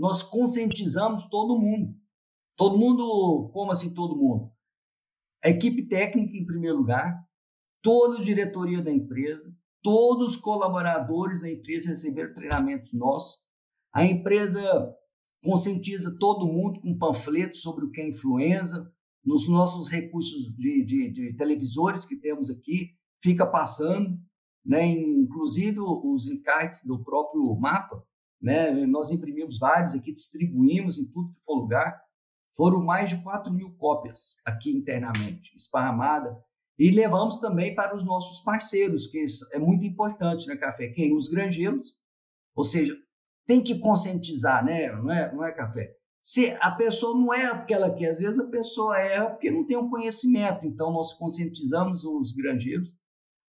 nós 0.00 0.22
conscientizamos 0.22 1.28
todo 1.28 1.58
mundo. 1.58 1.94
Todo 2.56 2.78
mundo, 2.78 3.50
como 3.52 3.70
assim 3.70 3.92
todo 3.92 4.16
mundo? 4.16 4.50
A 5.44 5.50
equipe 5.50 5.86
técnica 5.86 6.34
em 6.34 6.46
primeiro 6.46 6.78
lugar, 6.78 7.22
toda 7.82 8.18
a 8.18 8.24
diretoria 8.24 8.80
da 8.80 8.90
empresa, 8.90 9.54
todos 9.82 10.36
os 10.36 10.36
colaboradores 10.38 11.42
da 11.42 11.50
empresa 11.50 11.90
receberam 11.90 12.32
treinamentos 12.32 12.94
nossos. 12.94 13.44
A 13.92 14.02
empresa 14.02 14.62
conscientiza 15.42 16.16
todo 16.18 16.46
mundo 16.46 16.80
com 16.80 16.96
panfletos 16.96 17.60
sobre 17.60 17.84
o 17.84 17.90
que 17.90 18.00
é 18.00 18.08
influenza, 18.08 18.90
nos 19.22 19.50
nossos 19.50 19.88
recursos 19.88 20.56
de, 20.56 20.82
de, 20.82 21.10
de 21.10 21.36
televisores 21.36 22.06
que 22.06 22.16
temos 22.16 22.48
aqui, 22.48 22.96
fica 23.22 23.46
passando, 23.46 24.18
né? 24.64 24.86
inclusive 24.86 25.78
os 25.78 26.26
encartes 26.26 26.86
do 26.86 27.04
próprio 27.04 27.54
mapa, 27.56 28.02
né? 28.40 28.70
nós 28.86 29.10
imprimimos 29.10 29.58
vários 29.58 29.94
aqui, 29.94 30.12
distribuímos 30.12 30.98
em 30.98 31.10
tudo 31.10 31.32
que 31.34 31.44
for 31.44 31.56
lugar, 31.56 32.00
foram 32.54 32.82
mais 32.82 33.10
de 33.10 33.22
4 33.22 33.52
mil 33.52 33.74
cópias 33.76 34.40
aqui 34.44 34.70
internamente, 34.70 35.54
esparramada, 35.56 36.36
e 36.78 36.90
levamos 36.90 37.38
também 37.38 37.74
para 37.74 37.94
os 37.94 38.04
nossos 38.04 38.42
parceiros, 38.42 39.06
que 39.06 39.24
é 39.52 39.58
muito 39.58 39.84
importante, 39.84 40.48
né, 40.48 40.56
Café? 40.56 40.88
Quem? 40.88 41.14
Os 41.14 41.28
granjeiros, 41.28 41.94
ou 42.54 42.64
seja, 42.64 42.96
tem 43.50 43.62
que 43.62 43.80
conscientizar, 43.80 44.64
né? 44.64 44.92
Não 44.92 45.10
é, 45.10 45.34
não 45.34 45.44
é 45.44 45.52
café? 45.52 45.92
Se 46.22 46.56
a 46.60 46.70
pessoa 46.70 47.18
não 47.18 47.34
erra 47.34 47.56
porque 47.56 47.74
ela 47.74 47.92
quer, 47.92 48.10
às 48.10 48.20
vezes 48.20 48.38
a 48.38 48.48
pessoa 48.48 48.96
erra 48.96 49.30
porque 49.30 49.50
não 49.50 49.66
tem 49.66 49.76
um 49.76 49.90
conhecimento. 49.90 50.64
Então, 50.64 50.92
nós 50.92 51.14
conscientizamos 51.14 52.04
os 52.04 52.32
granjeiros. 52.32 52.96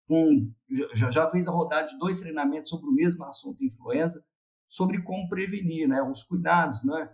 Com, 0.08 0.52
já, 0.96 1.12
já 1.12 1.30
fez 1.30 1.48
a 1.48 1.52
rodada 1.52 1.88
de 1.88 2.00
dois 2.00 2.20
treinamentos 2.20 2.70
sobre 2.70 2.90
o 2.90 2.94
mesmo 2.94 3.24
assunto, 3.26 3.64
influenza, 3.64 4.26
sobre 4.72 5.02
como 5.02 5.28
prevenir, 5.28 5.86
né? 5.86 6.02
Os 6.02 6.24
cuidados, 6.24 6.86
né? 6.86 7.10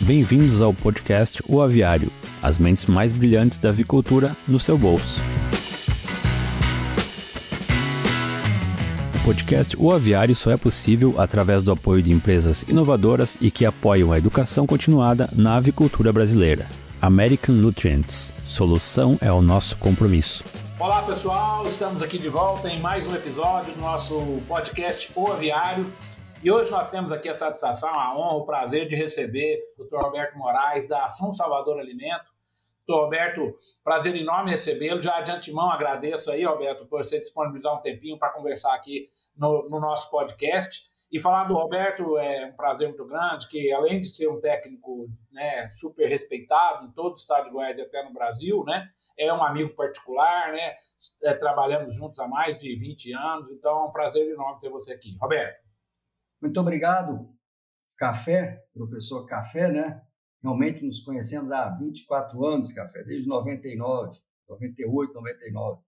Bem-vindos 0.00 0.62
ao 0.62 0.72
podcast 0.72 1.42
O 1.48 1.60
Aviário, 1.60 2.12
as 2.40 2.58
mentes 2.58 2.86
mais 2.86 3.12
brilhantes 3.12 3.58
da 3.58 3.70
avicultura 3.70 4.36
no 4.46 4.60
seu 4.60 4.78
bolso. 4.78 5.20
podcast 9.24 9.76
O 9.76 9.92
Aviário 9.92 10.34
só 10.34 10.52
é 10.52 10.56
possível 10.56 11.20
através 11.20 11.62
do 11.62 11.72
apoio 11.72 12.02
de 12.02 12.12
empresas 12.12 12.62
inovadoras 12.62 13.36
e 13.40 13.50
que 13.50 13.64
apoiam 13.64 14.12
a 14.12 14.18
educação 14.18 14.66
continuada 14.66 15.28
na 15.32 15.56
avicultura 15.56 16.12
brasileira. 16.12 16.68
American 17.00 17.56
Nutrients. 17.56 18.32
Solução 18.44 19.18
é 19.20 19.32
o 19.32 19.42
nosso 19.42 19.76
compromisso. 19.78 20.44
Olá 20.82 21.00
pessoal, 21.06 21.64
estamos 21.64 22.02
aqui 22.02 22.18
de 22.18 22.28
volta 22.28 22.68
em 22.68 22.80
mais 22.80 23.06
um 23.06 23.14
episódio 23.14 23.72
do 23.72 23.80
nosso 23.80 24.42
podcast 24.48 25.12
O 25.14 25.30
Aviário. 25.30 25.86
E 26.42 26.50
hoje 26.50 26.72
nós 26.72 26.88
temos 26.88 27.12
aqui 27.12 27.28
a 27.28 27.34
satisfação, 27.34 27.88
a 27.88 28.18
honra, 28.18 28.38
o 28.38 28.44
prazer 28.44 28.88
de 28.88 28.96
receber 28.96 29.62
o 29.78 29.84
Dr. 29.84 29.98
Roberto 29.98 30.36
Moraes, 30.36 30.88
da 30.88 31.04
Ação 31.04 31.32
Salvador 31.32 31.78
Alimento, 31.78 32.24
Doutor 32.84 33.04
Roberto, 33.04 33.54
prazer 33.84 34.16
enorme 34.16 34.50
recebê-lo. 34.50 35.00
Já 35.00 35.20
de 35.20 35.30
antemão 35.30 35.70
agradeço 35.70 36.32
aí, 36.32 36.44
Roberto, 36.44 36.84
por 36.86 37.04
você 37.04 37.20
disponibilizar 37.20 37.72
um 37.78 37.80
tempinho 37.80 38.18
para 38.18 38.30
conversar 38.30 38.74
aqui 38.74 39.06
no, 39.36 39.68
no, 39.68 39.78
nosso 39.78 40.10
podcast. 40.10 40.82
E 41.12 41.20
falar 41.20 41.44
do 41.44 41.52
Roberto 41.52 42.16
é 42.16 42.46
um 42.46 42.56
prazer 42.56 42.88
muito 42.88 43.04
grande, 43.04 43.46
que 43.50 43.70
além 43.70 44.00
de 44.00 44.08
ser 44.08 44.28
um 44.28 44.40
técnico 44.40 45.10
né, 45.30 45.68
super 45.68 46.08
respeitado 46.08 46.86
em 46.86 46.90
todo 46.92 47.10
o 47.10 47.14
estado 47.14 47.44
de 47.44 47.50
Goiás 47.50 47.76
e 47.76 47.82
até 47.82 48.02
no 48.02 48.14
Brasil, 48.14 48.64
né, 48.64 48.88
é 49.18 49.30
um 49.30 49.44
amigo 49.44 49.76
particular, 49.76 50.52
né, 50.52 50.74
é, 51.22 51.34
trabalhamos 51.34 51.94
juntos 51.94 52.18
há 52.18 52.26
mais 52.26 52.56
de 52.56 52.74
20 52.74 53.12
anos, 53.12 53.50
então 53.50 53.70
é 53.70 53.84
um 53.88 53.92
prazer 53.92 54.26
enorme 54.26 54.58
ter 54.58 54.70
você 54.70 54.94
aqui. 54.94 55.14
Roberto. 55.20 55.62
Muito 56.40 56.58
obrigado, 56.58 57.28
Café, 57.98 58.64
professor 58.72 59.26
Café, 59.26 59.68
né? 59.68 60.02
Realmente 60.42 60.82
nos 60.82 61.00
conhecemos 61.00 61.52
há 61.52 61.68
24 61.78 62.42
anos, 62.44 62.72
Café, 62.72 63.04
desde 63.04 63.28
99, 63.28 64.18
98, 64.48 65.12
99. 65.12 65.82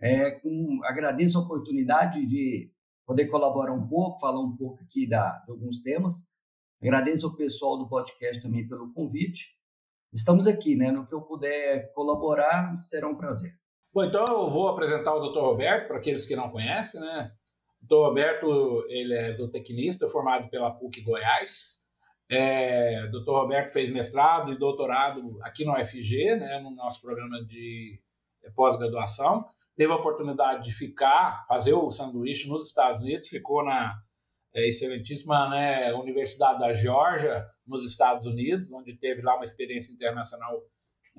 É, 0.00 0.30
com, 0.30 0.80
agradeço 0.84 1.36
a 1.36 1.42
oportunidade 1.42 2.24
de 2.26 2.72
poder 3.06 3.26
colaborar 3.26 3.72
um 3.72 3.86
pouco, 3.86 4.20
falar 4.20 4.40
um 4.40 4.56
pouco 4.56 4.82
aqui 4.82 5.08
da, 5.08 5.38
de 5.44 5.50
alguns 5.50 5.82
temas. 5.82 6.34
Agradeço 6.82 7.26
ao 7.26 7.36
pessoal 7.36 7.78
do 7.78 7.88
podcast 7.88 8.42
também 8.42 8.66
pelo 8.66 8.92
convite. 8.92 9.56
Estamos 10.12 10.46
aqui, 10.46 10.76
né? 10.76 10.90
No 10.90 11.06
que 11.06 11.14
eu 11.14 11.22
puder 11.22 11.92
colaborar, 11.92 12.76
será 12.76 13.08
um 13.08 13.16
prazer. 13.16 13.52
Bom, 13.92 14.04
então 14.04 14.26
eu 14.26 14.48
vou 14.48 14.68
apresentar 14.68 15.14
o 15.14 15.30
Dr. 15.30 15.40
Roberto 15.40 15.88
para 15.88 15.98
aqueles 15.98 16.26
que 16.26 16.36
não 16.36 16.50
conhecem, 16.50 17.00
né? 17.00 17.32
O 17.82 17.86
Dr. 17.86 18.08
Roberto, 18.08 18.84
ele 18.88 19.14
é 19.14 19.32
zootecnista 19.32 20.08
formado 20.08 20.50
pela 20.50 20.70
PUC 20.70 21.00
Goiás, 21.00 21.86
é, 22.28 23.06
Dr. 23.06 23.30
Roberto 23.30 23.72
fez 23.72 23.90
mestrado 23.90 24.52
e 24.52 24.58
doutorado 24.58 25.38
aqui 25.42 25.64
no 25.64 25.72
UFG, 25.72 26.36
né, 26.36 26.58
no 26.60 26.72
nosso 26.72 27.00
programa 27.00 27.44
de 27.44 28.00
pós-graduação. 28.54 29.44
Teve 29.76 29.92
a 29.92 29.96
oportunidade 29.96 30.64
de 30.64 30.74
ficar, 30.74 31.44
fazer 31.46 31.74
o 31.74 31.90
sanduíche 31.90 32.48
nos 32.48 32.66
Estados 32.66 33.00
Unidos, 33.02 33.28
ficou 33.28 33.64
na 33.64 33.94
é, 34.54 34.66
excelentíssima 34.66 35.48
né, 35.50 35.92
Universidade 35.94 36.58
da 36.58 36.72
Georgia, 36.72 37.46
nos 37.66 37.84
Estados 37.84 38.24
Unidos, 38.24 38.72
onde 38.72 38.96
teve 38.96 39.22
lá 39.22 39.34
uma 39.34 39.44
experiência 39.44 39.92
internacional 39.92 40.62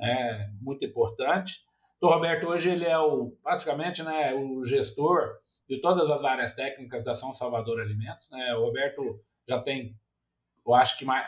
é, 0.02 0.50
muito 0.60 0.86
importante. 0.86 1.60
O 2.02 2.08
Roberto 2.08 2.48
hoje 2.48 2.72
ele 2.72 2.86
é 2.86 2.98
o, 2.98 3.32
praticamente 3.44 4.04
né, 4.04 4.34
o 4.34 4.64
gestor 4.64 5.38
de 5.70 5.80
todas 5.82 6.10
as 6.10 6.24
áreas 6.24 6.54
técnicas 6.54 7.04
da 7.04 7.14
São 7.14 7.34
Salvador 7.34 7.80
Alimentos. 7.80 8.30
Né? 8.32 8.56
O 8.56 8.66
Roberto 8.66 9.22
já 9.48 9.62
tem 9.62 9.96
eu 10.68 10.74
acho 10.74 10.98
que 10.98 11.06
mais, 11.06 11.26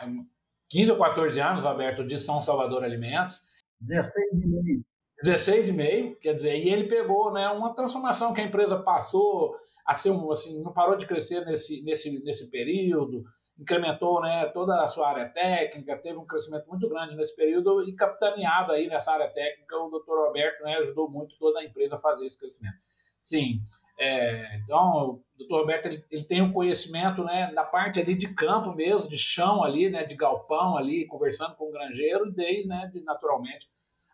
15 0.68 0.92
ou 0.92 0.98
14 0.98 1.40
anos, 1.40 1.64
Roberto, 1.64 2.04
de 2.04 2.18
São 2.18 2.42
Salvador 2.42 2.84
Alimentos. 2.84 3.40
16 3.80 4.44
e 4.44 4.48
meio. 4.48 4.84
16 5.22 5.68
e 5.68 5.72
meio, 5.72 6.16
quer 6.16 6.34
dizer, 6.34 6.56
e 6.56 6.68
ele 6.68 6.88
pegou 6.88 7.32
né, 7.32 7.48
uma 7.48 7.74
transformação 7.74 8.32
que 8.32 8.40
a 8.40 8.44
empresa 8.44 8.78
passou 8.78 9.54
a 9.86 9.94
ser 9.94 10.10
um, 10.10 10.30
assim, 10.30 10.62
não 10.62 10.72
parou 10.72 10.96
de 10.96 11.06
crescer 11.06 11.44
nesse, 11.44 11.82
nesse, 11.82 12.22
nesse 12.22 12.50
período, 12.50 13.24
incrementou 13.58 14.20
né, 14.22 14.46
toda 14.46 14.82
a 14.82 14.86
sua 14.86 15.10
área 15.10 15.28
técnica, 15.28 15.98
teve 15.98 16.18
um 16.18 16.26
crescimento 16.26 16.66
muito 16.68 16.88
grande 16.88 17.14
nesse 17.14 17.36
período 17.36 17.82
e 17.82 17.94
capitaneado 17.94 18.72
aí 18.72 18.88
nessa 18.88 19.12
área 19.12 19.28
técnica, 19.28 19.76
o 19.76 19.90
doutor 19.90 20.26
Roberto 20.26 20.64
né, 20.64 20.76
ajudou 20.76 21.10
muito 21.10 21.36
toda 21.38 21.60
a 21.60 21.64
empresa 21.64 21.96
a 21.96 21.98
fazer 21.98 22.24
esse 22.24 22.38
crescimento. 22.38 22.76
Sim, 23.20 23.60
é, 23.98 24.56
então, 24.56 25.10
o 25.10 25.22
doutor 25.36 25.60
Roberto 25.60 25.86
ele, 25.86 26.02
ele, 26.10 26.24
tem 26.24 26.40
um 26.40 26.52
conhecimento 26.52 27.22
né, 27.22 27.52
na 27.52 27.64
parte 27.64 28.00
ali 28.00 28.14
de 28.14 28.32
campo 28.32 28.72
mesmo, 28.74 29.10
de 29.10 29.18
chão 29.18 29.62
ali, 29.62 29.90
né, 29.90 30.04
de 30.04 30.16
galpão 30.16 30.78
ali, 30.78 31.06
conversando 31.06 31.54
com 31.56 31.68
o 31.68 31.70
granjeiro, 31.70 32.32
desde, 32.32 32.66
né, 32.66 32.88
de, 32.90 33.02
naturalmente, 33.02 33.68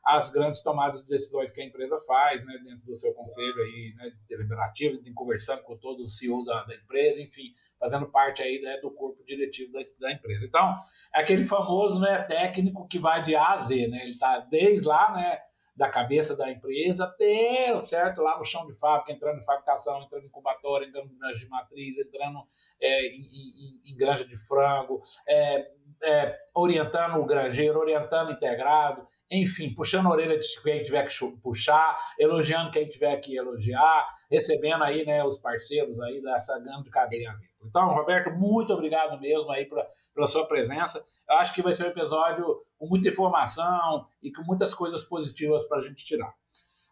as 0.06 0.30
grandes 0.30 0.62
tomadas 0.62 1.00
de 1.02 1.08
decisões 1.08 1.50
que 1.50 1.60
a 1.60 1.64
empresa 1.64 1.98
faz, 2.06 2.44
né, 2.44 2.60
dentro 2.64 2.86
do 2.86 2.94
seu 2.94 3.12
conselho 3.12 3.60
aí, 3.60 3.92
né, 3.96 4.12
deliberativo, 4.28 5.02
conversando 5.12 5.62
com 5.64 5.76
todos 5.76 6.06
os 6.06 6.18
CEOs 6.18 6.44
da, 6.46 6.62
da, 6.62 6.76
empresa, 6.76 7.20
enfim, 7.20 7.52
fazendo 7.76 8.06
parte 8.06 8.40
aí 8.40 8.60
né, 8.60 8.78
do 8.80 8.90
corpo 8.92 9.24
diretivo 9.24 9.72
da, 9.72 9.80
da, 9.98 10.12
empresa. 10.12 10.44
Então, 10.44 10.76
é 11.12 11.20
aquele 11.20 11.44
famoso 11.44 11.98
né, 12.00 12.22
técnico 12.22 12.86
que 12.86 13.00
vai 13.00 13.20
de 13.20 13.34
A 13.34 13.54
a 13.54 13.56
Z, 13.56 13.88
né, 13.88 14.02
ele 14.02 14.10
está 14.10 14.38
desde 14.38 14.86
lá, 14.86 15.12
né, 15.12 15.40
da 15.76 15.90
cabeça 15.90 16.34
da 16.34 16.50
empresa 16.50 17.04
até, 17.04 17.78
certo, 17.80 18.22
lá 18.22 18.38
no 18.38 18.44
chão 18.44 18.66
de 18.66 18.78
fábrica, 18.78 19.12
entrando 19.12 19.38
em 19.38 19.44
fabricação, 19.44 20.02
entrando 20.02 20.22
em 20.22 20.26
incubatória, 20.26 20.86
entrando 20.86 21.12
em 21.12 21.18
granja 21.18 21.38
de 21.38 21.48
matriz, 21.48 21.98
entrando 21.98 22.42
é, 22.80 23.08
em, 23.08 23.20
em, 23.20 23.80
em, 23.92 23.96
granja 23.96 24.26
de 24.26 24.36
frango, 24.38 25.00
é, 25.28 25.70
é, 26.02 26.36
orientando 26.54 27.16
o 27.16 27.26
granjeiro, 27.26 27.78
orientando 27.78 28.28
o 28.28 28.32
integrado, 28.32 29.02
enfim, 29.30 29.74
puxando 29.74 30.06
a 30.06 30.10
orelha 30.10 30.38
de 30.38 30.62
quem 30.62 30.82
tiver 30.82 31.04
que 31.04 31.12
puxar, 31.42 31.98
elogiando 32.18 32.70
quem 32.70 32.88
tiver 32.88 33.16
que 33.16 33.36
elogiar, 33.36 34.06
recebendo 34.30 34.84
aí 34.84 35.04
né, 35.04 35.24
os 35.24 35.38
parceiros 35.38 36.00
aí 36.00 36.22
dessa 36.22 36.58
grande 36.58 36.90
cadeia 36.90 37.34
então, 37.68 37.92
Roberto, 37.94 38.30
muito 38.30 38.72
obrigado 38.72 39.18
mesmo 39.20 39.50
aí 39.50 39.66
pra, 39.66 39.86
pela 40.14 40.26
sua 40.26 40.46
presença. 40.46 41.02
Eu 41.28 41.36
acho 41.36 41.54
que 41.54 41.62
vai 41.62 41.72
ser 41.72 41.84
um 41.84 41.88
episódio 41.88 42.62
com 42.78 42.86
muita 42.86 43.08
informação 43.08 44.06
e 44.22 44.30
com 44.30 44.42
muitas 44.42 44.72
coisas 44.72 45.02
positivas 45.02 45.66
para 45.66 45.78
a 45.78 45.80
gente 45.80 46.04
tirar. 46.04 46.32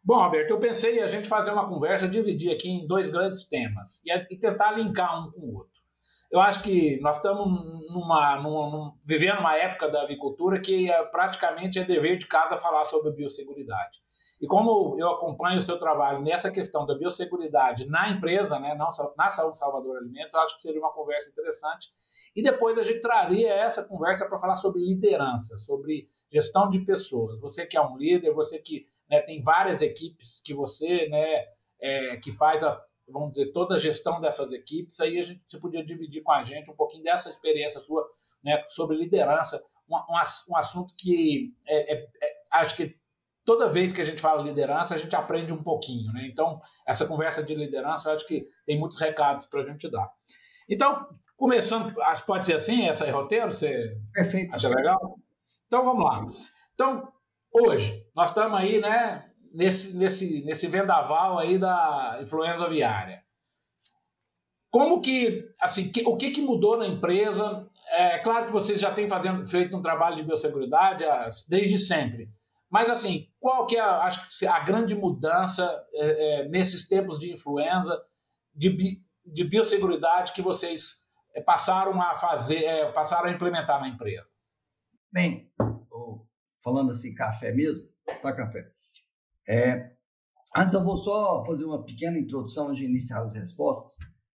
Bom, 0.02 0.22
Roberto, 0.22 0.50
eu 0.50 0.58
pensei 0.58 1.00
a 1.00 1.06
gente 1.06 1.28
fazer 1.28 1.50
uma 1.50 1.66
conversa, 1.66 2.08
dividir 2.08 2.52
aqui 2.52 2.68
em 2.68 2.86
dois 2.86 3.08
grandes 3.08 3.48
temas 3.48 4.02
e, 4.04 4.34
e 4.34 4.38
tentar 4.38 4.72
linkar 4.72 5.18
um 5.18 5.30
com 5.30 5.40
o 5.40 5.54
outro. 5.54 5.83
Eu 6.34 6.40
acho 6.40 6.64
que 6.64 6.98
nós 7.00 7.18
estamos 7.18 7.46
numa, 7.88 8.42
numa, 8.42 8.92
vivendo 9.04 9.38
uma 9.38 9.56
época 9.56 9.88
da 9.88 10.02
avicultura 10.02 10.60
que 10.60 10.90
é, 10.90 11.04
praticamente 11.04 11.78
é 11.78 11.84
dever 11.84 12.18
de 12.18 12.26
casa 12.26 12.56
falar 12.56 12.82
sobre 12.82 13.12
biosseguridade. 13.12 14.00
E 14.42 14.46
como 14.48 14.96
eu 14.98 15.10
acompanho 15.10 15.58
o 15.58 15.60
seu 15.60 15.78
trabalho 15.78 16.20
nessa 16.22 16.50
questão 16.50 16.84
da 16.84 16.98
biosseguridade 16.98 17.88
na 17.88 18.10
empresa, 18.10 18.58
né, 18.58 18.74
não, 18.74 18.88
na 19.16 19.30
Saúde 19.30 19.58
Salvador 19.58 19.98
Alimentos, 19.98 20.34
acho 20.34 20.56
que 20.56 20.62
seria 20.62 20.80
uma 20.80 20.92
conversa 20.92 21.30
interessante. 21.30 21.86
E 22.34 22.42
depois 22.42 22.76
a 22.76 22.82
gente 22.82 23.00
traria 23.00 23.54
essa 23.54 23.86
conversa 23.86 24.28
para 24.28 24.36
falar 24.36 24.56
sobre 24.56 24.80
liderança, 24.80 25.56
sobre 25.56 26.08
gestão 26.32 26.68
de 26.68 26.80
pessoas. 26.80 27.40
Você 27.40 27.64
que 27.64 27.76
é 27.76 27.80
um 27.80 27.96
líder, 27.96 28.32
você 28.32 28.58
que 28.58 28.84
né, 29.08 29.20
tem 29.20 29.40
várias 29.40 29.80
equipes 29.82 30.42
que 30.44 30.52
você 30.52 31.08
né, 31.08 31.44
é, 31.80 32.16
que 32.16 32.32
faz 32.32 32.64
a 32.64 32.82
vamos 33.08 33.30
dizer, 33.30 33.52
toda 33.52 33.74
a 33.74 33.78
gestão 33.78 34.20
dessas 34.20 34.52
equipes, 34.52 35.00
aí 35.00 35.18
a 35.18 35.22
gente, 35.22 35.42
você 35.44 35.58
podia 35.58 35.84
dividir 35.84 36.22
com 36.22 36.32
a 36.32 36.42
gente 36.42 36.70
um 36.70 36.76
pouquinho 36.76 37.04
dessa 37.04 37.28
experiência 37.28 37.80
sua 37.80 38.06
né, 38.42 38.62
sobre 38.66 38.96
liderança, 38.96 39.62
um, 39.88 39.96
um, 39.96 40.16
um 40.50 40.56
assunto 40.56 40.94
que 40.96 41.54
é, 41.66 41.94
é, 41.94 42.08
é, 42.22 42.34
acho 42.52 42.76
que 42.76 42.96
toda 43.44 43.68
vez 43.68 43.92
que 43.92 44.00
a 44.00 44.04
gente 44.04 44.20
fala 44.20 44.42
liderança, 44.42 44.94
a 44.94 44.96
gente 44.96 45.14
aprende 45.14 45.52
um 45.52 45.62
pouquinho. 45.62 46.12
Né? 46.12 46.26
Então, 46.26 46.58
essa 46.86 47.06
conversa 47.06 47.42
de 47.42 47.54
liderança, 47.54 48.12
acho 48.12 48.26
que 48.26 48.46
tem 48.66 48.78
muitos 48.78 48.98
recados 48.98 49.46
para 49.46 49.60
a 49.60 49.66
gente 49.66 49.90
dar. 49.90 50.10
Então, 50.68 51.06
começando, 51.36 51.94
pode 52.26 52.46
ser 52.46 52.54
assim, 52.54 52.88
essa 52.88 53.04
é 53.04 53.10
roteiro? 53.10 53.52
Você 53.52 53.98
Perfeito. 54.12 54.54
acha 54.54 54.68
legal? 54.68 55.18
Então, 55.66 55.84
vamos 55.84 56.04
lá. 56.04 56.24
Então, 56.72 57.12
hoje, 57.52 58.08
nós 58.16 58.30
estamos 58.30 58.58
aí, 58.58 58.80
né, 58.80 59.30
nesse, 59.54 59.96
nesse, 59.96 60.44
nesse 60.44 60.66
vendaval 60.66 61.38
aí 61.38 61.56
da 61.56 62.18
influenza 62.20 62.66
aviária. 62.66 63.22
Como 64.70 65.00
que, 65.00 65.48
assim, 65.60 65.90
que, 65.92 66.02
o 66.04 66.16
que, 66.16 66.32
que 66.32 66.42
mudou 66.42 66.76
na 66.76 66.86
empresa? 66.86 67.70
É 67.92 68.18
claro 68.18 68.46
que 68.46 68.52
vocês 68.52 68.80
já 68.80 68.92
têm 68.92 69.08
fazendo, 69.08 69.46
feito 69.46 69.76
um 69.76 69.80
trabalho 69.80 70.16
de 70.16 70.24
biosseguridade 70.24 71.04
desde 71.48 71.78
sempre. 71.78 72.28
Mas, 72.68 72.90
assim, 72.90 73.28
qual 73.38 73.66
que 73.66 73.76
é, 73.76 73.80
acho 73.80 74.36
que 74.36 74.46
a 74.46 74.58
grande 74.58 74.96
mudança 74.96 75.64
é, 75.92 76.40
é, 76.40 76.48
nesses 76.48 76.88
tempos 76.88 77.20
de 77.20 77.32
influenza, 77.32 78.02
de, 78.52 79.00
de 79.24 79.44
biosseguridade 79.44 80.32
que 80.32 80.42
vocês 80.42 81.04
é, 81.32 81.40
passaram 81.40 82.02
a 82.02 82.16
fazer, 82.16 82.64
é, 82.64 82.90
passaram 82.90 83.28
a 83.28 83.32
implementar 83.32 83.80
na 83.80 83.88
empresa? 83.88 84.32
Bem, 85.12 85.48
falando 86.64 86.90
assim, 86.90 87.14
café 87.14 87.52
mesmo, 87.52 87.84
tá 88.20 88.34
café. 88.34 88.73
É, 89.48 89.92
antes 90.56 90.74
eu 90.74 90.84
vou 90.84 90.96
só 90.96 91.44
fazer 91.44 91.64
uma 91.64 91.84
pequena 91.84 92.18
introdução 92.18 92.72
de 92.72 92.84
iniciar 92.84 93.22
as 93.22 93.34
respostas. 93.34 93.98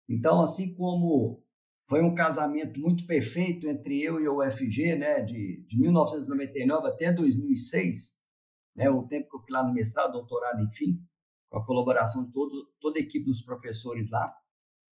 Então, 0.09 0.43
assim 0.43 0.75
como 0.75 1.43
foi 1.87 2.03
um 2.03 2.15
casamento 2.15 2.81
muito 2.81 3.07
perfeito 3.07 3.69
entre 3.69 4.03
eu 4.03 4.21
e 4.21 4.29
o 4.29 4.41
UFG, 4.41 4.97
né, 4.97 5.23
de, 5.23 5.65
de 5.67 5.79
1999 5.79 6.89
até 6.89 7.13
2006, 7.13 8.23
né, 8.75 8.91
o 8.91 9.07
tempo 9.07 9.29
que 9.29 9.37
eu 9.37 9.41
fiquei 9.41 9.55
lá 9.55 9.67
no 9.67 9.75
mestrado, 9.75 10.13
doutorado, 10.13 10.63
enfim, 10.63 10.99
com 11.51 11.59
a 11.59 11.65
colaboração 11.65 12.25
de 12.25 12.33
todo, 12.33 12.51
toda 12.81 12.99
a 12.99 13.03
equipe 13.03 13.27
dos 13.27 13.43
professores 13.43 14.11
lá. 14.11 14.35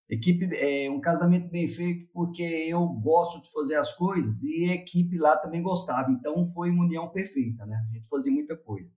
Equipe 0.08 0.54
é 0.54 0.90
um 0.90 1.00
casamento 1.00 1.48
bem 1.48 1.66
feito 1.66 2.06
porque 2.12 2.42
eu 2.42 2.86
gosto 2.86 3.42
de 3.42 3.50
fazer 3.50 3.76
as 3.76 3.94
coisas 3.94 4.42
e 4.42 4.68
a 4.68 4.74
equipe 4.74 5.16
lá 5.16 5.38
também 5.38 5.62
gostava. 5.62 6.10
Então 6.10 6.46
foi 6.48 6.70
uma 6.70 6.84
união 6.84 7.08
perfeita, 7.10 7.64
né? 7.64 7.76
A 7.76 7.94
gente 7.94 8.08
fazia 8.08 8.30
muita 8.30 8.54
coisa. 8.54 8.92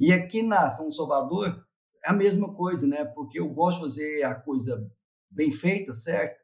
E 0.00 0.14
aqui 0.14 0.42
na 0.42 0.66
São 0.70 0.90
Salvador 0.90 1.62
é 2.02 2.08
a 2.08 2.14
mesma 2.14 2.54
coisa, 2.54 2.86
né? 2.86 3.04
Porque 3.04 3.38
eu 3.38 3.50
gosto 3.50 3.80
de 3.80 3.84
fazer 3.84 4.22
a 4.22 4.34
coisa 4.34 4.90
bem 5.30 5.52
feita, 5.52 5.92
certo? 5.92 6.40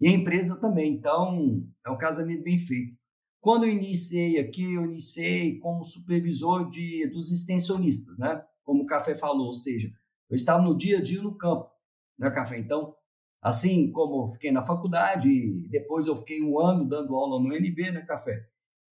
E 0.00 0.08
a 0.08 0.10
empresa 0.10 0.60
também. 0.60 0.92
Então, 0.92 1.64
é 1.86 1.90
um 1.90 1.96
casamento 1.96 2.42
bem 2.42 2.58
feito. 2.58 2.96
Quando 3.40 3.62
eu 3.62 3.70
iniciei 3.70 4.40
aqui, 4.40 4.74
eu 4.74 4.84
iniciei 4.86 5.60
como 5.60 5.84
supervisor 5.84 6.68
de, 6.68 7.08
dos 7.12 7.30
extensionistas, 7.30 8.18
né? 8.18 8.42
Como 8.64 8.82
o 8.82 8.86
Café 8.86 9.14
falou, 9.14 9.46
ou 9.46 9.54
seja, 9.54 9.88
eu 10.28 10.34
estava 10.34 10.60
no 10.60 10.76
dia 10.76 10.98
a 10.98 11.02
dia 11.02 11.22
no 11.22 11.38
campo, 11.38 11.70
né, 12.18 12.28
Café? 12.28 12.58
Então, 12.58 12.92
assim 13.40 13.92
como 13.92 14.24
eu 14.24 14.32
fiquei 14.32 14.50
na 14.50 14.62
faculdade, 14.62 15.68
depois 15.68 16.08
eu 16.08 16.16
fiquei 16.16 16.42
um 16.42 16.58
ano 16.58 16.88
dando 16.88 17.14
aula 17.14 17.40
no 17.40 17.54
NB, 17.54 17.92
né, 17.92 18.00
Café? 18.00 18.48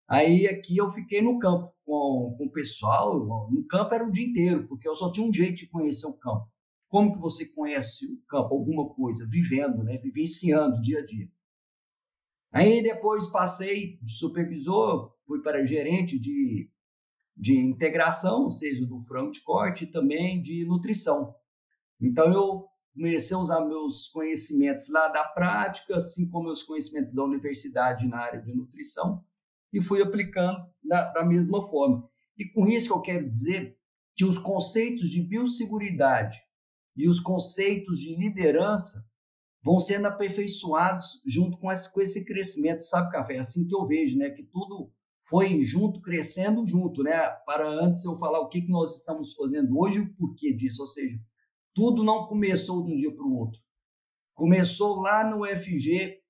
Aí 0.07 0.47
aqui 0.47 0.77
eu 0.77 0.91
fiquei 0.91 1.23
no 1.23 1.39
campo 1.39 1.73
com, 1.85 2.35
com 2.37 2.47
o 2.47 2.53
pessoal, 2.53 3.51
no 3.51 3.65
campo 3.67 3.95
era 3.95 4.05
o 4.05 4.13
dia 4.13 4.27
inteiro, 4.27 4.67
porque 4.69 4.89
eu 4.89 4.95
só 4.95 5.11
tinha 5.11 5.27
um 5.27 5.33
jeito 5.33 5.57
de 5.57 5.71
conhecer 5.71 6.07
o 6.07 6.19
campo. 6.19 6.49
Como 6.89 7.13
que 7.13 7.19
você 7.19 7.47
conhece 7.53 8.07
o 8.07 8.21
campo, 8.29 8.55
alguma 8.55 8.89
coisa? 8.95 9.27
Vivendo, 9.31 9.83
né? 9.83 9.99
vivenciando 9.99 10.81
dia 10.81 11.01
a 11.01 11.05
dia. 11.05 11.29
Aí 12.53 12.83
depois 12.83 13.27
passei 13.33 13.99
de 14.01 14.13
supervisor, 14.13 15.13
fui 15.27 15.43
para 15.43 15.67
gerente 15.67 16.21
de, 16.21 16.71
de 17.37 17.59
integração, 17.59 18.45
ou 18.45 18.51
seja, 18.51 18.87
do 18.87 19.01
frango 19.01 19.33
de 19.33 19.43
corte 19.43 19.85
e 19.85 19.91
também 19.91 20.41
de 20.41 20.65
nutrição. 20.65 21.35
Então 22.01 22.33
eu 22.33 22.69
comecei 22.95 23.37
a 23.37 23.41
usar 23.41 23.65
meus 23.65 24.07
conhecimentos 24.09 24.89
lá 24.89 25.09
da 25.09 25.25
prática, 25.25 25.97
assim 25.97 26.31
como 26.31 26.45
meus 26.45 26.63
conhecimentos 26.63 27.13
da 27.13 27.25
universidade 27.25 28.07
na 28.07 28.21
área 28.21 28.41
de 28.41 28.55
nutrição, 28.55 29.25
e 29.75 29.83
fui 29.83 30.01
aplicando 30.01 30.57
da, 30.83 31.13
da 31.13 31.25
mesma 31.25 31.61
forma. 31.69 32.09
E 32.39 32.49
com 32.51 32.67
isso 32.69 32.89
que 32.89 32.95
eu 32.95 33.03
quero 33.03 33.29
dizer 33.29 33.77
que 34.15 34.25
os 34.25 34.39
conceitos 34.39 35.11
de 35.11 35.27
biosseguridade 35.27 36.39
e 36.97 37.09
os 37.09 37.19
conceitos 37.19 37.99
de 37.99 38.17
liderança 38.17 39.11
vão 39.65 39.81
sendo 39.81 40.07
aperfeiçoados 40.07 41.21
junto 41.27 41.59
com 41.59 41.73
esse, 41.73 41.93
com 41.93 42.01
esse 42.01 42.25
crescimento, 42.25 42.83
sabe, 42.83 43.11
Café? 43.11 43.35
É 43.35 43.39
assim 43.41 43.67
que 43.67 43.75
eu 43.75 43.87
vejo, 43.87 44.17
né? 44.17 44.31
Que 44.31 44.45
tudo 44.45 44.93
foi 45.29 45.61
junto, 45.63 46.01
crescendo 46.01 46.65
junto, 46.67 47.03
né? 47.03 47.17
Para 47.45 47.69
antes 47.69 48.05
eu 48.05 48.17
falar 48.19 48.41
o 48.41 48.49
que, 48.49 48.63
que 48.63 48.71
nós 48.71 48.99
estamos 48.99 49.35
fazendo 49.35 49.77
hoje 49.77 49.99
o 49.99 50.15
porquê 50.15 50.55
disso, 50.55 50.83
ou 50.83 50.87
seja, 50.87 51.19
tudo 51.75 52.05
não 52.05 52.27
começou 52.27 52.85
de 52.85 52.93
um 52.93 52.97
dia 52.97 53.13
para 53.13 53.27
o 53.27 53.35
outro. 53.35 53.61
Começou 54.35 55.01
lá 55.01 55.29
no 55.29 55.45
FG, 55.45 56.21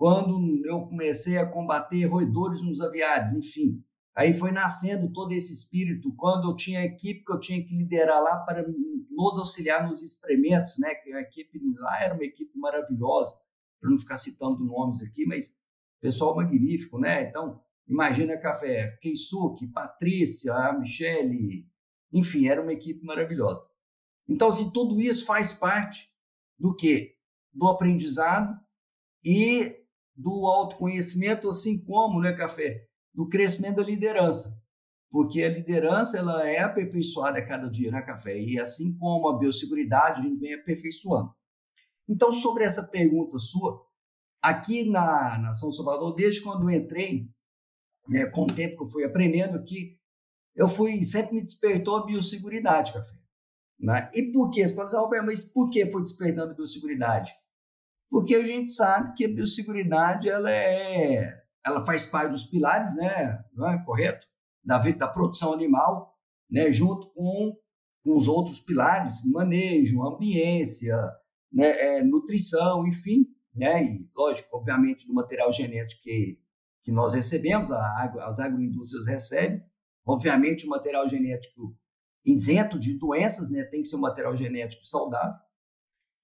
quando 0.00 0.64
eu 0.64 0.80
comecei 0.86 1.36
a 1.36 1.44
combater 1.44 2.06
roedores 2.06 2.62
nos 2.62 2.80
aviários, 2.80 3.34
enfim. 3.34 3.84
Aí 4.16 4.32
foi 4.32 4.50
nascendo 4.50 5.12
todo 5.12 5.32
esse 5.32 5.52
espírito, 5.52 6.10
quando 6.16 6.48
eu 6.48 6.56
tinha 6.56 6.80
a 6.80 6.84
equipe 6.84 7.22
que 7.22 7.30
eu 7.30 7.38
tinha 7.38 7.62
que 7.62 7.76
liderar 7.76 8.22
lá 8.22 8.38
para 8.38 8.66
nos 8.66 9.38
auxiliar 9.38 9.86
nos 9.86 10.00
experimentos, 10.00 10.78
né? 10.78 10.94
Que 10.94 11.12
a 11.12 11.20
equipe 11.20 11.60
lá 11.76 12.02
era 12.02 12.14
uma 12.14 12.24
equipe 12.24 12.58
maravilhosa, 12.58 13.36
para 13.78 13.90
não 13.90 13.98
ficar 13.98 14.16
citando 14.16 14.64
nomes 14.64 15.02
aqui, 15.02 15.26
mas 15.26 15.60
pessoal 16.00 16.34
magnífico, 16.34 16.98
né? 16.98 17.28
Então, 17.28 17.60
imagina 17.86 18.38
Café, 18.38 18.96
Keisuke, 19.02 19.66
Patrícia, 19.66 20.54
a 20.54 20.78
Michele, 20.78 21.68
enfim, 22.10 22.48
era 22.48 22.62
uma 22.62 22.72
equipe 22.72 23.04
maravilhosa. 23.04 23.68
Então, 24.26 24.48
assim, 24.48 24.72
tudo 24.72 24.98
isso 24.98 25.26
faz 25.26 25.52
parte 25.52 26.08
do 26.58 26.74
quê? 26.74 27.16
Do 27.52 27.68
aprendizado 27.68 28.58
e 29.22 29.78
do 30.20 30.46
autoconhecimento, 30.46 31.48
assim 31.48 31.82
como, 31.84 32.20
né, 32.20 32.32
Café, 32.32 32.84
do 33.14 33.28
crescimento 33.28 33.76
da 33.76 33.82
liderança. 33.82 34.60
Porque 35.10 35.42
a 35.42 35.48
liderança 35.48 36.18
ela 36.18 36.48
é 36.48 36.60
aperfeiçoada 36.60 37.38
a 37.38 37.46
cada 37.46 37.68
dia, 37.68 37.90
né, 37.90 38.02
Café? 38.02 38.38
E 38.38 38.58
assim 38.58 38.96
como 38.96 39.28
a 39.28 39.38
biosseguridade, 39.38 40.20
a 40.20 40.22
gente 40.22 40.38
vem 40.38 40.54
aperfeiçoando. 40.54 41.34
Então, 42.08 42.32
sobre 42.32 42.64
essa 42.64 42.88
pergunta 42.88 43.38
sua, 43.38 43.84
aqui 44.42 44.88
na, 44.88 45.38
na 45.38 45.52
São 45.52 45.70
Salvador, 45.72 46.14
desde 46.14 46.42
quando 46.42 46.70
eu 46.70 46.76
entrei, 46.76 47.28
né, 48.08 48.26
com 48.26 48.42
o 48.42 48.54
tempo 48.54 48.76
que 48.76 48.82
eu 48.82 48.90
fui 48.90 49.04
aprendendo 49.04 49.56
aqui, 49.56 49.98
eu 50.54 50.68
fui, 50.68 51.02
sempre 51.02 51.34
me 51.34 51.42
despertou 51.42 51.96
a 51.96 52.06
biosseguridade, 52.06 52.92
Café. 52.92 53.18
Né? 53.78 54.10
E 54.12 54.30
por 54.32 54.50
quê? 54.50 54.66
Você 54.66 54.74
pode 54.74 54.88
dizer, 54.88 54.98
Roberto, 54.98 55.26
mas 55.26 55.52
por 55.52 55.70
que 55.70 55.90
foi 55.90 56.02
despertando 56.02 56.52
a 56.52 56.54
biosseguridade? 56.54 57.32
Porque 58.10 58.34
a 58.34 58.44
gente 58.44 58.72
sabe 58.72 59.14
que 59.14 59.24
a 59.24 59.28
biosseguridade 59.28 60.28
ela 60.28 60.50
é, 60.50 61.42
ela 61.64 61.86
faz 61.86 62.06
parte 62.06 62.32
dos 62.32 62.44
pilares, 62.44 62.96
né, 62.96 63.42
não 63.54 63.70
é? 63.70 63.82
Correto, 63.84 64.26
da, 64.64 64.78
da 64.78 65.08
produção 65.08 65.52
animal, 65.52 66.18
né, 66.50 66.72
junto 66.72 67.08
com, 67.12 67.56
com 68.04 68.16
os 68.16 68.26
outros 68.26 68.60
pilares, 68.60 69.24
manejo, 69.30 70.02
ambiência, 70.02 70.96
né, 71.52 71.98
é, 71.98 72.02
nutrição, 72.02 72.86
enfim, 72.86 73.26
né, 73.54 73.84
e 73.84 74.10
lógico, 74.16 74.56
obviamente 74.56 75.06
do 75.06 75.14
material 75.14 75.52
genético 75.52 76.02
que, 76.02 76.40
que 76.82 76.90
nós 76.90 77.14
recebemos, 77.14 77.70
a, 77.70 78.12
as 78.26 78.40
agroindústrias 78.40 79.06
recebem, 79.06 79.62
obviamente 80.04 80.66
o 80.66 80.70
material 80.70 81.08
genético 81.08 81.76
isento 82.26 82.78
de 82.78 82.98
doenças, 82.98 83.50
né, 83.50 83.62
tem 83.64 83.82
que 83.82 83.88
ser 83.88 83.96
um 83.96 84.00
material 84.00 84.34
genético 84.36 84.84
saudável, 84.84 85.38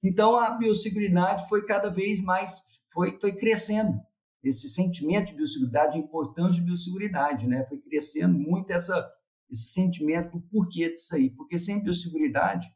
então 0.07 0.37
a 0.37 0.57
biosseguridade 0.57 1.49
foi 1.49 1.65
cada 1.65 1.91
vez 1.91 2.23
mais 2.23 2.77
foi, 2.93 3.19
foi 3.21 3.37
crescendo. 3.37 4.01
Esse 4.43 4.69
sentimento 4.69 5.27
de 5.27 5.35
biosseguridade, 5.35 5.97
a 5.97 6.01
importância 6.01 6.55
de 6.55 6.63
biosseguridade, 6.63 7.49
né? 7.49 7.67
Foi 7.67 7.79
crescendo 7.79 8.39
muito 8.39 8.71
essa, 8.71 9.07
esse 9.51 9.73
sentimento 9.73 10.39
do 10.39 10.41
porquê 10.49 10.89
disso 10.91 11.17
aí. 11.17 11.31
Porque 11.31 11.59
sem 11.59 11.83
biosseguridade, 11.83 12.67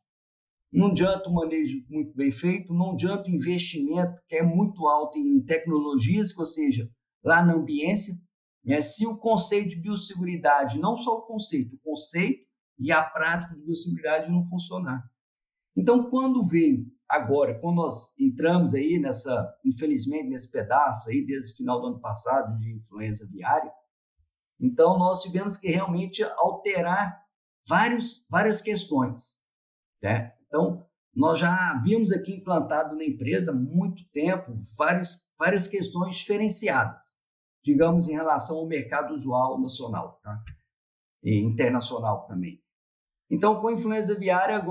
não 0.73 0.89
adianta 0.89 1.29
o 1.29 1.35
manejo 1.35 1.85
muito 1.89 2.15
bem 2.17 2.33
feito, 2.33 2.75
não 2.75 2.93
adianta 2.93 3.31
o 3.31 3.35
investimento 3.35 4.21
que 4.27 4.37
é 4.37 4.43
muito 4.43 4.87
alto 4.89 5.19
em 5.19 5.41
tecnologias, 5.43 6.37
ou 6.37 6.45
seja, 6.45 6.91
lá 7.25 7.45
na 7.45 7.55
ambiência, 7.55 8.15
né? 8.65 8.83
se 8.83 9.07
o 9.07 9.19
conceito 9.19 9.71
de 9.71 9.81
biosseguridade, 9.81 10.81
não 10.81 10.97
só 10.97 11.19
o 11.19 11.23
conceito, 11.23 11.77
o 11.77 11.79
conceito 11.79 12.45
e 12.79 12.91
a 12.91 13.03
prática 13.03 13.55
de 13.55 13.63
biosseguridade 13.63 14.31
não 14.31 14.43
funcionar. 14.43 15.03
Então, 15.77 16.11
quando 16.11 16.45
veio 16.47 16.87
Agora, 17.11 17.59
quando 17.59 17.75
nós 17.75 18.17
entramos 18.21 18.73
aí 18.73 18.97
nessa, 19.00 19.52
infelizmente, 19.64 20.29
nesse 20.29 20.52
pedaço 20.52 21.11
aí, 21.11 21.26
desde 21.26 21.52
o 21.52 21.57
final 21.57 21.81
do 21.81 21.88
ano 21.88 22.00
passado, 22.00 22.57
de 22.57 22.73
influenza 22.73 23.26
viária, 23.26 23.73
então 24.61 24.97
nós 24.97 25.21
tivemos 25.21 25.57
que 25.57 25.69
realmente 25.69 26.23
alterar 26.23 27.21
vários, 27.67 28.29
várias 28.31 28.62
questões. 28.62 29.45
Né? 30.00 30.33
Então, 30.47 30.87
nós 31.12 31.40
já 31.40 31.52
havíamos 31.73 32.12
aqui 32.12 32.33
implantado 32.33 32.95
na 32.95 33.05
empresa 33.05 33.52
muito 33.52 34.09
tempo 34.12 34.55
várias, 34.79 35.33
várias 35.37 35.67
questões 35.67 36.14
diferenciadas, 36.14 37.25
digamos, 37.64 38.09
em 38.09 38.12
relação 38.12 38.59
ao 38.59 38.69
mercado 38.69 39.12
usual 39.12 39.61
nacional 39.61 40.21
tá? 40.23 40.40
e 41.25 41.38
internacional 41.38 42.25
também. 42.29 42.62
Então, 43.29 43.61
com 43.61 43.67
a 43.67 43.73
influenza 43.73 44.12
aviária, 44.14 44.64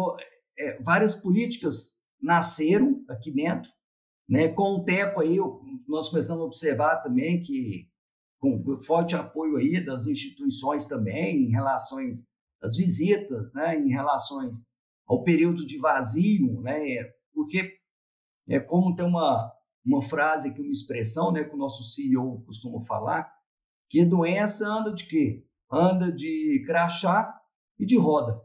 é, 0.57 0.81
várias 0.81 1.15
políticas 1.15 1.98
nasceram 2.21 3.03
aqui 3.09 3.31
dentro. 3.31 3.71
Né? 4.27 4.49
Com 4.49 4.75
o 4.75 4.83
tempo 4.83 5.19
aí, 5.19 5.37
nós 5.87 6.09
começamos 6.09 6.41
a 6.41 6.45
observar 6.45 7.01
também 7.01 7.41
que, 7.41 7.89
com 8.39 8.79
forte 8.81 9.15
apoio 9.15 9.57
aí 9.57 9.83
das 9.83 10.07
instituições 10.07 10.87
também, 10.87 11.47
em 11.47 11.51
relações 11.51 12.27
às 12.61 12.75
visitas, 12.75 13.53
né? 13.53 13.77
em 13.77 13.89
relações 13.89 14.69
ao 15.07 15.23
período 15.23 15.65
de 15.65 15.77
vazio, 15.79 16.61
né? 16.61 17.03
porque 17.33 17.79
é 18.47 18.59
como 18.59 18.95
tem 18.95 19.05
uma, 19.05 19.51
uma 19.85 20.01
frase 20.01 20.49
aqui, 20.49 20.61
uma 20.61 20.71
expressão 20.71 21.31
né, 21.31 21.43
que 21.43 21.53
o 21.53 21.57
nosso 21.57 21.83
CEO 21.83 22.43
costuma 22.45 22.81
falar, 22.81 23.31
que 23.89 24.03
doença 24.05 24.67
anda 24.67 24.93
de 24.93 25.07
quê? 25.07 25.45
Anda 25.71 26.11
de 26.11 26.63
crachá 26.65 27.39
e 27.79 27.85
de 27.85 27.97
roda. 27.97 28.39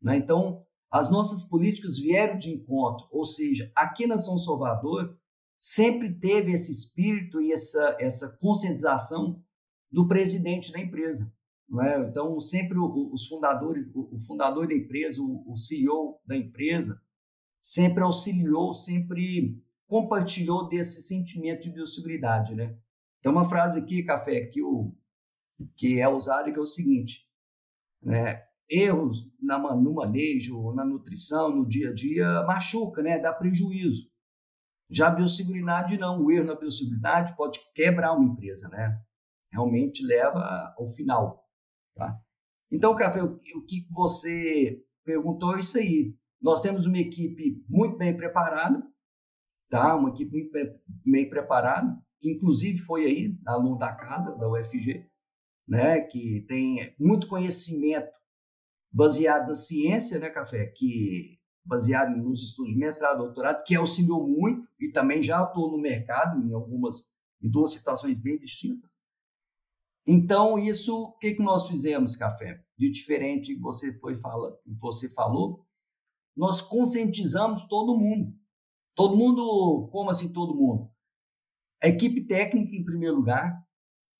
Né? 0.00 0.16
Então, 0.16 0.64
as 0.92 1.10
nossas 1.10 1.44
políticas 1.44 1.98
vieram 1.98 2.36
de 2.36 2.50
encontro, 2.50 3.08
ou 3.10 3.24
seja, 3.24 3.72
aqui 3.74 4.06
na 4.06 4.18
São 4.18 4.36
Salvador 4.36 5.18
sempre 5.58 6.12
teve 6.12 6.52
esse 6.52 6.70
espírito 6.70 7.40
e 7.40 7.50
essa, 7.50 7.96
essa 7.98 8.36
conscientização 8.38 9.42
do 9.90 10.06
presidente 10.06 10.70
da 10.70 10.78
empresa. 10.78 11.34
É? 11.80 12.00
Então, 12.00 12.38
sempre 12.38 12.76
os 12.78 13.26
fundadores, 13.26 13.90
o 13.94 14.18
fundador 14.18 14.66
da 14.66 14.74
empresa, 14.74 15.22
o 15.22 15.56
CEO 15.56 16.20
da 16.26 16.36
empresa, 16.36 17.00
sempre 17.58 18.02
auxiliou, 18.02 18.74
sempre 18.74 19.58
compartilhou 19.86 20.68
desse 20.68 21.00
sentimento 21.00 21.62
de 21.62 21.72
biosseguridade. 21.72 22.54
Né? 22.54 22.76
Tem 23.22 23.32
uma 23.32 23.48
frase 23.48 23.78
aqui, 23.78 24.02
Café, 24.02 24.44
que, 24.46 24.62
o, 24.62 24.94
que 25.74 25.98
é 25.98 26.06
usada 26.06 26.52
que 26.52 26.58
é 26.58 26.62
o 26.62 26.66
seguinte, 26.66 27.26
né? 28.02 28.51
Erros 28.72 29.30
na, 29.40 29.58
no 29.58 29.94
manejo, 29.94 30.72
na 30.72 30.84
nutrição, 30.84 31.54
no 31.54 31.68
dia 31.68 31.90
a 31.90 31.94
dia, 31.94 32.42
machuca, 32.44 33.02
né? 33.02 33.18
dá 33.18 33.32
prejuízo. 33.32 34.10
Já 34.90 35.08
a 35.08 35.14
biosseguridade 35.14 35.98
não, 35.98 36.24
o 36.24 36.30
erro 36.30 36.46
na 36.46 36.54
biosseguridade 36.54 37.36
pode 37.36 37.58
quebrar 37.74 38.14
uma 38.14 38.24
empresa, 38.24 38.68
né? 38.70 38.98
realmente 39.50 40.04
leva 40.04 40.74
ao 40.78 40.86
final. 40.86 41.46
Tá? 41.94 42.18
Então, 42.70 42.96
Café, 42.96 43.22
o, 43.22 43.34
o 43.34 43.66
que 43.66 43.86
você 43.90 44.82
perguntou 45.04 45.54
é 45.56 45.60
isso 45.60 45.78
aí. 45.78 46.16
Nós 46.40 46.60
temos 46.60 46.86
uma 46.86 46.98
equipe 46.98 47.62
muito 47.68 47.98
bem 47.98 48.16
preparada, 48.16 48.82
tá? 49.68 49.94
uma 49.94 50.08
equipe 50.10 50.32
muito 50.32 50.50
bem 51.04 51.28
preparada, 51.28 51.94
que 52.20 52.30
inclusive 52.30 52.78
foi 52.78 53.04
aí, 53.04 53.38
aluno 53.46 53.76
da 53.76 53.94
casa, 53.94 54.36
da 54.38 54.48
UFG, 54.48 55.06
né? 55.68 56.00
que 56.00 56.44
tem 56.48 56.94
muito 56.98 57.28
conhecimento 57.28 58.21
baseado 58.92 59.48
na 59.48 59.54
ciência, 59.54 60.18
né, 60.18 60.28
Café? 60.28 60.66
Que 60.66 61.40
baseado 61.64 62.16
nos 62.16 62.42
estudos 62.42 62.72
de 62.72 62.78
mestrado, 62.78 63.18
doutorado, 63.18 63.62
que 63.64 63.74
auxiliou 63.74 64.26
muito 64.26 64.68
e 64.80 64.90
também 64.90 65.22
já 65.22 65.40
atuou 65.40 65.70
no 65.70 65.78
mercado 65.78 66.44
em 66.44 66.52
algumas, 66.52 67.14
em 67.40 67.48
duas 67.48 67.70
situações 67.72 68.18
bem 68.18 68.36
distintas. 68.38 69.04
Então, 70.06 70.58
isso, 70.58 71.04
o 71.04 71.12
que, 71.18 71.34
que 71.34 71.42
nós 71.42 71.68
fizemos, 71.68 72.16
Café? 72.16 72.64
De 72.76 72.90
diferente 72.90 73.54
que 73.54 73.60
você, 73.60 73.96
foi 74.00 74.18
fala, 74.18 74.58
você 74.66 75.08
falou, 75.14 75.64
nós 76.36 76.60
conscientizamos 76.60 77.68
todo 77.68 77.96
mundo. 77.96 78.36
Todo 78.96 79.16
mundo, 79.16 79.88
como 79.92 80.10
assim 80.10 80.32
todo 80.32 80.56
mundo? 80.56 80.90
A 81.82 81.88
equipe 81.88 82.26
técnica, 82.26 82.74
em 82.74 82.84
primeiro 82.84 83.16
lugar, 83.16 83.64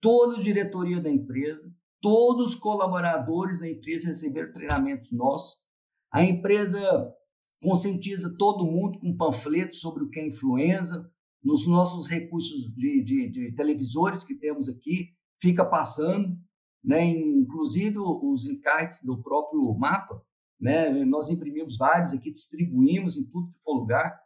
toda 0.00 0.38
a 0.38 0.42
diretoria 0.42 1.00
da 1.00 1.10
empresa, 1.10 1.74
todos 2.02 2.50
os 2.50 2.54
colaboradores 2.56 3.60
da 3.60 3.70
empresa 3.70 4.08
receberam 4.08 4.52
treinamentos 4.52 5.12
nossos. 5.12 5.62
A 6.12 6.22
empresa 6.22 7.14
conscientiza 7.62 8.36
todo 8.36 8.66
mundo 8.66 8.98
com 8.98 9.16
panfletos 9.16 9.80
sobre 9.80 10.02
o 10.02 10.10
que 10.10 10.18
é 10.18 10.26
influenza, 10.26 11.10
nos 11.42 11.66
nossos 11.66 12.06
recursos 12.06 12.72
de, 12.74 13.02
de, 13.02 13.30
de 13.30 13.54
televisores 13.54 14.24
que 14.24 14.38
temos 14.38 14.68
aqui, 14.68 15.08
fica 15.40 15.64
passando, 15.64 16.36
né? 16.84 17.04
inclusive 17.04 17.98
os 17.98 18.46
encartes 18.46 19.04
do 19.04 19.20
próprio 19.22 19.74
mapa, 19.74 20.22
né? 20.60 21.04
nós 21.04 21.28
imprimimos 21.28 21.76
vários 21.76 22.12
aqui, 22.14 22.30
distribuímos 22.30 23.16
em 23.16 23.28
tudo 23.28 23.52
que 23.52 23.62
for 23.62 23.74
lugar, 23.74 24.20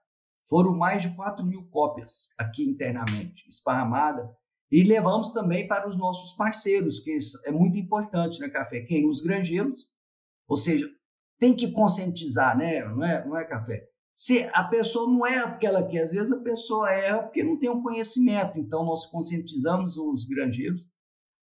foram 0.47 0.77
mais 0.77 1.03
de 1.03 1.17
4 1.17 1.45
mil 1.45 1.67
cópias 1.69 2.29
aqui 2.39 2.63
internamente, 2.63 3.49
esparramada, 3.49 4.31
e 4.71 4.83
levamos 4.83 5.31
também 5.31 5.67
para 5.67 5.89
os 5.89 5.97
nossos 5.97 6.37
parceiros, 6.37 7.01
que 7.01 7.17
é 7.45 7.53
muito 7.53 7.77
importante, 7.77 8.41
né, 8.41 8.49
Café? 8.49 8.81
Quem? 8.81 9.09
Os 9.09 9.21
granjeiros, 9.21 9.89
ou 10.49 10.57
seja, 10.57 10.89
tem 11.39 11.55
que 11.55 11.71
conscientizar, 11.71 12.57
né? 12.57 12.85
Não 12.85 13.05
é, 13.05 13.27
não 13.27 13.37
é 13.37 13.45
Café? 13.45 13.89
Se 14.15 14.49
a 14.55 14.65
pessoa 14.65 15.11
não 15.11 15.27
erra 15.27 15.51
porque 15.51 15.67
ela 15.67 15.87
quer, 15.87 16.03
às 16.03 16.13
vezes 16.13 16.33
a 16.33 16.43
pessoa 16.43 16.91
erra 16.91 17.23
porque 17.23 17.45
não 17.45 17.59
tem 17.59 17.69
o 17.69 17.75
um 17.75 17.83
conhecimento. 17.83 18.59
Então, 18.59 18.85
nós 18.85 19.07
conscientizamos 19.07 19.99
os 19.99 20.25
granjeiros 20.25 20.89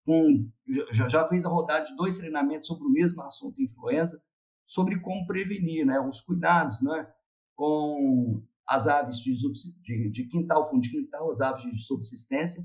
com, 0.05 0.49
já, 0.93 1.09
já 1.09 1.29
fez 1.29 1.45
a 1.45 1.51
rodada 1.51 1.85
de 1.85 1.95
dois 1.97 2.19
treinamentos 2.19 2.67
sobre 2.67 2.85
o 2.87 2.91
mesmo 2.91 3.23
assunto, 3.23 3.61
influenza, 3.61 4.21
sobre 4.65 4.99
como 5.01 5.27
prevenir, 5.27 5.85
né, 5.85 6.01
os 6.01 6.23
cuidados, 6.23 6.83
né, 6.83 7.07
com 7.55 8.43
as 8.67 8.87
aves 8.87 9.19
de, 9.19 9.35
de, 9.83 10.11
de 10.11 10.29
quintal, 10.29 10.69
fundo 10.69 10.81
de 10.81 10.91
quintal, 10.91 11.29
as 11.29 11.41
aves 11.41 11.63
de 11.63 11.79
subsistência. 11.83 12.63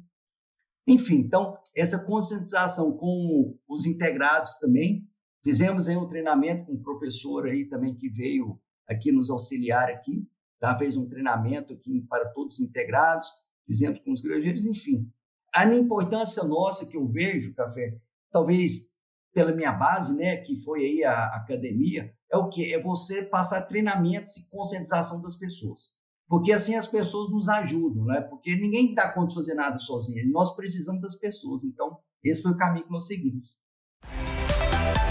Enfim, 0.88 1.18
então, 1.18 1.58
essa 1.76 2.06
conscientização 2.06 2.98
com 2.98 3.58
os 3.68 3.86
integrados 3.86 4.58
também. 4.58 5.06
Fizemos 5.44 5.88
aí 5.88 5.96
um 5.96 6.08
treinamento 6.08 6.66
com 6.66 6.74
um 6.74 6.82
professor 6.82 7.46
aí 7.46 7.66
também 7.66 7.96
que 7.96 8.10
veio 8.10 8.60
aqui 8.88 9.12
nos 9.12 9.30
auxiliar 9.30 9.90
aqui, 9.90 10.28
tá? 10.60 10.78
fez 10.78 10.98
um 10.98 11.08
treinamento 11.08 11.74
aqui 11.74 12.02
para 12.10 12.30
todos 12.30 12.58
os 12.58 12.66
integrados, 12.66 13.28
fizemos 13.66 14.00
com 14.00 14.12
os 14.12 14.22
granjeiros, 14.22 14.66
enfim 14.66 15.12
a 15.58 15.66
importância 15.74 16.44
nossa 16.44 16.86
que 16.86 16.96
eu 16.96 17.08
vejo, 17.08 17.56
Café, 17.56 17.98
talvez 18.32 18.96
pela 19.34 19.56
minha 19.56 19.72
base, 19.72 20.18
né, 20.18 20.38
que 20.38 20.56
foi 20.58 20.86
aí 20.86 21.04
a, 21.04 21.26
academia, 21.36 22.14
é 22.32 22.38
o 22.38 22.50
que? 22.50 22.74
É 22.74 22.82
você 22.82 23.24
passar 23.24 23.68
treinamentos 23.68 24.38
e 24.38 24.50
conscientização 24.50 25.22
das 25.22 25.36
pessoas. 25.36 25.94
Porque 26.28 26.52
assim 26.52 26.76
as 26.76 26.88
pessoas 26.88 27.32
nos 27.32 27.48
ajudam, 27.48 28.04
né? 28.06 28.22
Porque 28.22 28.56
ninguém 28.56 28.94
dá 28.94 29.14
conta 29.14 29.30
de 29.30 29.36
fazer 29.36 29.54
nada 29.54 29.78
sozinho. 29.78 30.30
Nós 30.32 30.56
precisamos 30.56 31.02
das 31.02 31.16
pessoas. 31.16 31.64
Então, 31.64 31.98
esse 32.24 32.42
foi 32.44 32.52
o 32.52 32.58
caminho 32.58 32.86
que 32.86 32.92
nós 32.92 33.08
seguimos. 33.08 33.56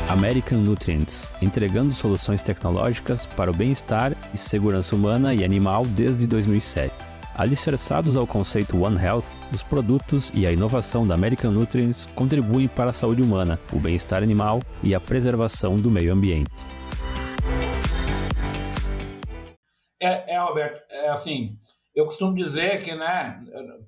American 0.08 0.60
Nutrients, 0.60 1.32
entregando 1.42 1.92
soluções 1.92 2.40
tecnológicas 2.40 3.26
para 3.26 3.50
o 3.50 3.54
bem-estar 3.54 4.16
e 4.32 4.36
segurança 4.36 4.94
humana 4.94 5.34
e 5.34 5.42
animal 5.42 5.84
desde 5.84 6.26
2007. 6.26 6.94
Alicerçados 7.34 8.16
ao 8.16 8.26
conceito 8.26 8.80
One 8.80 8.98
Health, 8.98 9.24
os 9.52 9.62
produtos 9.62 10.30
e 10.32 10.46
a 10.46 10.52
inovação 10.52 11.06
da 11.06 11.14
American 11.14 11.50
Nutrients 11.50 12.06
contribuem 12.14 12.68
para 12.68 12.90
a 12.90 12.94
saúde 12.94 13.20
humana, 13.20 13.58
o 13.72 13.78
bem-estar 13.78 14.22
animal 14.22 14.60
e 14.82 14.94
a 14.94 15.00
preservação 15.00 15.78
do 15.78 15.90
meio 15.90 16.12
ambiente. 16.12 16.75
É, 20.00 20.34
é 20.34 20.36
Alberto, 20.36 20.82
é 20.90 21.08
assim, 21.08 21.56
eu 21.94 22.04
costumo 22.04 22.34
dizer 22.34 22.82
que, 22.82 22.94
né, 22.94 23.42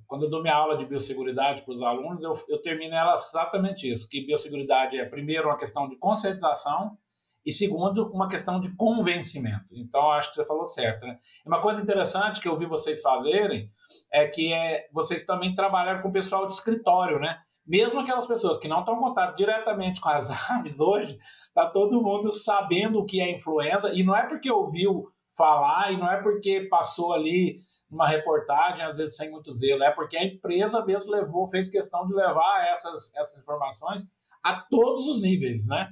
quando 0.06 0.24
eu 0.24 0.30
dou 0.30 0.40
minha 0.40 0.54
aula 0.54 0.78
de 0.78 0.86
biosseguridade 0.86 1.62
para 1.62 1.74
os 1.74 1.82
alunos, 1.82 2.24
eu, 2.24 2.32
eu 2.48 2.62
termino 2.62 2.94
ela 2.94 3.14
exatamente 3.14 3.92
isso, 3.92 4.08
que 4.08 4.24
biosseguridade 4.24 4.98
é, 4.98 5.04
primeiro, 5.04 5.48
uma 5.48 5.58
questão 5.58 5.86
de 5.86 5.98
conscientização, 5.98 6.96
e 7.44 7.52
segundo, 7.52 8.10
uma 8.12 8.28
questão 8.28 8.60
de 8.60 8.74
convencimento. 8.76 9.64
Então, 9.72 10.10
acho 10.10 10.30
que 10.30 10.36
você 10.36 10.44
falou 10.44 10.66
certo. 10.66 11.06
Né? 11.06 11.16
Uma 11.46 11.62
coisa 11.62 11.80
interessante 11.80 12.40
que 12.40 12.48
eu 12.48 12.56
vi 12.56 12.66
vocês 12.66 13.00
fazerem 13.00 13.70
é 14.12 14.26
que 14.26 14.52
é, 14.52 14.86
vocês 14.92 15.24
também 15.24 15.54
trabalharam 15.54 16.02
com 16.02 16.08
o 16.08 16.12
pessoal 16.12 16.46
de 16.46 16.52
escritório, 16.52 17.18
né? 17.18 17.38
Mesmo 17.66 18.00
aquelas 18.00 18.26
pessoas 18.26 18.58
que 18.58 18.68
não 18.68 18.80
estão 18.80 18.96
em 18.96 18.98
contato 18.98 19.36
diretamente 19.36 20.00
com 20.00 20.08
as 20.08 20.28
aves 20.50 20.78
hoje, 20.80 21.16
tá 21.54 21.70
todo 21.70 22.02
mundo 22.02 22.30
sabendo 22.32 22.98
o 22.98 23.06
que 23.06 23.20
é 23.20 23.30
influenza 23.30 23.92
e 23.94 24.02
não 24.02 24.16
é 24.16 24.26
porque 24.26 24.50
ouviu 24.50 25.06
falar 25.38 25.92
e 25.92 25.96
não 25.96 26.10
é 26.10 26.20
porque 26.22 26.66
passou 26.68 27.14
ali 27.14 27.58
uma 27.90 28.06
reportagem, 28.06 28.84
às 28.84 28.98
vezes 28.98 29.16
sem 29.16 29.30
muito 29.30 29.52
zelo, 29.52 29.82
é 29.82 29.90
porque 29.90 30.18
a 30.18 30.24
empresa 30.24 30.84
mesmo 30.84 31.10
levou, 31.10 31.48
fez 31.48 31.70
questão 31.70 32.04
de 32.04 32.12
levar 32.12 32.68
essas, 32.70 33.14
essas 33.14 33.42
informações 33.42 34.02
a 34.44 34.60
todos 34.68 35.06
os 35.06 35.22
níveis, 35.22 35.66
né? 35.66 35.88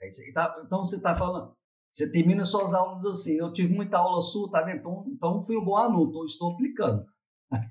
É. 0.00 0.32
Tá, 0.32 0.62
então 0.64 0.84
você 0.84 0.96
está 0.96 1.16
falando, 1.16 1.54
você 1.90 2.10
termina 2.10 2.44
suas 2.44 2.72
aulas 2.72 3.04
assim. 3.04 3.38
Eu 3.38 3.52
tive 3.52 3.74
muita 3.74 3.98
aula 3.98 4.20
sua, 4.20 4.50
tá 4.50 4.62
vendo? 4.62 4.78
Então, 4.78 5.04
então 5.08 5.42
fui 5.42 5.56
um 5.56 5.64
bom 5.64 5.76
aluno, 5.76 6.10
então 6.10 6.24
estou 6.24 6.52
aplicando. 6.52 7.04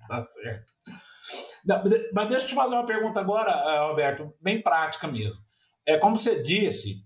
Tá 0.07 0.25
certo. 0.25 0.73
Mas 2.13 2.27
deixa 2.27 2.45
eu 2.45 2.49
te 2.49 2.55
fazer 2.55 2.75
uma 2.75 2.85
pergunta 2.85 3.19
agora, 3.19 3.51
eh, 3.51 3.77
Alberto, 3.77 4.33
bem 4.41 4.61
prática 4.61 5.07
mesmo. 5.07 5.41
É 5.85 5.97
como 5.97 6.17
você 6.17 6.41
disse, 6.41 6.97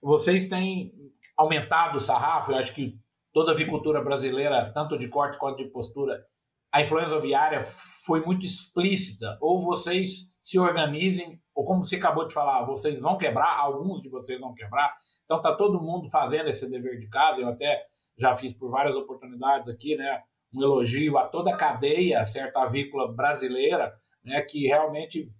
vocês 0.00 0.46
têm 0.46 0.92
aumentado 1.36 1.96
o 1.96 2.00
sarrafo, 2.00 2.52
eu 2.52 2.56
acho 2.56 2.74
que 2.74 2.96
toda 3.32 3.52
a 3.52 3.54
avicultura 3.54 4.02
brasileira, 4.02 4.70
tanto 4.72 4.96
de 4.96 5.08
corte 5.08 5.38
quanto 5.38 5.58
de 5.58 5.70
postura, 5.70 6.24
a 6.72 6.80
influenza 6.80 7.16
aviária 7.16 7.60
foi 8.06 8.20
muito 8.22 8.46
explícita, 8.46 9.36
ou 9.40 9.60
vocês 9.60 10.34
se 10.40 10.58
organizem, 10.58 11.38
ou 11.54 11.64
como 11.64 11.84
você 11.84 11.96
acabou 11.96 12.26
de 12.26 12.32
falar, 12.32 12.64
vocês 12.64 13.02
vão 13.02 13.18
quebrar, 13.18 13.58
alguns 13.58 14.00
de 14.00 14.08
vocês 14.08 14.40
vão 14.40 14.54
quebrar, 14.54 14.94
então 15.24 15.36
está 15.36 15.54
todo 15.54 15.82
mundo 15.82 16.10
fazendo 16.10 16.48
esse 16.48 16.68
dever 16.70 16.98
de 16.98 17.08
casa, 17.08 17.42
eu 17.42 17.48
até 17.48 17.84
já 18.18 18.34
fiz 18.34 18.52
por 18.52 18.70
várias 18.70 18.96
oportunidades 18.96 19.68
aqui, 19.68 19.96
né, 19.96 20.22
um 20.54 20.62
elogio 20.62 21.18
a 21.18 21.28
toda 21.28 21.50
a 21.52 21.56
cadeia, 21.56 22.24
certo, 22.24 22.56
avícola 22.56 23.12
brasileira, 23.12 23.92
né, 24.24 24.40
que 24.42 24.66
realmente 24.66 25.30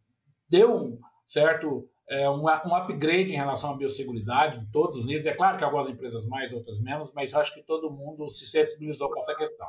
deu 0.51 0.75
um 0.75 0.99
certo 1.25 1.89
é, 2.13 2.29
um, 2.29 2.43
um 2.43 2.75
upgrade 2.77 3.33
em 3.33 3.37
relação 3.37 3.71
à 3.71 3.77
biosseguridade 3.77 4.59
em 4.59 4.67
todos 4.67 4.97
os 4.97 5.05
níveis. 5.05 5.27
É 5.27 5.33
claro 5.33 5.57
que 5.57 5.65
algumas 5.65 5.89
empresas 5.89 6.27
mais, 6.27 6.53
outras 6.53 6.81
menos, 6.81 7.11
mas 7.15 7.35
acho 7.35 7.55
que 7.55 7.63
todo 7.63 7.91
mundo 7.91 8.29
se 8.29 8.45
sensibilizou 8.47 9.09
com 9.11 9.19
essa 9.19 9.35
questão. 9.35 9.67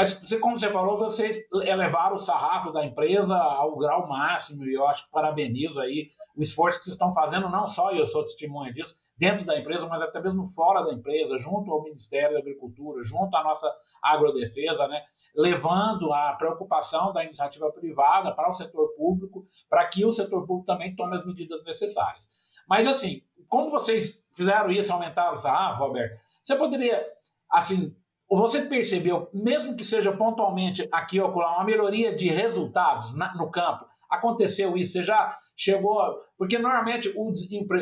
Mas, 0.00 0.32
como 0.40 0.56
você 0.56 0.72
falou, 0.72 0.96
vocês 0.96 1.36
elevaram 1.52 2.14
o 2.14 2.18
sarrafo 2.18 2.72
da 2.72 2.82
empresa 2.82 3.36
ao 3.36 3.76
grau 3.76 4.08
máximo 4.08 4.64
e 4.64 4.72
eu 4.72 4.86
acho 4.86 5.04
que 5.04 5.10
parabenizo 5.10 5.78
aí 5.78 6.08
o 6.34 6.40
esforço 6.40 6.78
que 6.78 6.84
vocês 6.84 6.94
estão 6.94 7.12
fazendo, 7.12 7.50
não 7.50 7.66
só 7.66 7.92
eu 7.92 8.06
sou 8.06 8.22
testemunha 8.22 8.72
disso, 8.72 8.94
dentro 9.18 9.44
da 9.44 9.58
empresa, 9.58 9.86
mas 9.86 10.00
até 10.00 10.18
mesmo 10.18 10.42
fora 10.46 10.82
da 10.82 10.94
empresa, 10.94 11.36
junto 11.36 11.70
ao 11.70 11.82
Ministério 11.82 12.32
da 12.32 12.38
Agricultura, 12.38 13.02
junto 13.02 13.36
à 13.36 13.44
nossa 13.44 13.70
agrodefesa, 14.02 14.88
né, 14.88 15.02
levando 15.36 16.10
a 16.14 16.32
preocupação 16.32 17.12
da 17.12 17.22
iniciativa 17.22 17.70
privada 17.70 18.34
para 18.34 18.48
o 18.48 18.54
setor 18.54 18.94
público, 18.96 19.44
para 19.68 19.86
que 19.86 20.02
o 20.06 20.10
setor 20.10 20.46
público 20.46 20.64
também 20.64 20.96
tome 20.96 21.14
as 21.14 21.26
medidas 21.26 21.62
necessárias. 21.62 22.26
Mas, 22.66 22.86
assim, 22.86 23.20
como 23.50 23.68
vocês 23.68 24.26
fizeram 24.34 24.70
isso, 24.70 24.94
aumentaram 24.94 25.32
o 25.32 25.36
sarrafo, 25.36 25.84
Roberto, 25.84 26.18
você 26.42 26.56
poderia, 26.56 27.06
assim, 27.52 27.94
você 28.36 28.62
percebeu, 28.62 29.28
mesmo 29.34 29.74
que 29.74 29.82
seja 29.82 30.12
pontualmente 30.12 30.88
aqui 30.92 31.20
ou 31.20 31.30
uma 31.32 31.64
melhoria 31.64 32.14
de 32.14 32.28
resultados 32.28 33.12
na, 33.16 33.34
no 33.34 33.50
campo? 33.50 33.84
Aconteceu 34.08 34.76
isso? 34.76 34.92
Você 34.92 35.02
já 35.02 35.36
chegou. 35.56 36.00
Porque 36.36 36.58
normalmente 36.58 37.12
o, 37.16 37.30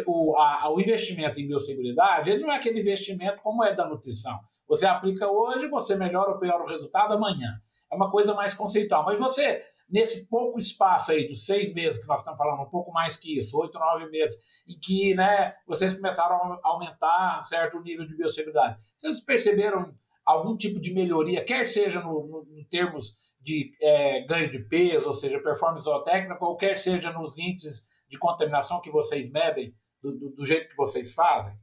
o, 0.06 0.36
a, 0.36 0.70
o 0.70 0.80
investimento 0.80 1.38
em 1.38 1.46
biosseguridade 1.46 2.30
ele 2.30 2.42
não 2.42 2.52
é 2.52 2.56
aquele 2.56 2.80
investimento 2.80 3.40
como 3.42 3.62
é 3.62 3.74
da 3.74 3.86
nutrição. 3.86 4.38
Você 4.68 4.86
aplica 4.86 5.30
hoje, 5.30 5.68
você 5.68 5.94
melhora 5.94 6.30
ou 6.30 6.38
piora 6.38 6.62
o 6.62 6.66
resultado 6.66 7.14
amanhã. 7.14 7.60
É 7.90 7.94
uma 7.94 8.10
coisa 8.10 8.34
mais 8.34 8.54
conceitual. 8.54 9.04
Mas 9.04 9.18
você, 9.18 9.62
nesse 9.88 10.26
pouco 10.26 10.58
espaço 10.58 11.12
aí 11.12 11.28
dos 11.28 11.46
seis 11.46 11.72
meses 11.72 12.00
que 12.00 12.08
nós 12.08 12.20
estamos 12.20 12.38
falando, 12.38 12.62
um 12.62 12.70
pouco 12.70 12.92
mais 12.92 13.16
que 13.16 13.38
isso, 13.38 13.58
oito, 13.58 13.78
nove 13.78 14.10
meses, 14.10 14.64
em 14.68 14.78
que 14.78 15.14
né, 15.14 15.54
vocês 15.66 15.94
começaram 15.94 16.36
a 16.36 16.60
aumentar 16.64 17.42
certo 17.42 17.80
nível 17.80 18.06
de 18.06 18.16
biosseguridade, 18.16 18.82
vocês 18.96 19.20
perceberam 19.20 19.94
algum 20.28 20.54
tipo 20.56 20.78
de 20.78 20.92
melhoria, 20.92 21.44
quer 21.44 21.64
seja 21.64 22.00
no, 22.02 22.26
no, 22.26 22.58
em 22.58 22.64
termos 22.64 23.34
de 23.40 23.72
é, 23.80 24.26
ganho 24.26 24.50
de 24.50 24.58
peso, 24.68 25.06
ou 25.06 25.14
seja, 25.14 25.40
performance 25.40 25.84
zootécnica, 25.84 26.44
ou 26.44 26.56
quer 26.56 26.76
seja 26.76 27.10
nos 27.12 27.38
índices 27.38 28.04
de 28.08 28.18
contaminação 28.18 28.80
que 28.82 28.90
vocês 28.90 29.30
medem, 29.30 29.74
do, 30.02 30.12
do, 30.12 30.30
do 30.30 30.44
jeito 30.44 30.68
que 30.68 30.76
vocês 30.76 31.14
fazem? 31.14 31.54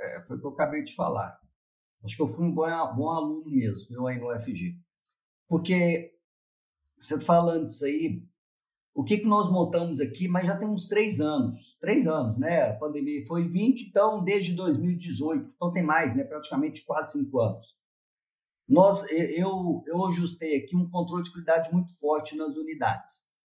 É, 0.00 0.22
foi 0.26 0.36
o 0.36 0.40
que 0.40 0.46
eu 0.46 0.50
acabei 0.50 0.82
de 0.82 0.94
falar. 0.94 1.38
Acho 2.02 2.16
que 2.16 2.22
eu 2.22 2.26
fui 2.26 2.46
um 2.46 2.52
bom, 2.52 2.66
bom 2.96 3.10
aluno 3.10 3.48
mesmo, 3.48 3.94
eu 3.94 4.06
aí 4.08 4.18
no 4.18 4.28
FG. 4.40 4.76
Porque 5.48 6.12
você 6.98 7.20
falando 7.20 7.66
disso 7.66 7.86
aí, 7.86 8.22
o 8.98 9.04
que, 9.04 9.18
que 9.18 9.26
nós 9.26 9.48
montamos 9.48 10.00
aqui, 10.00 10.26
mas 10.26 10.48
já 10.48 10.58
tem 10.58 10.66
uns 10.66 10.88
três 10.88 11.20
anos, 11.20 11.76
três 11.80 12.08
anos, 12.08 12.36
né? 12.36 12.70
A 12.70 12.76
pandemia 12.76 13.24
foi 13.28 13.46
20, 13.46 13.90
então 13.90 14.24
desde 14.24 14.56
2018, 14.56 15.50
então 15.54 15.72
tem 15.72 15.84
mais, 15.84 16.16
né? 16.16 16.24
Praticamente 16.24 16.84
quase 16.84 17.12
cinco 17.12 17.38
anos. 17.38 17.78
Nós, 18.68 19.08
eu, 19.12 19.84
eu 19.86 20.04
ajustei 20.06 20.56
aqui 20.56 20.74
um 20.74 20.90
controle 20.90 21.22
de 21.22 21.30
qualidade 21.30 21.72
muito 21.72 21.96
forte 21.96 22.36
nas 22.36 22.56
unidades, 22.56 23.36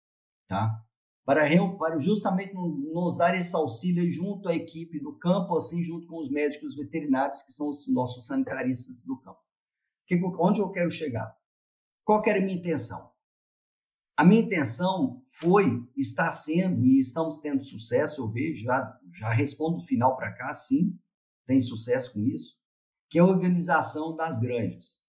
tá? 0.48 0.76
Para, 1.24 1.44
para 1.78 2.00
justamente 2.00 2.56
nos 2.56 3.16
dar 3.16 3.38
esse 3.38 3.56
auxílio 3.56 4.12
junto 4.12 4.50
à 4.50 4.56
equipe 4.56 5.00
do 5.00 5.16
campo, 5.20 5.56
assim, 5.56 5.84
junto 5.84 6.08
com 6.08 6.18
os 6.18 6.32
médicos 6.32 6.76
veterinários, 6.76 7.44
que 7.44 7.52
são 7.52 7.70
os 7.70 7.88
nossos 7.94 8.26
sanitaristas 8.26 9.04
do 9.06 9.22
campo. 9.22 9.40
Que, 10.08 10.20
onde 10.40 10.62
eu 10.62 10.72
quero 10.72 10.90
chegar? 10.90 11.32
Qual 12.04 12.24
que 12.24 12.32
era 12.32 12.40
a 12.40 12.42
minha 12.42 12.58
intenção? 12.58 13.13
A 14.24 14.26
minha 14.26 14.42
intenção 14.42 15.22
foi, 15.42 15.86
está 15.98 16.32
sendo, 16.32 16.86
e 16.86 16.98
estamos 16.98 17.40
tendo 17.40 17.62
sucesso, 17.62 18.22
eu 18.22 18.30
vejo, 18.30 18.64
já, 18.64 18.98
já 19.12 19.34
respondo 19.34 19.80
do 19.80 19.84
final 19.84 20.16
para 20.16 20.32
cá, 20.32 20.54
sim, 20.54 20.98
tem 21.46 21.60
sucesso 21.60 22.14
com 22.14 22.26
isso, 22.28 22.58
que 23.10 23.20
é 23.20 23.22
a 23.22 23.26
organização 23.26 24.16
das 24.16 24.40
granjas, 24.40 25.04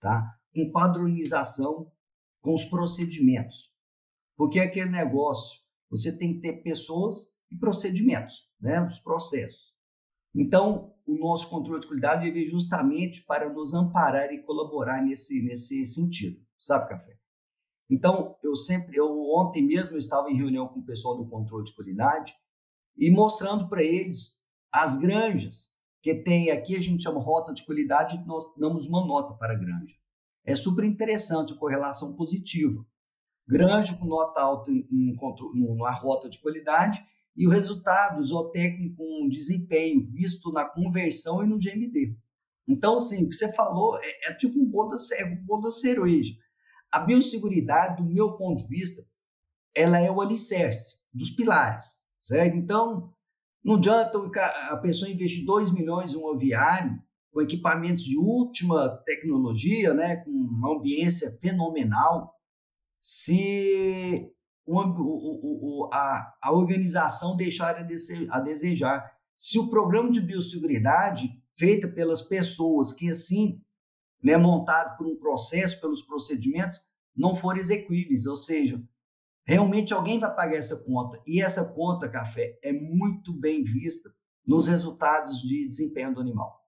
tá? 0.00 0.38
Com 0.54 0.72
padronização 0.72 1.92
com 2.40 2.54
os 2.54 2.64
procedimentos. 2.64 3.74
Porque 4.38 4.58
é 4.58 4.62
aquele 4.62 4.88
negócio, 4.88 5.60
você 5.90 6.16
tem 6.16 6.36
que 6.36 6.40
ter 6.40 6.62
pessoas 6.62 7.36
e 7.50 7.58
procedimentos, 7.58 8.50
né? 8.58 8.80
Os 8.86 9.00
processos. 9.00 9.74
Então, 10.34 10.94
o 11.06 11.18
nosso 11.18 11.50
controle 11.50 11.82
de 11.82 11.88
qualidade 11.88 12.30
veio 12.30 12.48
justamente 12.48 13.22
para 13.26 13.52
nos 13.52 13.74
amparar 13.74 14.32
e 14.32 14.42
colaborar 14.44 15.04
nesse, 15.04 15.44
nesse 15.44 15.84
sentido, 15.84 16.42
sabe, 16.58 16.88
Café? 16.88 17.16
Então, 17.88 18.36
eu 18.42 18.56
sempre, 18.56 18.96
eu 18.96 19.06
ontem 19.30 19.62
mesmo 19.62 19.94
eu 19.94 19.98
estava 19.98 20.30
em 20.30 20.36
reunião 20.36 20.68
com 20.68 20.80
o 20.80 20.84
pessoal 20.84 21.16
do 21.16 21.28
controle 21.28 21.64
de 21.64 21.74
qualidade 21.74 22.34
e 22.96 23.10
mostrando 23.10 23.68
para 23.68 23.82
eles 23.82 24.44
as 24.72 24.96
granjas 24.96 25.76
que 26.02 26.14
tem 26.14 26.50
aqui, 26.50 26.76
a 26.76 26.80
gente 26.80 27.02
chama 27.02 27.20
rota 27.20 27.52
de 27.52 27.64
qualidade, 27.64 28.24
nós 28.26 28.54
damos 28.56 28.86
uma 28.86 29.04
nota 29.04 29.34
para 29.34 29.54
a 29.54 29.58
granja. 29.58 29.94
É 30.44 30.54
super 30.54 30.84
interessante 30.84 31.52
a 31.52 31.56
correlação 31.56 32.14
positiva. 32.14 32.84
Granja 33.48 33.96
com 33.98 34.06
nota 34.06 34.40
alta 34.40 34.70
na 34.70 35.90
rota 35.90 36.28
de 36.28 36.40
qualidade 36.40 37.04
e 37.36 37.46
o 37.46 37.50
resultado 37.50 38.22
zootécnico 38.22 38.96
com 38.96 39.28
desempenho 39.28 40.04
visto 40.04 40.52
na 40.52 40.64
conversão 40.64 41.42
e 41.42 41.46
no 41.46 41.58
GMD. 41.58 42.16
Então, 42.68 42.96
assim, 42.96 43.24
o 43.24 43.28
que 43.28 43.34
você 43.34 43.52
falou 43.52 43.98
é, 43.98 44.30
é 44.30 44.34
tipo 44.36 44.58
um 44.60 44.64
bolo 44.64 44.90
da, 44.90 44.96
um 45.26 45.44
bolo 45.44 45.62
da 45.62 45.70
cereja. 45.70 46.34
A 46.96 47.00
biosseguridade, 47.00 48.02
do 48.02 48.08
meu 48.08 48.38
ponto 48.38 48.62
de 48.62 48.68
vista, 48.68 49.02
ela 49.74 49.98
é 49.98 50.10
o 50.10 50.22
alicerce 50.22 51.04
dos 51.12 51.28
pilares, 51.28 52.06
certo? 52.22 52.56
Então, 52.56 53.12
não 53.62 53.74
adianta 53.74 54.18
a 54.70 54.78
pessoa 54.78 55.10
investir 55.10 55.44
2 55.44 55.74
milhões 55.74 56.14
em 56.14 56.16
um 56.16 56.32
aviário 56.32 56.98
com 57.30 57.42
equipamentos 57.42 58.02
de 58.02 58.16
última 58.16 58.88
tecnologia, 59.04 59.92
né, 59.92 60.16
com 60.16 60.30
uma 60.30 60.78
ambiência 60.78 61.36
fenomenal, 61.38 62.34
se 63.02 64.32
o, 64.64 64.80
o, 64.80 65.82
o, 65.82 65.90
a, 65.92 66.34
a 66.42 66.52
organização 66.52 67.36
deixar 67.36 67.76
a 68.30 68.40
desejar. 68.40 69.12
Se 69.36 69.58
o 69.58 69.68
programa 69.68 70.10
de 70.10 70.22
biosseguridade 70.22 71.28
feito 71.58 71.92
pelas 71.92 72.22
pessoas 72.22 72.94
que 72.94 73.10
assim 73.10 73.60
né, 74.22 74.36
montado 74.36 74.96
por 74.96 75.06
um 75.06 75.16
processo, 75.16 75.80
pelos 75.80 76.02
procedimentos, 76.02 76.78
não 77.16 77.34
for 77.34 77.56
execuíveis, 77.56 78.26
ou 78.26 78.36
seja, 78.36 78.82
realmente 79.46 79.94
alguém 79.94 80.18
vai 80.18 80.34
pagar 80.34 80.56
essa 80.56 80.84
conta. 80.84 81.20
E 81.26 81.40
essa 81.40 81.72
conta, 81.74 82.08
café, 82.08 82.58
é 82.62 82.72
muito 82.72 83.32
bem 83.32 83.62
vista 83.62 84.10
nos 84.46 84.68
resultados 84.68 85.40
de 85.40 85.66
desempenho 85.66 86.14
do 86.14 86.20
animal. 86.20 86.62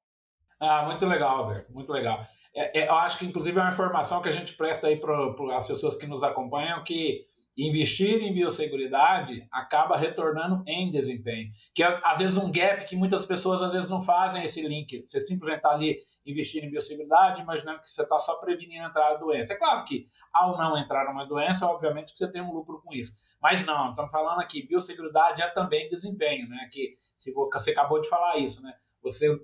Ah, 0.60 0.84
muito 0.86 1.06
legal, 1.06 1.44
Alberto, 1.44 1.72
muito 1.72 1.92
legal. 1.92 2.26
É, 2.54 2.80
é, 2.80 2.88
eu 2.88 2.94
acho 2.96 3.18
que, 3.18 3.26
inclusive, 3.26 3.58
é 3.58 3.62
uma 3.62 3.70
informação 3.70 4.20
que 4.20 4.28
a 4.28 4.32
gente 4.32 4.54
presta 4.54 4.88
aí 4.88 4.96
para 4.96 5.56
as 5.56 5.68
pessoas 5.68 5.94
que 5.94 6.06
nos 6.06 6.24
acompanham, 6.24 6.82
que 6.82 7.26
investir 7.58 8.22
em 8.22 8.32
biosseguridade 8.32 9.46
acaba 9.50 9.96
retornando 9.96 10.62
em 10.66 10.88
desempenho. 10.90 11.50
Que 11.74 11.82
é, 11.82 12.00
às 12.04 12.18
vezes, 12.18 12.36
um 12.36 12.52
gap 12.52 12.84
que 12.86 12.94
muitas 12.94 13.26
pessoas 13.26 13.60
às 13.60 13.72
vezes 13.72 13.88
não 13.88 14.00
fazem 14.00 14.44
esse 14.44 14.62
link. 14.62 15.04
Você 15.04 15.20
simplesmente 15.20 15.58
está 15.58 15.70
ali 15.70 15.98
investindo 16.24 16.64
em 16.64 16.70
biosseguridade, 16.70 17.42
imaginando 17.42 17.80
que 17.80 17.88
você 17.88 18.02
está 18.02 18.18
só 18.18 18.36
prevenindo 18.36 18.84
a 18.84 18.88
entrada 18.88 19.14
da 19.14 19.20
doença. 19.20 19.52
É 19.52 19.56
claro 19.56 19.84
que, 19.84 20.06
ao 20.32 20.56
não 20.56 20.78
entrar 20.78 21.10
uma 21.10 21.24
doença, 21.24 21.66
obviamente 21.66 22.12
que 22.12 22.18
você 22.18 22.30
tem 22.30 22.40
um 22.40 22.52
lucro 22.52 22.80
com 22.80 22.94
isso. 22.94 23.36
Mas 23.42 23.64
não, 23.66 23.90
estamos 23.90 24.12
falando 24.12 24.40
aqui, 24.40 24.66
biosseguridade 24.66 25.42
é 25.42 25.48
também 25.48 25.88
desempenho, 25.88 26.48
né? 26.48 26.68
Que 26.72 26.92
se 27.16 27.32
você 27.32 27.72
acabou 27.72 28.00
de 28.00 28.08
falar 28.08 28.36
isso, 28.36 28.62
né? 28.62 28.72
Você 29.02 29.36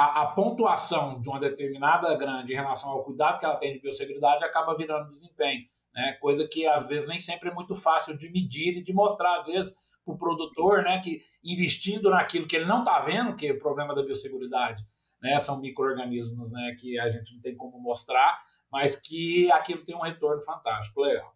a, 0.00 0.22
a, 0.22 0.26
pontuação 0.26 1.20
de 1.20 1.28
uma 1.28 1.40
determinada 1.40 2.14
grande 2.16 2.52
em 2.52 2.56
relação 2.56 2.90
ao 2.90 3.04
cuidado 3.04 3.38
que 3.38 3.44
ela 3.44 3.56
tem 3.56 3.72
de 3.72 3.80
biosseguridade 3.80 4.44
acaba 4.44 4.76
virando 4.76 5.10
desempenho 5.10 5.66
né? 5.98 6.12
Coisa 6.20 6.46
que 6.46 6.64
às 6.64 6.86
vezes 6.86 7.08
nem 7.08 7.18
sempre 7.18 7.50
é 7.50 7.54
muito 7.54 7.74
fácil 7.74 8.16
de 8.16 8.30
medir 8.30 8.76
e 8.76 8.82
de 8.82 8.92
mostrar, 8.92 9.40
às 9.40 9.46
vezes, 9.48 9.74
para 10.04 10.14
o 10.14 10.16
produtor, 10.16 10.84
né? 10.84 11.00
Que 11.02 11.20
investindo 11.42 12.08
naquilo 12.08 12.46
que 12.46 12.54
ele 12.54 12.66
não 12.66 12.80
está 12.80 13.00
vendo, 13.00 13.34
que 13.34 13.48
é 13.48 13.52
o 13.52 13.58
problema 13.58 13.94
da 13.94 14.02
biosseguridade, 14.02 14.86
né? 15.20 15.38
São 15.40 15.60
micro-organismos, 15.60 16.52
né? 16.52 16.76
Que 16.78 16.98
a 17.00 17.08
gente 17.08 17.34
não 17.34 17.42
tem 17.42 17.56
como 17.56 17.80
mostrar, 17.80 18.40
mas 18.70 18.94
que 18.94 19.50
aquilo 19.50 19.82
tem 19.82 19.96
um 19.96 20.02
retorno 20.02 20.40
fantástico, 20.40 21.00
legal. 21.00 21.34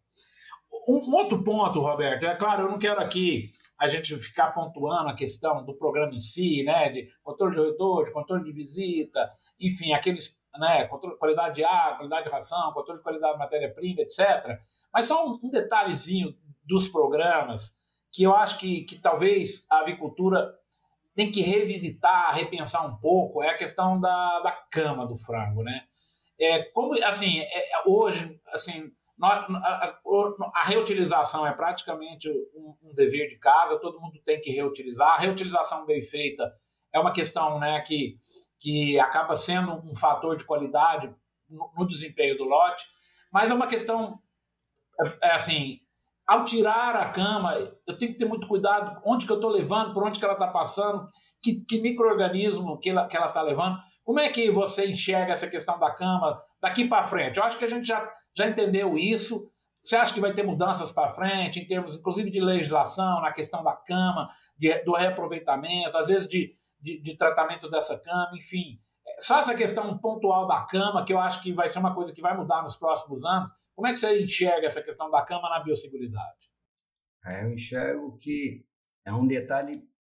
um 0.88 1.12
outro 1.12 1.42
ponto, 1.42 1.81
Roberto, 1.81 2.25
é 2.25 2.37
claro, 2.37 2.62
eu 2.62 2.70
não 2.70 2.79
quero 2.79 3.01
aqui 3.01 3.51
a 3.83 3.88
gente 3.88 4.16
ficar 4.16 4.53
pontuando 4.53 5.11
a 5.11 5.14
questão 5.14 5.64
do 5.64 5.75
programa 5.75 6.14
em 6.14 6.18
si, 6.21 6.62
né, 6.62 6.88
de 6.88 7.09
controle 7.21 7.53
de 7.53 7.59
roedor, 7.59 8.05
de 8.05 8.12
controle 8.12 8.45
de 8.45 8.53
visita, 8.53 9.29
enfim, 9.59 9.92
aqueles, 9.92 10.40
né, 10.57 10.87
controle 10.87 11.14
de 11.14 11.18
qualidade 11.18 11.57
de 11.57 11.64
água, 11.64 11.97
qualidade 11.97 12.25
de 12.25 12.31
ração, 12.31 12.73
controle 12.73 13.01
de 13.01 13.03
qualidade 13.03 13.33
de 13.33 13.38
matéria-prima, 13.40 14.03
etc. 14.03 14.57
Mas 14.95 15.07
só 15.07 15.27
um, 15.27 15.37
um 15.42 15.51
detalhezinho 15.51 16.33
dos 16.64 16.87
programas 16.87 17.77
que 18.12 18.23
eu 18.23 18.37
acho 18.37 18.61
que, 18.61 18.83
que 18.83 19.01
talvez 19.01 19.66
a 19.68 19.81
avicultura 19.81 20.55
tem 21.12 21.29
que 21.29 21.42
revisitar, 21.42 22.33
repensar 22.33 22.87
um 22.87 22.97
pouco, 22.99 23.42
é 23.42 23.49
a 23.49 23.57
questão 23.57 23.99
da, 23.99 24.40
da 24.42 24.53
cama 24.71 25.05
do 25.09 25.16
frango, 25.16 25.64
né? 25.64 25.83
É, 26.38 26.62
como, 26.71 26.95
assim, 27.05 27.40
é, 27.40 27.81
é 27.81 27.83
hoje, 27.85 28.40
assim, 28.53 28.92
a, 29.20 30.64
reutilização 30.64 31.46
é 31.46 31.53
praticamente 31.53 32.29
um, 32.55 32.77
um, 32.83 32.94
dever 32.94 33.29
de 33.29 33.38
casa, 33.38 33.79
todo 33.79 34.01
mundo 34.01 34.20
tem 34.25 34.40
que 34.40 34.51
reutilizar. 34.51 35.14
A 35.14 35.18
reutilização 35.18 35.87
bem 35.87 36.03
feita 36.03 36.53
é 36.92 36.98
uma 36.98 37.12
questão 37.12 37.59
né, 37.59 37.81
que, 37.81 38.18
que 38.59 38.98
acaba 38.98 39.37
sendo 39.37 39.72
um 39.72 39.94
fator 39.94 40.37
de 40.37 40.44
qualidade 40.44 41.14
no, 41.48 41.72
no 41.77 41.87
desempenho 41.87 42.37
do 42.37 42.44
lote, 42.44 42.85
mas 43.33 43.51
é 43.51 43.55
uma 43.55 43.66
questão, 43.66 44.18
é, 45.01 45.29
é 45.29 45.33
assim, 45.35 45.81
ao 46.27 46.44
tirar 46.44 46.96
a 46.96 47.11
cama, 47.11 47.55
eu 47.87 47.98
tenho 47.98 48.12
que 48.12 48.18
ter 48.18 48.25
muito 48.25 48.46
cuidado 48.46 49.01
onde 49.05 49.27
que 49.27 49.33
eu 49.33 49.37
estou 49.37 49.51
levando, 49.51 49.92
por 49.92 50.05
onde 50.05 50.18
que 50.18 50.25
ela 50.25 50.35
está 50.35 50.48
passando, 50.48 51.05
que, 51.42 51.64
que 51.64 51.81
microorganismo 51.81 52.79
que 52.79 52.90
ela 52.90 53.07
está 53.07 53.42
levando. 53.42 53.79
Como 54.05 54.20
é 54.20 54.29
que 54.29 54.51
você 54.51 54.87
enxerga 54.87 55.33
essa 55.33 55.48
questão 55.48 55.79
da 55.79 55.90
cama 55.90 56.40
daqui 56.61 56.87
para 56.88 57.05
frente? 57.05 57.38
Eu 57.38 57.44
acho 57.44 57.59
que 57.59 57.64
a 57.64 57.68
gente 57.68 57.87
já, 57.87 58.09
já 58.37 58.49
entendeu 58.49 58.97
isso. 58.97 59.51
Você 59.83 59.97
acha 59.97 60.14
que 60.14 60.21
vai 60.21 60.33
ter 60.33 60.45
mudanças 60.45 60.92
para 60.92 61.11
frente, 61.11 61.59
em 61.59 61.66
termos, 61.66 61.97
inclusive, 61.97 62.31
de 62.31 62.40
legislação, 62.40 63.21
na 63.21 63.33
questão 63.33 63.64
da 63.64 63.73
cama, 63.73 64.29
de, 64.57 64.73
do 64.85 64.95
reaproveitamento, 64.95 65.97
às 65.97 66.07
vezes 66.07 66.29
de, 66.29 66.55
de, 66.81 67.01
de 67.03 67.16
tratamento 67.16 67.68
dessa 67.68 67.99
cama, 67.99 68.31
enfim. 68.35 68.81
Só 69.18 69.40
essa 69.40 69.55
questão 69.55 69.99
pontual 69.99 70.47
da 70.47 70.64
cama, 70.64 71.05
que 71.05 71.12
eu 71.12 71.18
acho 71.18 71.42
que 71.42 71.53
vai 71.53 71.68
ser 71.68 71.81
uma 71.81 71.92
coisa 71.92 72.12
que 72.12 72.23
vai 72.23 72.37
mudar 72.37 72.62
nos 72.62 72.77
próximos 72.77 73.25
anos. 73.25 73.51
Como 73.75 73.88
é 73.88 73.92
que 73.92 73.99
você 73.99 74.23
enxerga 74.23 74.66
essa 74.66 74.83
questão 74.83 75.11
da 75.11 75.23
cama 75.23 75.49
na 75.49 75.61
biosseguridade? 75.61 76.53
É, 77.25 77.45
eu 77.45 77.53
enxergo 77.53 78.16
que 78.18 78.64
é 79.05 79.12
um 79.12 79.27
detalhe 79.27 79.73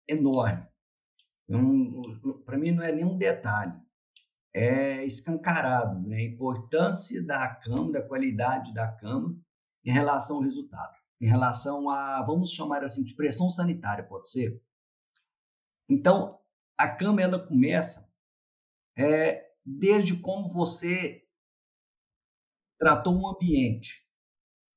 enorme. 0.08 0.66
Um, 1.50 2.02
Para 2.46 2.58
mim, 2.58 2.72
não 2.72 2.84
é 2.84 2.92
nenhum 2.92 3.18
detalhe. 3.18 3.74
É 4.60 5.06
escancarado 5.06 6.00
né? 6.08 6.17
a 6.17 6.24
importância 6.24 7.24
da 7.24 7.56
cama, 7.56 7.91
da 7.91 8.02
qualidade 8.02 8.74
da 8.74 8.91
cama 8.91 9.39
em 9.86 9.91
relação 9.91 10.38
ao 10.38 10.41
resultado, 10.41 10.98
em 11.22 11.28
relação 11.28 11.89
a, 11.91 12.26
vamos 12.26 12.52
chamar 12.52 12.84
assim, 12.84 13.04
de 13.04 13.15
pressão 13.15 13.52
sanitária, 13.52 14.04
pode 14.04 14.32
ser? 14.32 14.60
Então, 15.88 16.39
a 16.76 16.89
cama 16.89 17.22
ela 17.22 17.39
começa 17.39 18.12
é, 18.98 19.46
desde 19.63 20.20
como 20.22 20.50
você 20.50 21.22
tratou 22.80 23.15
um 23.15 23.30
ambiente. 23.30 24.08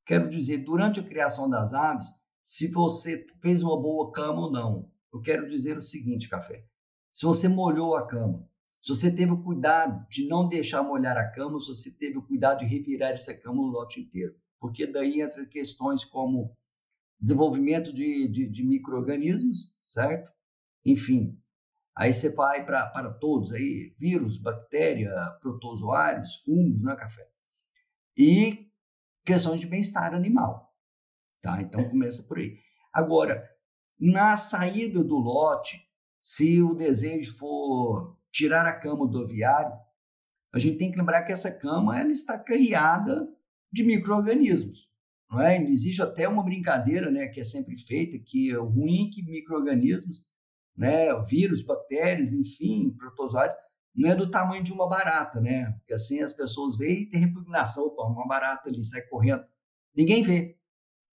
Quero 0.05 0.29
dizer, 0.29 0.59
durante 0.59 1.01
a 1.01 1.09
criação 1.09 1.49
das 1.49 1.73
aves, 1.73 2.29
se 2.45 2.71
você 2.71 3.27
fez 3.41 3.63
uma 3.63 3.81
boa 3.81 4.13
cama 4.13 4.43
ou 4.43 4.53
não. 4.53 4.93
Eu 5.13 5.21
quero 5.21 5.49
dizer 5.49 5.79
o 5.79 5.83
seguinte, 5.83 6.29
Café. 6.29 6.67
Se 7.13 7.25
você 7.25 7.49
molhou 7.49 7.97
a 7.97 8.07
cama, 8.07 8.50
se 8.81 8.89
você 8.89 9.15
teve 9.15 9.33
o 9.33 9.43
cuidado 9.43 10.07
de 10.09 10.27
não 10.27 10.49
deixar 10.49 10.83
molhar 10.83 11.17
a 11.17 11.31
cama, 11.31 11.61
se 11.61 11.69
você 11.69 11.99
teve 11.99 12.19
o 12.19 12.27
cuidado 12.27 12.59
de 12.59 12.67
revirar 12.67 13.13
essa 13.13 13.39
cama 13.41 13.57
no 13.57 13.69
lote 13.69 14.01
inteiro. 14.01 14.35
Porque 14.59 14.87
daí 14.87 15.21
entra 15.21 15.47
questões 15.47 16.05
como 16.05 16.57
desenvolvimento 17.19 17.93
de, 17.93 18.29
de, 18.29 18.49
de 18.49 18.63
micro-organismos, 18.63 19.79
certo? 19.83 20.33
Enfim, 20.85 21.39
Aí 22.01 22.15
você 22.15 22.35
vai 22.35 22.65
para 22.65 23.13
todos, 23.21 23.53
aí, 23.53 23.95
vírus, 23.99 24.39
bactéria, 24.39 25.15
protozoários, 25.41 26.43
fungos, 26.45 26.83
né, 26.83 26.97
café? 26.97 27.29
E 28.17 28.71
questões 29.23 29.61
de 29.61 29.67
bem-estar 29.67 30.15
animal. 30.15 30.75
Tá? 31.43 31.61
Então 31.61 31.87
começa 31.89 32.27
por 32.27 32.39
aí. 32.39 32.57
Agora, 32.91 33.47
na 33.99 34.37
saída 34.39 35.05
do 35.05 35.17
lote, 35.17 35.77
se 36.21 36.63
o 36.63 36.75
desejo 36.75 37.37
for 37.37 38.19
tirar 38.31 38.67
a 38.67 38.79
cama 38.79 39.07
do 39.09 39.23
aviário, 39.23 39.73
a 40.53 40.59
gente 40.59 40.79
tem 40.79 40.91
que 40.91 40.99
lembrar 40.99 41.23
que 41.23 41.33
essa 41.33 41.59
cama 41.59 41.99
ela 41.99 42.11
está 42.11 42.39
carreada 42.39 43.29
de 43.73 43.85
micro-organismos. 43.85 44.91
Não 45.31 45.41
é? 45.41 45.63
Existe 45.63 46.03
até 46.03 46.29
uma 46.29 46.43
brincadeira 46.43 47.11
né, 47.11 47.29
que 47.29 47.41
é 47.41 47.45
sempre 47.45 47.79
feita, 47.79 48.19
que 48.19 48.51
é 48.51 48.57
ruim 48.57 49.11
que 49.11 49.23
micro-organismos 49.23 50.25
né, 50.77 51.09
vírus, 51.23 51.63
bactérias, 51.63 52.33
enfim, 52.33 52.91
protozoários, 52.99 53.57
não 53.95 54.11
é 54.11 54.15
do 54.15 54.31
tamanho 54.31 54.63
de 54.63 54.73
uma 54.73 54.89
barata, 54.89 55.41
né? 55.41 55.73
Porque 55.73 55.95
assim 55.95 56.21
as 56.21 56.33
pessoas 56.33 56.77
veem 56.77 57.03
e 57.03 57.09
tem 57.09 57.21
repugnação, 57.21 57.87
opa, 57.87 58.05
uma 58.05 58.27
barata 58.27 58.69
ali 58.69 58.83
sai 58.85 59.03
correndo. 59.03 59.45
Ninguém 59.95 60.23
vê. 60.23 60.57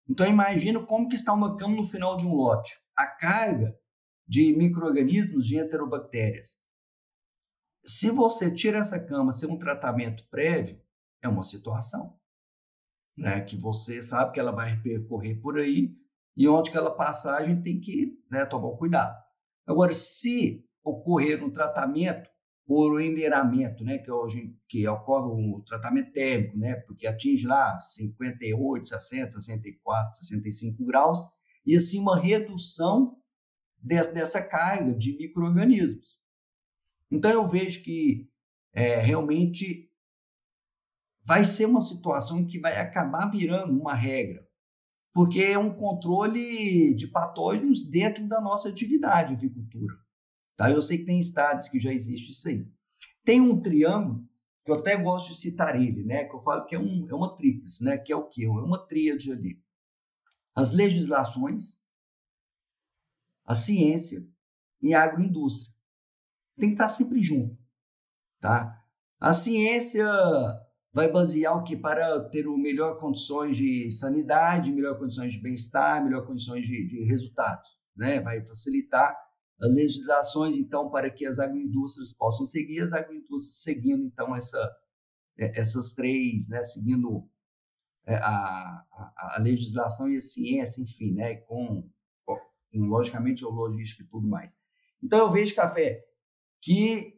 Então 0.09 0.27
imagina 0.27 0.85
como 0.85 1.09
que 1.09 1.14
está 1.14 1.33
uma 1.33 1.57
cama 1.57 1.77
no 1.77 1.85
final 1.85 2.16
de 2.16 2.27
um 2.27 2.35
lote. 2.35 2.77
A 2.96 3.07
carga 3.07 3.79
de 4.27 4.55
micro-organismos 4.57 5.46
de 5.46 5.57
enterobactérias. 5.57 6.63
Se 7.85 8.11
você 8.11 8.55
tira 8.55 8.79
essa 8.79 9.07
cama 9.07 9.31
sem 9.31 9.51
um 9.51 9.59
tratamento 9.59 10.27
prévio, 10.31 10.81
é 11.23 11.29
uma 11.29 11.42
situação. 11.42 12.18
Né, 13.16 13.42
que 13.42 13.57
você 13.57 14.03
sabe 14.03 14.33
que 14.33 14.40
ela 14.40 14.51
vai 14.51 14.81
percorrer 14.83 15.40
por 15.40 15.57
aí 15.57 15.97
e 16.37 16.49
onde 16.49 16.73
que 16.73 16.77
ela 16.77 16.90
passar, 16.90 17.38
a 17.38 17.44
gente 17.44 17.62
tem 17.62 17.81
que 17.81 18.18
né, 18.29 18.44
tomar 18.44 18.77
cuidado. 18.77 19.16
Agora, 19.64 19.94
se 19.94 20.64
ocorrer 20.83 21.44
um 21.44 21.51
tratamento 21.51 22.29
por 22.66 23.01
enleiramento, 23.01 23.85
né, 23.85 23.99
que, 23.99 24.11
hoje, 24.11 24.57
que 24.68 24.87
ocorre 24.88 25.31
um 25.31 25.61
tratamento 25.61 26.12
térmico, 26.12 26.59
né, 26.59 26.75
porque 26.75 27.07
atinge 27.07 27.47
lá 27.47 27.79
58, 27.79 28.87
60, 28.87 29.40
64, 29.40 30.18
65 30.18 30.85
graus, 30.85 31.20
e 31.64 31.77
assim 31.77 32.01
uma 32.01 32.20
redução 32.20 33.16
dessa 33.81 34.42
carga 34.42 34.92
de 34.94 35.16
micro-organismos. 35.16 36.18
Então 37.14 37.31
eu 37.31 37.46
vejo 37.48 37.83
que 37.83 38.29
é, 38.72 38.96
realmente 38.96 39.90
vai 41.24 41.44
ser 41.44 41.66
uma 41.66 41.81
situação 41.81 42.46
que 42.46 42.59
vai 42.59 42.79
acabar 42.79 43.31
virando 43.31 43.79
uma 43.79 43.94
regra 43.94 44.44
porque 45.14 45.40
é 45.40 45.57
um 45.57 45.72
controle 45.72 46.92
de 46.94 47.07
patógenos 47.07 47.88
dentro 47.88 48.27
da 48.27 48.40
nossa 48.40 48.68
atividade 48.68 49.37
de 49.37 49.46
avicultura. 49.46 49.94
Tá? 50.57 50.68
Eu 50.68 50.83
sei 50.83 50.98
que 50.98 51.05
tem 51.05 51.20
estados 51.20 51.68
que 51.68 51.79
já 51.79 51.92
existe 51.92 52.33
isso 52.33 52.48
aí. 52.48 52.68
Tem 53.24 53.40
um 53.40 53.62
triângulo, 53.62 54.29
que 54.64 54.72
eu 54.72 54.74
até 54.74 54.96
gosto 54.96 55.29
de 55.29 55.38
citar 55.38 55.81
ele, 55.81 56.03
né? 56.03 56.24
que 56.24 56.35
eu 56.35 56.40
falo 56.40 56.66
que 56.66 56.74
é, 56.74 56.81
um, 56.81 57.07
é 57.09 57.14
uma 57.14 57.37
tríplice, 57.37 57.85
né? 57.85 57.96
que 57.96 58.12
é 58.12 58.16
o 58.16 58.29
quê? 58.29 58.44
É 58.44 58.48
uma 58.48 58.85
tríade 58.87 59.31
ali. 59.31 59.62
As 60.53 60.72
legislações, 60.72 61.85
a 63.44 63.55
ciência 63.55 64.18
e 64.83 64.94
a 64.94 65.03
agroindústria. 65.05 65.74
Tem 66.57 66.69
que 66.69 66.75
estar 66.75 66.88
sempre 66.88 67.21
junto. 67.23 67.57
Tá? 68.40 68.85
A 69.21 69.33
ciência 69.33 70.07
vai 70.95 71.11
basear 71.11 71.59
o 71.59 71.64
que 71.64 71.77
para 71.77 72.21
ter 72.29 72.47
o 72.47 72.57
melhor 72.57 72.97
condições 72.99 73.57
de 73.57 73.90
sanidade, 73.90 74.71
melhor 74.71 74.97
condições 74.97 75.33
de 75.33 75.43
bem-estar, 75.43 76.03
melhor 76.05 76.25
condições 76.25 76.64
de, 76.64 76.87
de, 76.87 77.05
resultados, 77.05 77.81
né? 77.97 78.21
Vai 78.21 78.47
facilitar 78.47 79.17
as 79.61 79.75
legislações 79.75 80.57
então 80.57 80.90
para 80.90 81.11
que 81.11 81.27
as 81.27 81.40
agroindústrias 81.40 82.12
possam 82.12 82.45
seguir, 82.47 82.81
as 82.81 82.93
agroindústrias 82.93 83.62
seguindo 83.62 84.05
então 84.05 84.37
essa 84.37 84.73
é, 85.37 85.61
essas 85.61 85.95
três, 85.95 86.49
né? 86.49 86.62
Seguindo 86.62 87.29
é, 88.07 88.14
a, 88.14 88.85
a, 88.93 89.37
a 89.37 89.40
legislação 89.40 90.09
e 90.12 90.17
a 90.17 90.21
ciência, 90.21 90.81
enfim, 90.81 91.12
né? 91.14 91.37
Com, 91.37 91.90
com 92.25 92.38
logicamente 92.87 93.45
a 93.45 93.49
logística 93.49 94.05
e 94.05 94.07
tudo 94.07 94.29
mais. 94.29 94.55
Então 95.03 95.19
eu 95.19 95.33
vejo 95.33 95.57
café 95.57 96.05
que 96.64 97.14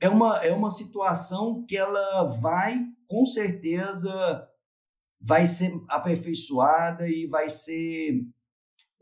é 0.00 0.08
uma, 0.08 0.36
é 0.44 0.52
uma 0.52 0.70
situação 0.70 1.64
que 1.66 1.76
ela 1.76 2.24
vai 2.40 2.78
com 3.08 3.26
certeza 3.26 4.48
vai 5.20 5.46
ser 5.46 5.72
aperfeiçoada 5.88 7.08
e 7.08 7.26
vai 7.26 7.48
ser, 7.48 8.22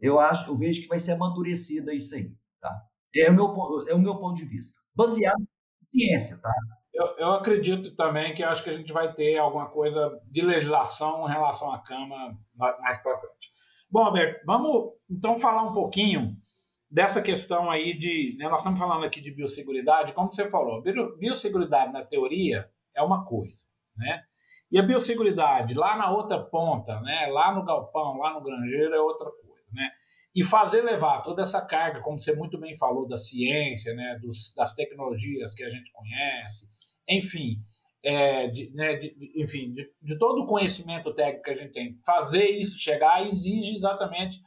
eu 0.01 0.19
acho, 0.19 0.51
eu 0.51 0.57
vejo 0.57 0.81
que 0.81 0.89
vai 0.89 0.99
ser 0.99 1.13
amadurecida 1.13 1.95
isso 1.95 2.15
aí, 2.15 2.35
tá? 2.59 2.83
É 3.15 3.31
o 3.31 3.35
meu, 3.35 3.85
é 3.89 3.95
o 3.95 3.99
meu 3.99 4.17
ponto 4.17 4.37
de 4.37 4.47
vista, 4.47 4.81
baseado 4.95 5.41
em 5.41 5.85
ciência, 5.85 6.41
tá? 6.41 6.53
Eu, 6.95 7.07
eu 7.19 7.33
acredito 7.35 7.95
também 7.95 8.35
que 8.35 8.43
acho 8.43 8.65
que 8.65 8.71
a 8.71 8.73
gente 8.73 8.91
vai 8.91 9.13
ter 9.13 9.37
alguma 9.37 9.69
coisa 9.69 10.19
de 10.31 10.41
legislação 10.41 11.29
em 11.29 11.33
relação 11.33 11.71
à 11.71 11.79
Câmara 11.83 12.35
mais 12.55 12.99
para 13.01 13.19
frente. 13.19 13.51
Bom, 13.91 14.05
Alberto, 14.05 14.41
vamos 14.47 14.95
então 15.11 15.37
falar 15.37 15.63
um 15.65 15.75
pouquinho 15.75 16.35
dessa 16.97 17.21
questão 17.21 17.71
aí 17.71 17.93
de. 17.93 18.35
Né, 18.39 18.49
nós 18.49 18.63
estamos 18.63 18.79
falando 18.79 19.05
aqui 19.05 19.21
de 19.21 19.31
biosseguridade, 19.31 20.15
como 20.15 20.33
você 20.33 20.49
falou, 20.49 20.83
biosseguridade 21.19 21.93
na 21.93 22.03
teoria 22.03 22.67
é 22.95 23.03
uma 23.03 23.23
coisa 23.23 23.67
né? 23.97 24.23
E 24.71 24.79
a 24.79 24.83
biosseguridade, 24.83 25.75
lá 25.75 25.97
na 25.97 26.11
outra 26.11 26.39
ponta, 26.39 27.01
né? 27.01 27.27
lá 27.31 27.55
no 27.55 27.65
galpão, 27.65 28.19
lá 28.19 28.35
no 28.35 28.43
granjeiro, 28.43 28.95
é 28.95 29.01
outra 29.01 29.31
coisa. 29.31 29.47
Né? 29.73 29.89
E 30.35 30.45
fazer 30.45 30.83
levar 30.83 31.23
toda 31.23 31.43
essa 31.43 31.65
carga, 31.65 32.01
como 32.01 32.19
você 32.19 32.35
muito 32.35 32.59
bem 32.59 32.77
falou, 32.77 33.09
da 33.09 33.17
ciência, 33.17 33.95
né? 33.95 34.19
Dos, 34.21 34.55
das 34.55 34.75
tecnologias 34.75 35.55
que 35.55 35.65
a 35.65 35.69
gente 35.69 35.91
conhece, 35.93 36.67
enfim, 37.09 37.57
é, 38.05 38.49
de, 38.49 38.71
né, 38.75 38.95
de, 38.97 39.15
de, 39.17 39.43
enfim, 39.43 39.73
de, 39.73 39.91
de, 40.01 40.19
todo 40.19 40.43
o 40.43 40.47
conhecimento 40.47 41.13
técnico 41.13 41.45
que 41.45 41.51
a 41.51 41.55
gente 41.55 41.73
tem, 41.73 41.97
fazer 42.05 42.45
isso 42.45 42.79
chegar 42.79 43.27
exige 43.27 43.75
exatamente 43.75 44.39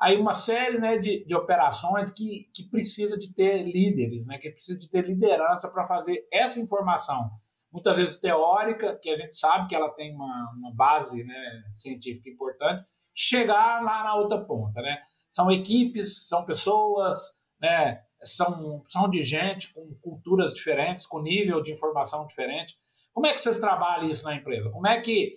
aí 0.00 0.16
uma 0.16 0.32
série 0.32 0.78
né, 0.78 0.98
de, 0.98 1.24
de 1.24 1.34
operações 1.34 2.10
que, 2.10 2.48
que 2.54 2.68
precisa 2.70 3.16
de 3.16 3.32
ter 3.32 3.62
líderes, 3.62 4.26
né, 4.26 4.38
que 4.38 4.50
precisa 4.50 4.78
de 4.78 4.88
ter 4.90 5.04
liderança 5.04 5.68
para 5.70 5.86
fazer 5.86 6.26
essa 6.32 6.60
informação, 6.60 7.30
muitas 7.72 7.98
vezes 7.98 8.18
teórica, 8.18 8.98
que 9.00 9.10
a 9.10 9.14
gente 9.14 9.36
sabe 9.36 9.68
que 9.68 9.74
ela 9.74 9.90
tem 9.90 10.14
uma, 10.14 10.52
uma 10.56 10.74
base 10.74 11.24
né, 11.24 11.62
científica 11.72 12.30
importante, 12.30 12.84
chegar 13.14 13.82
lá 13.82 14.04
na 14.04 14.14
outra 14.14 14.44
ponta. 14.44 14.80
Né? 14.80 14.98
São 15.30 15.50
equipes, 15.50 16.28
são 16.28 16.44
pessoas, 16.44 17.18
né, 17.60 18.00
são, 18.22 18.82
são 18.86 19.08
de 19.08 19.22
gente 19.22 19.72
com 19.72 19.94
culturas 20.02 20.52
diferentes, 20.52 21.06
com 21.06 21.22
nível 21.22 21.62
de 21.62 21.72
informação 21.72 22.26
diferente. 22.26 22.74
Como 23.12 23.26
é 23.26 23.32
que 23.32 23.40
vocês 23.40 23.58
trabalham 23.58 24.10
isso 24.10 24.24
na 24.24 24.34
empresa? 24.34 24.70
Como 24.70 24.86
é 24.86 25.00
que 25.00 25.32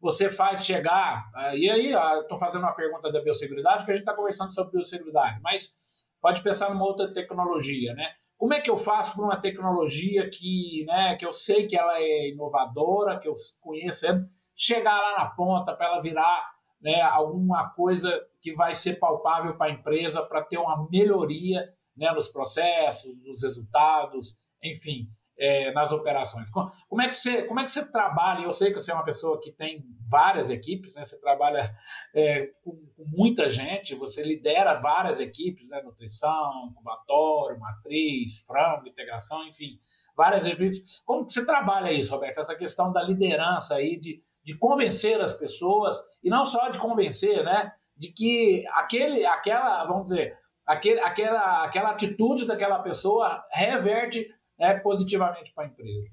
você 0.00 0.28
faz 0.30 0.64
chegar. 0.64 1.24
Uh, 1.34 1.56
e 1.56 1.70
aí, 1.70 1.92
estou 2.20 2.38
fazendo 2.38 2.62
uma 2.62 2.74
pergunta 2.74 3.10
da 3.10 3.22
biosseguridade, 3.22 3.84
que 3.84 3.90
a 3.90 3.94
gente 3.94 4.02
está 4.02 4.14
conversando 4.14 4.52
sobre 4.52 4.72
biosseguridade, 4.72 5.40
mas 5.42 6.06
pode 6.20 6.42
pensar 6.42 6.70
numa 6.70 6.84
outra 6.84 7.12
tecnologia, 7.12 7.94
né? 7.94 8.10
Como 8.36 8.52
é 8.52 8.60
que 8.60 8.70
eu 8.70 8.76
faço 8.76 9.14
para 9.14 9.24
uma 9.24 9.40
tecnologia 9.40 10.28
que, 10.28 10.84
né, 10.86 11.16
que 11.16 11.24
eu 11.24 11.32
sei 11.32 11.66
que 11.66 11.76
ela 11.76 11.98
é 11.98 12.28
inovadora, 12.28 13.18
que 13.18 13.26
eu 13.26 13.34
conheço, 13.62 14.06
chegar 14.54 15.00
lá 15.00 15.18
na 15.18 15.26
ponta 15.30 15.74
para 15.74 15.86
ela 15.86 16.02
virar 16.02 16.50
né, 16.80 17.00
alguma 17.00 17.70
coisa 17.70 18.22
que 18.42 18.54
vai 18.54 18.74
ser 18.74 18.98
palpável 18.98 19.56
para 19.56 19.70
a 19.70 19.74
empresa, 19.74 20.22
para 20.22 20.42
ter 20.42 20.58
uma 20.58 20.86
melhoria 20.90 21.66
né, 21.96 22.12
nos 22.12 22.28
processos, 22.28 23.18
nos 23.24 23.42
resultados, 23.42 24.44
enfim 24.62 25.08
é, 25.38 25.70
nas 25.72 25.92
operações. 25.92 26.50
Como 26.50 27.02
é, 27.02 27.06
que 27.06 27.14
você, 27.14 27.42
como 27.42 27.60
é 27.60 27.64
que 27.64 27.70
você 27.70 27.90
trabalha? 27.90 28.44
Eu 28.44 28.52
sei 28.52 28.72
que 28.72 28.80
você 28.80 28.90
é 28.90 28.94
uma 28.94 29.04
pessoa 29.04 29.40
que 29.40 29.52
tem 29.52 29.84
várias 30.08 30.50
equipes, 30.50 30.94
né? 30.94 31.04
você 31.04 31.20
trabalha 31.20 31.74
é, 32.14 32.46
com, 32.62 32.72
com, 32.96 33.04
muita 33.06 33.50
gente, 33.50 33.94
você 33.94 34.22
lidera 34.22 34.80
várias 34.80 35.20
equipes, 35.20 35.68
né? 35.68 35.82
nutrição, 35.82 36.68
incubatório, 36.70 37.58
matriz, 37.58 38.42
frango, 38.46 38.88
integração, 38.88 39.46
enfim, 39.46 39.78
várias 40.16 40.46
equipes. 40.46 41.00
Como 41.00 41.24
que 41.24 41.32
você 41.32 41.44
trabalha 41.44 41.92
isso, 41.92 42.12
Roberto? 42.12 42.40
Essa 42.40 42.56
questão 42.56 42.92
da 42.92 43.02
liderança 43.02 43.76
aí, 43.76 43.98
de, 43.98 44.22
de 44.44 44.58
convencer 44.58 45.20
as 45.20 45.32
pessoas, 45.32 46.00
e 46.22 46.30
não 46.30 46.44
só 46.44 46.68
de 46.68 46.78
convencer, 46.78 47.44
né? 47.44 47.72
de 47.96 48.12
que 48.12 48.64
aquele, 48.74 49.24
aquela, 49.24 49.84
vamos 49.86 50.04
dizer, 50.04 50.36
aquele, 50.66 51.00
aquela, 51.00 51.64
aquela 51.64 51.90
atitude 51.90 52.46
daquela 52.46 52.80
pessoa 52.80 53.42
reverte 53.52 54.26
é 54.58 54.78
positivamente 54.78 55.52
para 55.52 55.64
a 55.64 55.68
empresa? 55.68 56.10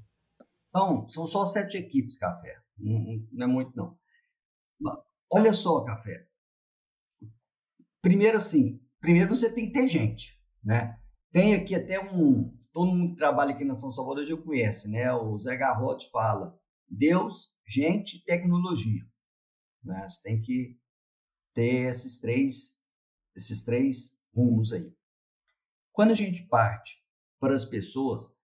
São, 0.65 1.07
são 1.07 1.25
só 1.25 1.45
sete 1.45 1.77
equipes, 1.77 2.17
Café. 2.17 2.61
Não, 2.77 3.45
é 3.45 3.47
muito, 3.47 3.71
não. 3.75 3.97
Olha 5.31 5.53
só, 5.53 5.83
Café. 5.83 6.27
Primeiro, 8.01 8.37
assim, 8.37 8.81
primeiro 8.99 9.35
você 9.35 9.53
tem 9.53 9.67
que 9.67 9.73
ter 9.73 9.87
gente, 9.87 10.43
né? 10.63 10.99
Tem 11.31 11.55
aqui 11.55 11.75
até 11.75 11.99
um... 11.99 12.57
Todo 12.71 12.91
mundo 12.91 13.11
que 13.11 13.17
trabalha 13.17 13.53
aqui 13.53 13.63
na 13.63 13.75
São 13.75 13.91
Salvador 13.91 14.25
já 14.25 14.35
conhece, 14.35 14.89
né? 14.89 15.13
O 15.13 15.37
Zé 15.37 15.55
Garrote 15.55 16.09
fala 16.09 16.59
Deus, 16.89 17.55
gente 17.67 18.23
tecnologia. 18.25 19.03
Né? 19.83 20.07
Você 20.09 20.21
tem 20.23 20.41
que 20.41 20.79
ter 21.53 21.89
esses 21.89 22.19
três, 22.19 22.83
esses 23.35 23.63
três 23.63 24.23
rumos 24.33 24.73
aí. 24.73 24.91
Quando 25.91 26.11
a 26.11 26.15
gente 26.15 26.47
parte 26.47 27.02
para 27.43 27.55
as 27.55 27.65
pessoas. 27.65 28.39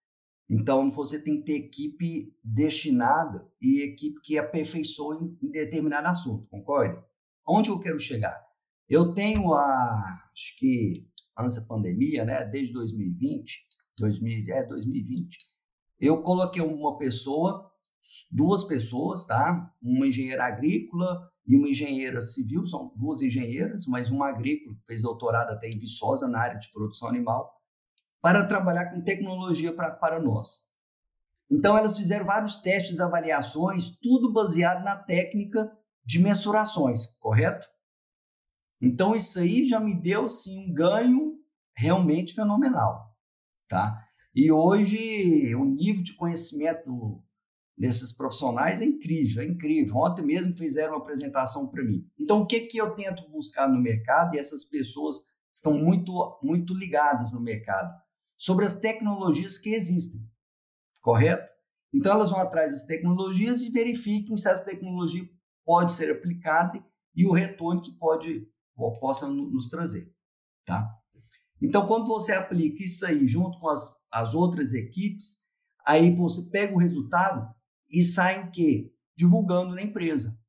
Então, 0.50 0.92
você 0.92 1.24
tem 1.24 1.40
que 1.40 1.46
ter 1.46 1.54
equipe 1.54 2.36
destinada 2.44 3.50
e 3.62 3.82
equipe 3.82 4.20
que 4.22 4.38
aperfeiçoe 4.38 5.38
em 5.42 5.50
determinado 5.50 6.10
assunto, 6.10 6.46
concorda? 6.50 7.02
Onde 7.48 7.70
eu 7.70 7.80
quero 7.80 7.98
chegar? 7.98 8.38
Eu 8.90 9.14
tenho 9.14 9.54
a, 9.54 10.30
acho 10.34 10.58
que 10.58 11.08
antes 11.38 11.56
da 11.56 11.68
pandemia, 11.68 12.26
né, 12.26 12.44
desde 12.44 12.74
2020, 12.74 13.68
2000, 14.00 14.54
é 14.54 14.64
2020, 14.66 15.38
eu 15.98 16.22
coloquei 16.22 16.62
uma 16.62 16.98
pessoa, 16.98 17.72
duas 18.30 18.66
pessoas, 18.66 19.26
tá? 19.26 19.74
Uma 19.82 20.08
engenheira 20.08 20.44
agrícola 20.44 21.32
e 21.48 21.56
uma 21.56 21.70
engenheira 21.70 22.20
civil, 22.20 22.66
são 22.66 22.92
duas 22.98 23.22
engenheiras, 23.22 23.86
mas 23.88 24.12
uma 24.12 24.28
agrícola, 24.28 24.76
fez 24.86 25.04
doutorado 25.04 25.52
até 25.52 25.70
em 25.70 25.80
Viçosa 25.80 26.28
na 26.28 26.42
área 26.42 26.58
de 26.58 26.70
produção 26.70 27.08
animal, 27.08 27.59
para 28.22 28.46
trabalhar 28.46 28.92
com 28.92 29.02
tecnologia 29.02 29.74
pra, 29.74 29.92
para 29.92 30.20
nós. 30.20 30.70
Então, 31.50 31.78
elas 31.78 31.98
fizeram 31.98 32.26
vários 32.26 32.60
testes, 32.60 33.00
avaliações, 33.00 33.98
tudo 33.98 34.32
baseado 34.32 34.84
na 34.84 34.96
técnica 34.96 35.72
de 36.06 36.20
mensurações, 36.20 37.08
correto? 37.20 37.68
Então, 38.82 39.16
isso 39.16 39.40
aí 39.40 39.68
já 39.68 39.80
me 39.80 40.00
deu 40.00 40.30
sim, 40.30 40.70
um 40.70 40.74
ganho 40.74 41.40
realmente 41.76 42.36
fenomenal. 42.36 43.16
Tá? 43.68 43.98
E 44.36 44.52
hoje, 44.52 45.56
o 45.56 45.66
nível 45.66 46.04
de 46.04 46.16
conhecimento 46.16 47.24
desses 47.78 48.12
profissionais 48.16 48.82
é 48.82 48.86
incrível, 48.86 49.42
é 49.42 49.48
incrível. 49.48 49.96
Ontem 49.98 50.22
mesmo 50.22 50.54
fizeram 50.54 50.94
uma 50.94 51.02
apresentação 51.02 51.70
para 51.70 51.84
mim. 51.84 52.06
Então, 52.20 52.42
o 52.42 52.46
que, 52.46 52.62
que 52.62 52.78
eu 52.78 52.94
tento 52.96 53.30
buscar 53.30 53.68
no 53.68 53.82
mercado? 53.82 54.36
E 54.36 54.40
essas 54.40 54.66
pessoas 54.66 55.18
estão 55.54 55.74
muito, 55.74 56.40
muito 56.44 56.74
ligadas 56.74 57.32
no 57.34 57.42
mercado 57.42 57.92
sobre 58.40 58.64
as 58.64 58.78
tecnologias 58.78 59.58
que 59.58 59.74
existem, 59.74 60.22
correto? 61.02 61.46
Então 61.94 62.14
elas 62.14 62.32
vão 62.32 62.40
atrás 62.40 62.72
das 62.72 62.86
tecnologias 62.86 63.62
e 63.62 63.70
verifiquem 63.70 64.38
se 64.38 64.50
essa 64.50 64.64
tecnologia 64.64 65.30
pode 65.66 65.92
ser 65.92 66.10
aplicada 66.10 66.82
e 67.14 67.28
o 67.28 67.34
retorno 67.34 67.82
que 67.82 67.92
pode 67.92 68.48
ou 68.78 68.94
possa 68.94 69.28
nos 69.28 69.68
trazer, 69.68 70.16
tá? 70.64 70.90
Então 71.62 71.86
quando 71.86 72.08
você 72.08 72.32
aplica 72.32 72.82
isso 72.82 73.06
aí 73.06 73.28
junto 73.28 73.60
com 73.60 73.68
as, 73.68 74.08
as 74.10 74.34
outras 74.34 74.74
equipes, 74.74 75.50
aí 75.86 76.16
você 76.16 76.50
pega 76.50 76.74
o 76.74 76.80
resultado 76.80 77.54
e 77.92 78.02
sai 78.02 78.46
o 78.46 78.52
quê? 78.52 78.94
Divulgando 79.18 79.76
na 79.76 79.82
empresa, 79.82 80.40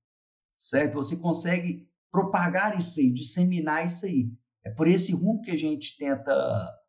certo? 0.57 0.95
Você 0.95 1.17
consegue 1.17 1.91
propagar 2.13 2.79
isso 2.79 3.01
aí, 3.01 3.13
disseminar 3.13 3.85
isso 3.85 4.07
aí. 4.07 4.31
É 4.65 4.71
por 4.71 4.87
esse 4.87 5.13
rumo 5.13 5.43
que 5.43 5.51
a 5.51 5.57
gente 5.57 5.97
tenta 5.97 6.80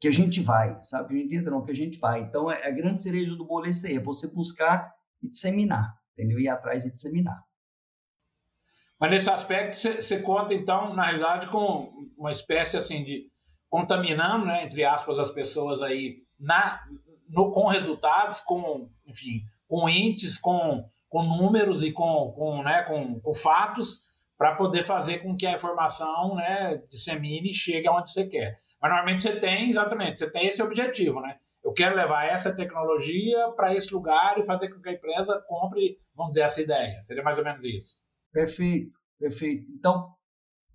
que 0.00 0.08
a 0.08 0.12
gente 0.12 0.40
vai, 0.40 0.78
sabe? 0.82 1.08
Que 1.08 1.14
a 1.14 1.18
gente 1.18 1.34
entra, 1.36 1.50
não, 1.50 1.64
que 1.64 1.72
a 1.72 1.74
gente 1.74 1.98
vai. 1.98 2.20
Então, 2.20 2.50
é 2.50 2.68
a 2.68 2.70
grande 2.70 3.02
cereja 3.02 3.34
do 3.34 3.46
bolo 3.46 3.66
é 3.66 3.70
isso 3.70 3.86
aí, 3.86 3.96
é 3.96 4.00
você 4.00 4.32
buscar 4.34 4.92
e 5.22 5.28
disseminar, 5.28 5.94
entendeu? 6.12 6.38
Ir 6.38 6.48
atrás 6.48 6.84
e 6.84 6.92
disseminar. 6.92 7.42
Mas 8.98 9.10
nesse 9.10 9.30
aspecto, 9.30 9.76
você 9.76 10.20
conta, 10.20 10.54
então, 10.54 10.94
na 10.94 11.04
realidade, 11.06 11.48
com 11.48 11.92
uma 12.16 12.30
espécie, 12.30 12.76
assim, 12.76 13.04
de 13.04 13.30
contaminando, 13.68 14.46
né, 14.46 14.64
entre 14.64 14.84
aspas, 14.84 15.18
as 15.18 15.30
pessoas 15.30 15.82
aí 15.82 16.16
na, 16.38 16.80
no, 17.28 17.50
com 17.50 17.66
resultados, 17.66 18.40
com, 18.40 18.88
enfim, 19.06 19.42
com 19.66 19.88
índices, 19.88 20.38
com, 20.38 20.88
com 21.08 21.22
números 21.22 21.82
e 21.82 21.92
com, 21.92 22.32
com, 22.34 22.62
né, 22.62 22.82
com, 22.82 23.20
com 23.20 23.34
fatos, 23.34 24.05
para 24.36 24.54
poder 24.54 24.82
fazer 24.82 25.18
com 25.18 25.36
que 25.36 25.46
a 25.46 25.54
informação 25.54 26.34
né, 26.34 26.76
dissemine 26.88 27.50
e 27.50 27.54
chegue 27.54 27.88
aonde 27.88 28.12
você 28.12 28.26
quer. 28.26 28.58
Mas 28.80 28.90
normalmente 28.90 29.22
você 29.22 29.36
tem, 29.36 29.70
exatamente, 29.70 30.18
você 30.18 30.30
tem 30.30 30.46
esse 30.46 30.62
objetivo, 30.62 31.20
né? 31.20 31.36
Eu 31.64 31.72
quero 31.72 31.96
levar 31.96 32.26
essa 32.26 32.54
tecnologia 32.54 33.50
para 33.56 33.74
esse 33.74 33.92
lugar 33.92 34.38
e 34.38 34.46
fazer 34.46 34.68
com 34.68 34.80
que 34.80 34.88
a 34.88 34.92
empresa 34.92 35.42
compre, 35.48 35.98
vamos 36.14 36.30
dizer, 36.30 36.42
essa 36.42 36.60
ideia. 36.60 37.00
Seria 37.00 37.24
mais 37.24 37.38
ou 37.38 37.44
menos 37.44 37.64
isso. 37.64 37.98
Perfeito, 38.32 38.92
perfeito. 39.18 39.66
Então, 39.72 40.14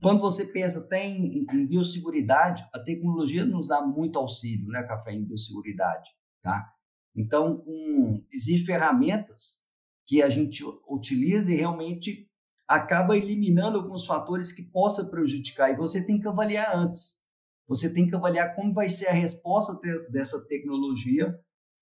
quando 0.02 0.20
você 0.20 0.52
pensa 0.52 0.80
até 0.80 1.06
em, 1.06 1.46
em 1.50 1.68
biosseguridade, 1.68 2.64
a 2.74 2.80
tecnologia 2.80 3.46
nos 3.46 3.68
dá 3.68 3.82
muito 3.82 4.18
auxílio, 4.18 4.68
né, 4.68 4.84
Café, 4.84 5.14
em 5.14 5.24
biosseguridade, 5.24 6.10
tá? 6.42 6.74
Então, 7.16 7.64
um, 7.68 8.26
existem 8.34 8.66
ferramentas 8.66 9.68
que 10.08 10.22
a 10.22 10.30
gente 10.30 10.64
utiliza 10.90 11.54
e 11.54 11.56
realmente 11.56 12.30
acaba 12.72 13.18
eliminando 13.18 13.78
alguns 13.78 14.06
fatores 14.06 14.54
que 14.54 14.64
possam 14.64 15.10
prejudicar 15.10 15.72
e 15.72 15.76
você 15.76 16.06
tem 16.06 16.20
que 16.20 16.28
avaliar 16.28 16.74
antes. 16.76 17.22
Você 17.68 17.94
tem 17.94 18.08
que 18.08 18.16
avaliar 18.16 18.56
como 18.56 18.74
vai 18.74 18.90
ser 18.90 19.08
a 19.08 19.14
resposta 19.14 19.78
dessa 20.10 20.48
tecnologia 20.48 21.38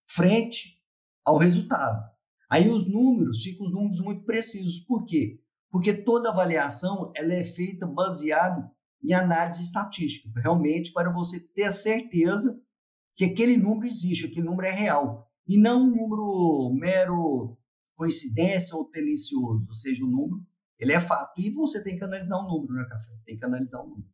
frente 0.09 0.81
ao 1.23 1.37
resultado. 1.37 2.03
Aí 2.49 2.67
os 2.69 2.91
números 2.91 3.43
ficam 3.43 3.67
os 3.67 3.71
números 3.71 4.01
muito 4.01 4.25
precisos. 4.25 4.79
Por 4.79 5.05
quê? 5.05 5.39
Porque 5.69 5.93
toda 5.93 6.31
avaliação 6.31 7.11
ela 7.15 7.33
é 7.33 7.43
feita 7.43 7.85
baseado 7.85 8.67
em 9.03 9.13
análise 9.13 9.61
estatística, 9.61 10.27
realmente 10.41 10.91
para 10.91 11.11
você 11.11 11.39
ter 11.53 11.63
a 11.63 11.71
certeza 11.71 12.61
que 13.15 13.25
aquele 13.25 13.57
número 13.57 13.85
existe, 13.85 14.25
aquele 14.25 14.47
número 14.47 14.67
é 14.67 14.71
real, 14.71 15.29
e 15.47 15.57
não 15.57 15.83
um 15.83 15.89
número 15.89 16.73
mero 16.73 17.57
coincidência 17.95 18.75
ou 18.75 18.85
tendencioso, 18.85 19.65
ou 19.67 19.73
seja, 19.73 20.03
o 20.03 20.07
número, 20.07 20.43
ele 20.79 20.93
é 20.93 20.99
fato. 20.99 21.33
E 21.37 21.51
você 21.51 21.83
tem 21.83 21.97
que 21.97 22.03
analisar 22.03 22.37
o 22.37 22.47
número, 22.47 22.73
né, 22.73 22.85
Café? 22.89 23.11
Tem 23.25 23.37
que 23.37 23.45
analisar 23.45 23.81
o 23.81 23.87
número. 23.87 24.07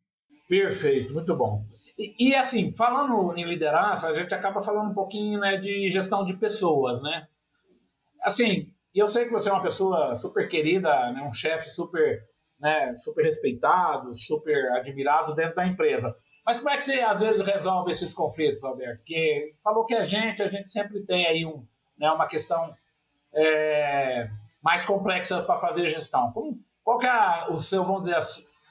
Perfeito, 0.48 1.12
muito 1.12 1.34
bom. 1.36 1.64
E, 1.98 2.30
e, 2.30 2.34
assim, 2.34 2.72
falando 2.74 3.36
em 3.36 3.44
liderança, 3.44 4.08
a 4.08 4.14
gente 4.14 4.34
acaba 4.34 4.60
falando 4.60 4.90
um 4.90 4.94
pouquinho 4.94 5.40
né, 5.40 5.56
de 5.56 5.88
gestão 5.88 6.24
de 6.24 6.36
pessoas, 6.36 7.02
né? 7.02 7.26
Assim, 8.22 8.72
eu 8.94 9.08
sei 9.08 9.26
que 9.26 9.32
você 9.32 9.48
é 9.48 9.52
uma 9.52 9.62
pessoa 9.62 10.14
super 10.14 10.48
querida, 10.48 10.88
né, 11.12 11.22
um 11.22 11.32
chefe 11.32 11.68
super, 11.68 12.24
né, 12.58 12.94
super 12.94 13.24
respeitado, 13.24 14.14
super 14.14 14.72
admirado 14.72 15.34
dentro 15.34 15.56
da 15.56 15.66
empresa. 15.66 16.16
Mas 16.44 16.58
como 16.58 16.70
é 16.70 16.76
que 16.76 16.84
você 16.84 17.00
às 17.00 17.20
vezes 17.20 17.44
resolve 17.46 17.90
esses 17.90 18.14
conflitos, 18.14 18.62
Alberto? 18.62 18.98
Porque 18.98 19.54
falou 19.62 19.84
que 19.84 19.94
a 19.94 20.04
gente, 20.04 20.42
a 20.42 20.46
gente 20.46 20.70
sempre 20.70 21.04
tem 21.04 21.26
aí 21.26 21.44
um, 21.44 21.66
né, 21.98 22.08
uma 22.10 22.26
questão 22.26 22.72
é, 23.34 24.30
mais 24.66 24.84
complexa 24.84 25.42
para 25.42 25.60
fazer 25.60 25.86
gestão. 25.86 26.32
Como, 26.32 26.60
qual 26.82 26.98
que 26.98 27.06
é 27.06 27.46
o 27.48 27.56
seu, 27.56 27.84
vamos 27.84 28.04
dizer, 28.04 28.18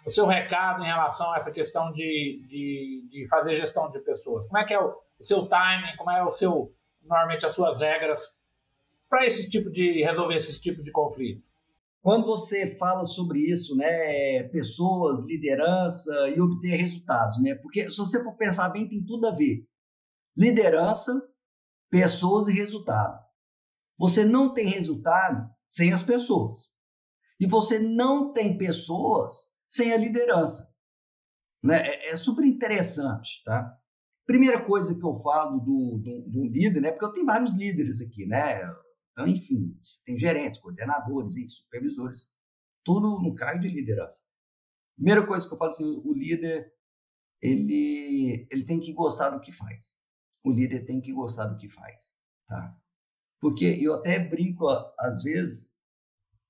o 0.06 0.12
seu 0.12 0.26
recado 0.26 0.84
em 0.84 0.88
relação 0.88 1.32
a 1.32 1.38
essa 1.38 1.50
questão 1.52 1.90
de, 1.94 2.44
de, 2.46 3.08
de 3.08 3.26
fazer 3.30 3.54
gestão 3.54 3.90
de 3.90 4.02
pessoas? 4.02 4.46
Como 4.46 4.58
é 4.58 4.66
que 4.66 4.74
é 4.74 4.80
o, 4.80 4.90
o 4.90 5.24
seu 5.24 5.48
timing? 5.48 5.96
Como 5.96 6.12
é 6.12 6.22
o 6.22 6.30
seu, 6.30 6.76
normalmente, 7.02 7.46
as 7.46 7.54
suas 7.54 7.80
regras 7.80 8.36
para 9.10 9.26
esse 9.26 9.50
tipo 9.50 9.72
de 9.72 10.04
resolver 10.04 10.36
esse 10.36 10.60
tipo 10.60 10.84
de 10.84 10.92
conflito? 10.92 11.42
Quando 12.02 12.26
você 12.26 12.76
fala 12.76 13.06
sobre 13.06 13.40
isso, 13.50 13.78
né, 13.78 14.44
pessoas, 14.52 15.26
liderança 15.26 16.28
e 16.28 16.42
obter 16.42 16.76
resultados, 16.76 17.42
né? 17.42 17.56
Porque 17.56 17.90
se 17.90 17.98
você 17.98 18.22
for 18.22 18.36
pensar 18.36 18.68
bem, 18.68 18.86
tem 18.86 19.02
tudo 19.02 19.28
a 19.28 19.32
ver. 19.32 19.66
Liderança, 20.38 21.14
pessoas 21.90 22.50
e 22.50 22.52
resultado. 22.52 23.18
Você 23.98 24.26
não 24.26 24.54
tem 24.54 24.68
resultado 24.68 25.55
sem 25.76 25.92
as 25.92 26.02
pessoas. 26.02 26.74
E 27.38 27.46
você 27.46 27.80
não 27.80 28.32
tem 28.32 28.58
pessoas 28.58 29.58
sem 29.68 29.92
a 29.92 29.98
liderança. 29.98 30.74
Né? 31.62 31.76
É, 31.76 32.12
é 32.12 32.16
super 32.16 32.46
interessante, 32.46 33.44
tá? 33.44 33.78
Primeira 34.26 34.64
coisa 34.66 34.98
que 34.98 35.06
eu 35.06 35.16
falo 35.18 35.60
do, 35.60 36.02
do, 36.02 36.30
do 36.30 36.46
líder, 36.46 36.80
né? 36.80 36.92
Porque 36.92 37.06
eu 37.06 37.14
tenho 37.14 37.26
vários 37.26 37.54
líderes 37.54 38.00
aqui, 38.02 38.26
né? 38.26 38.62
Então, 39.12 39.28
enfim, 39.28 39.78
tem 40.06 40.18
gerentes, 40.18 40.60
coordenadores, 40.60 41.36
enfim, 41.36 41.50
supervisores, 41.50 42.34
tudo 42.84 43.20
no 43.22 43.36
cargo 43.36 43.60
de 43.60 43.68
liderança. 43.68 44.30
Primeira 44.96 45.28
coisa 45.28 45.46
que 45.46 45.54
eu 45.54 45.58
falo 45.58 45.72
assim, 45.72 46.02
o 46.06 46.14
líder, 46.14 46.72
ele, 47.42 48.48
ele 48.50 48.66
tem 48.66 48.80
que 48.80 48.94
gostar 48.94 49.32
do 49.32 49.42
que 49.42 49.52
faz. 49.52 50.02
O 50.44 50.52
líder 50.52 50.86
tem 50.86 51.02
que 51.02 51.12
gostar 51.12 51.48
do 51.48 51.58
que 51.58 51.68
faz, 51.68 52.18
tá? 52.48 52.78
Porque 53.46 53.78
eu 53.80 53.94
até 53.94 54.18
brinco, 54.18 54.68
às 54.98 55.22
vezes, 55.22 55.76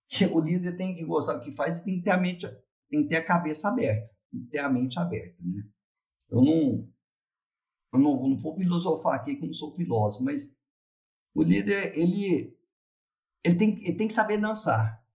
que 0.08 0.26
o 0.28 0.40
líder 0.40 0.78
tem 0.78 0.96
que 0.96 1.04
gostar 1.04 1.34
do 1.34 1.44
que 1.44 1.52
faz 1.52 1.80
e 1.80 1.84
tem 1.84 1.98
que 1.98 2.06
ter 2.06 2.12
a 2.12 2.18
mente, 2.18 2.48
tem 2.90 3.04
que 3.04 3.10
ter 3.10 3.18
a 3.18 3.26
cabeça 3.26 3.68
aberta, 3.68 4.16
tem 4.32 4.42
que 4.46 4.48
ter 4.48 4.60
a 4.60 4.70
mente 4.70 4.98
aberta, 4.98 5.36
né? 5.44 5.62
Eu 6.30 6.42
não, 6.42 6.90
eu 7.92 8.00
não, 8.00 8.30
não 8.30 8.40
vou 8.40 8.56
filosofar 8.56 9.16
aqui 9.16 9.36
que 9.36 9.46
não 9.46 9.52
sou 9.52 9.76
filósofo, 9.76 10.24
mas 10.24 10.64
o 11.34 11.44
líder, 11.44 12.00
ele, 12.00 12.58
ele, 13.44 13.56
tem, 13.56 13.78
ele 13.84 13.98
tem 13.98 14.08
que 14.08 14.14
saber 14.14 14.38
dançar. 14.38 15.06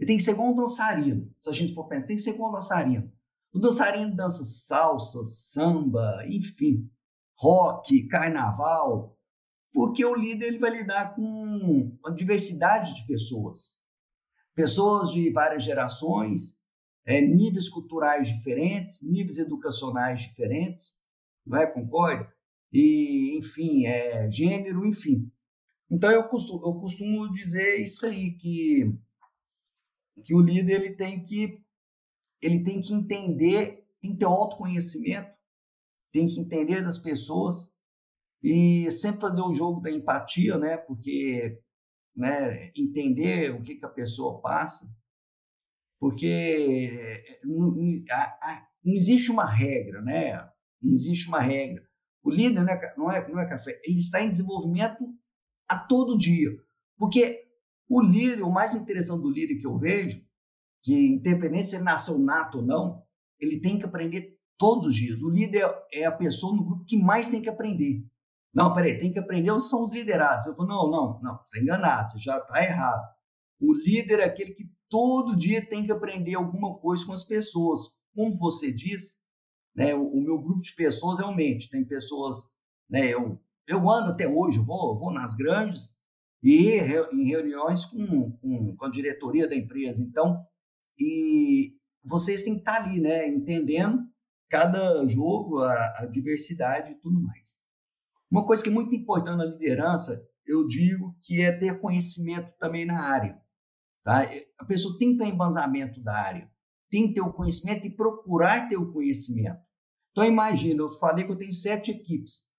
Ele 0.00 0.08
tem 0.08 0.16
que 0.16 0.24
ser 0.24 0.32
igual 0.32 0.48
um 0.48 0.56
dançarino. 0.56 1.32
Se 1.38 1.48
a 1.48 1.52
gente 1.52 1.74
for 1.74 1.86
pensar, 1.86 2.08
tem 2.08 2.16
que 2.16 2.22
ser 2.22 2.34
igual 2.34 2.50
um 2.50 2.54
dançarino. 2.54 3.08
O 3.54 3.60
dançarino 3.60 4.16
dança 4.16 4.42
salsa, 4.42 5.24
samba, 5.24 6.26
enfim, 6.26 6.90
rock, 7.38 8.08
carnaval, 8.08 9.16
porque 9.72 10.04
o 10.04 10.14
líder 10.14 10.46
ele 10.48 10.58
vai 10.58 10.70
lidar 10.70 11.14
com 11.14 11.22
uma 11.22 12.14
diversidade 12.14 12.94
de 12.94 13.06
pessoas. 13.06 13.80
Pessoas 14.54 15.10
de 15.10 15.30
várias 15.30 15.64
gerações, 15.64 16.64
é, 17.04 17.20
níveis 17.20 17.68
culturais 17.68 18.28
diferentes, 18.28 19.02
níveis 19.02 19.38
educacionais 19.38 20.22
diferentes, 20.22 21.02
não 21.46 21.58
é? 21.58 21.66
Concorda? 21.66 22.32
E, 22.72 23.36
enfim, 23.38 23.86
é, 23.86 24.28
gênero, 24.30 24.86
enfim. 24.86 25.30
Então 25.90 26.10
eu 26.10 26.28
costumo, 26.28 26.64
eu 26.64 26.74
costumo 26.80 27.32
dizer 27.32 27.80
isso 27.80 28.06
aí 28.06 28.32
que 28.32 28.94
que 30.22 30.34
o 30.34 30.40
líder 30.40 30.82
ele 30.82 30.94
tem 30.94 31.24
que 31.24 31.64
ele 32.42 32.62
tem 32.62 32.80
que 32.80 32.92
entender, 32.92 33.86
tem 34.00 34.12
que 34.12 34.18
ter 34.18 34.26
autoconhecimento, 34.26 35.30
tem 36.12 36.28
que 36.28 36.38
entender 36.38 36.82
das 36.82 36.98
pessoas 36.98 37.76
e 38.42 38.90
sempre 38.90 39.20
fazer 39.20 39.40
o 39.40 39.52
jogo 39.52 39.80
da 39.80 39.90
empatia, 39.90 40.56
né? 40.56 40.76
Porque 40.76 41.60
né, 42.16 42.70
entender 42.76 43.54
o 43.54 43.62
que, 43.62 43.76
que 43.76 43.84
a 43.84 43.90
pessoa 43.90 44.40
passa, 44.40 44.86
porque 45.98 47.22
não, 47.44 47.70
não 48.84 48.94
existe 48.94 49.30
uma 49.30 49.50
regra, 49.50 50.00
né? 50.02 50.36
Não 50.82 50.94
existe 50.94 51.28
uma 51.28 51.40
regra. 51.40 51.82
O 52.22 52.30
líder 52.30 52.62
não 52.62 52.72
é, 52.72 52.94
não 52.96 53.10
é, 53.10 53.28
não 53.28 53.40
é 53.40 53.48
café, 53.48 53.80
ele 53.84 53.98
está 53.98 54.20
em 54.22 54.30
desenvolvimento 54.30 55.04
a 55.68 55.78
todo 55.78 56.18
dia. 56.18 56.50
Porque 56.98 57.46
o 57.88 58.02
líder, 58.02 58.42
o 58.42 58.50
mais 58.50 58.74
interessante 58.74 59.22
do 59.22 59.30
líder 59.30 59.58
que 59.58 59.66
eu 59.66 59.76
vejo, 59.76 60.22
que 60.82 60.94
independente 60.94 61.68
se 61.68 61.76
ele 61.76 61.84
nasceu 61.84 62.18
nato 62.18 62.58
ou 62.58 62.64
não, 62.64 63.02
ele 63.40 63.60
tem 63.60 63.78
que 63.78 63.84
aprender 63.84 64.38
todos 64.58 64.86
os 64.86 64.94
dias. 64.94 65.22
O 65.22 65.30
líder 65.30 65.64
é 65.92 66.04
a 66.04 66.12
pessoa 66.12 66.54
no 66.54 66.64
grupo 66.64 66.84
que 66.84 66.96
mais 66.96 67.28
tem 67.28 67.40
que 67.40 67.48
aprender. 67.48 68.04
Não, 68.52 68.74
peraí, 68.74 68.98
tem 68.98 69.12
que 69.12 69.18
aprender 69.18 69.52
os 69.52 69.92
liderados? 69.92 70.46
Eu 70.46 70.56
falo, 70.56 70.68
não, 70.68 70.90
não, 70.90 71.20
não, 71.22 71.36
você 71.38 71.58
está 71.58 71.60
enganado, 71.60 72.10
você 72.10 72.18
já 72.18 72.38
está 72.38 72.62
errado. 72.62 73.08
O 73.60 73.72
líder 73.72 74.20
é 74.20 74.24
aquele 74.24 74.54
que 74.54 74.70
todo 74.88 75.36
dia 75.36 75.64
tem 75.66 75.84
que 75.84 75.92
aprender 75.92 76.34
alguma 76.34 76.76
coisa 76.78 77.06
com 77.06 77.12
as 77.12 77.24
pessoas. 77.24 78.00
Como 78.14 78.36
você 78.36 78.72
disse, 78.72 79.20
né, 79.74 79.94
o, 79.94 80.02
o 80.02 80.22
meu 80.22 80.40
grupo 80.40 80.60
de 80.60 80.74
pessoas 80.74 81.18
realmente 81.18 81.70
tem 81.70 81.84
pessoas, 81.84 82.54
né, 82.88 83.08
eu 83.08 83.40
eu 83.70 83.88
ando 83.88 84.10
até 84.10 84.26
hoje, 84.26 84.58
vou, 84.58 84.98
vou 84.98 85.12
nas 85.12 85.36
grandes 85.36 85.96
e 86.42 86.78
em 87.12 87.24
reuniões 87.28 87.84
com, 87.84 88.32
com, 88.32 88.76
com 88.76 88.84
a 88.84 88.90
diretoria 88.90 89.46
da 89.46 89.54
empresa. 89.54 90.02
Então, 90.02 90.44
e 90.98 91.76
vocês 92.02 92.42
têm 92.42 92.54
que 92.54 92.60
estar 92.60 92.82
ali, 92.82 93.00
né, 93.00 93.28
entendendo 93.28 94.02
cada 94.48 95.06
jogo, 95.06 95.60
a, 95.60 95.72
a 95.98 96.06
diversidade 96.06 96.92
e 96.92 96.94
tudo 96.96 97.20
mais. 97.20 97.60
Uma 98.30 98.46
coisa 98.46 98.62
que 98.62 98.68
é 98.68 98.72
muito 98.72 98.94
importante 98.94 99.36
na 99.36 99.44
liderança, 99.44 100.16
eu 100.46 100.66
digo 100.66 101.16
que 101.22 101.42
é 101.42 101.52
ter 101.52 101.80
conhecimento 101.80 102.52
também 102.58 102.86
na 102.86 103.00
área. 103.00 103.40
Tá? 104.04 104.24
A 104.58 104.64
pessoa 104.64 104.98
tem 104.98 105.12
que 105.12 105.18
ter 105.18 105.24
um 105.24 105.34
embasamento 105.34 106.00
da 106.00 106.16
área, 106.16 106.50
tem 106.90 107.08
que 107.08 107.14
ter 107.14 107.20
o 107.20 107.32
conhecimento 107.32 107.86
e 107.86 107.94
procurar 107.94 108.68
ter 108.68 108.76
o 108.76 108.92
conhecimento. 108.92 109.60
Então, 110.12 110.24
imagina, 110.24 110.82
eu 110.82 110.88
falei 110.90 111.24
que 111.24 111.32
eu 111.32 111.38
tenho 111.38 111.52
sete 111.52 111.90
equipes. 111.90 112.50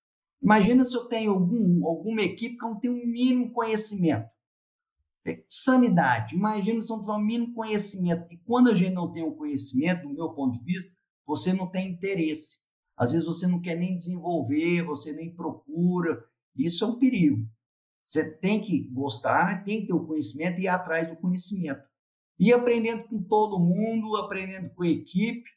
Imagina 0.42 0.84
se 0.84 0.96
eu 0.96 1.06
tenho 1.06 1.32
algum, 1.32 1.86
alguma 1.86 2.22
equipe 2.22 2.58
que 2.58 2.66
não 2.66 2.80
tem 2.80 2.90
um 2.90 3.06
mínimo 3.06 3.52
conhecimento. 3.52 4.28
É, 5.26 5.44
sanidade. 5.48 6.36
Imagina 6.36 6.82
se 6.82 6.92
eu 6.92 6.98
não 6.98 7.06
tem 7.06 7.16
um 7.16 7.20
mínimo 7.20 7.54
conhecimento. 7.54 8.26
E 8.32 8.38
quando 8.38 8.72
a 8.72 8.76
gente 8.76 8.94
não 8.94 9.12
tem 9.12 9.24
o 9.24 9.30
um 9.30 9.36
conhecimento, 9.36 10.08
do 10.08 10.14
meu 10.14 10.30
ponto 10.34 10.58
de 10.58 10.66
vista, 10.66 10.98
você 11.28 11.54
não 11.54 11.70
tem 11.70 11.92
interesse. 11.92 12.61
Às 13.02 13.14
vezes 13.14 13.26
você 13.26 13.48
não 13.48 13.60
quer 13.60 13.76
nem 13.76 13.98
desenvolver, 13.98 14.84
você 14.84 15.12
nem 15.12 15.34
procura. 15.34 16.24
Isso 16.56 16.84
é 16.84 16.88
um 16.88 17.00
perigo. 17.00 17.50
Você 18.06 18.32
tem 18.38 18.62
que 18.62 18.84
gostar, 18.90 19.64
tem 19.64 19.82
que 19.82 19.88
ter 19.88 19.94
o 19.94 20.06
conhecimento 20.06 20.60
e 20.60 20.66
ir 20.66 20.68
atrás 20.68 21.10
do 21.10 21.16
conhecimento. 21.16 21.82
E 22.38 22.54
aprendendo 22.54 23.08
com 23.08 23.24
todo 23.24 23.58
mundo, 23.58 24.16
aprendendo 24.18 24.70
com 24.76 24.84
a 24.84 24.88
equipe 24.88 25.50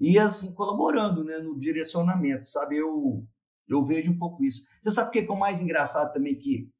e 0.00 0.18
assim 0.18 0.54
colaborando 0.54 1.22
né, 1.22 1.36
no 1.36 1.58
direcionamento, 1.58 2.48
sabe? 2.48 2.78
Eu 2.78 3.28
eu 3.68 3.84
vejo 3.84 4.10
um 4.10 4.18
pouco 4.18 4.42
isso. 4.42 4.66
Você 4.80 4.90
sabe 4.90 5.08
o 5.08 5.12
que 5.12 5.18
é 5.18 5.30
o 5.30 5.38
mais 5.38 5.60
engraçado 5.60 6.14
também 6.14 6.38
que, 6.38 6.72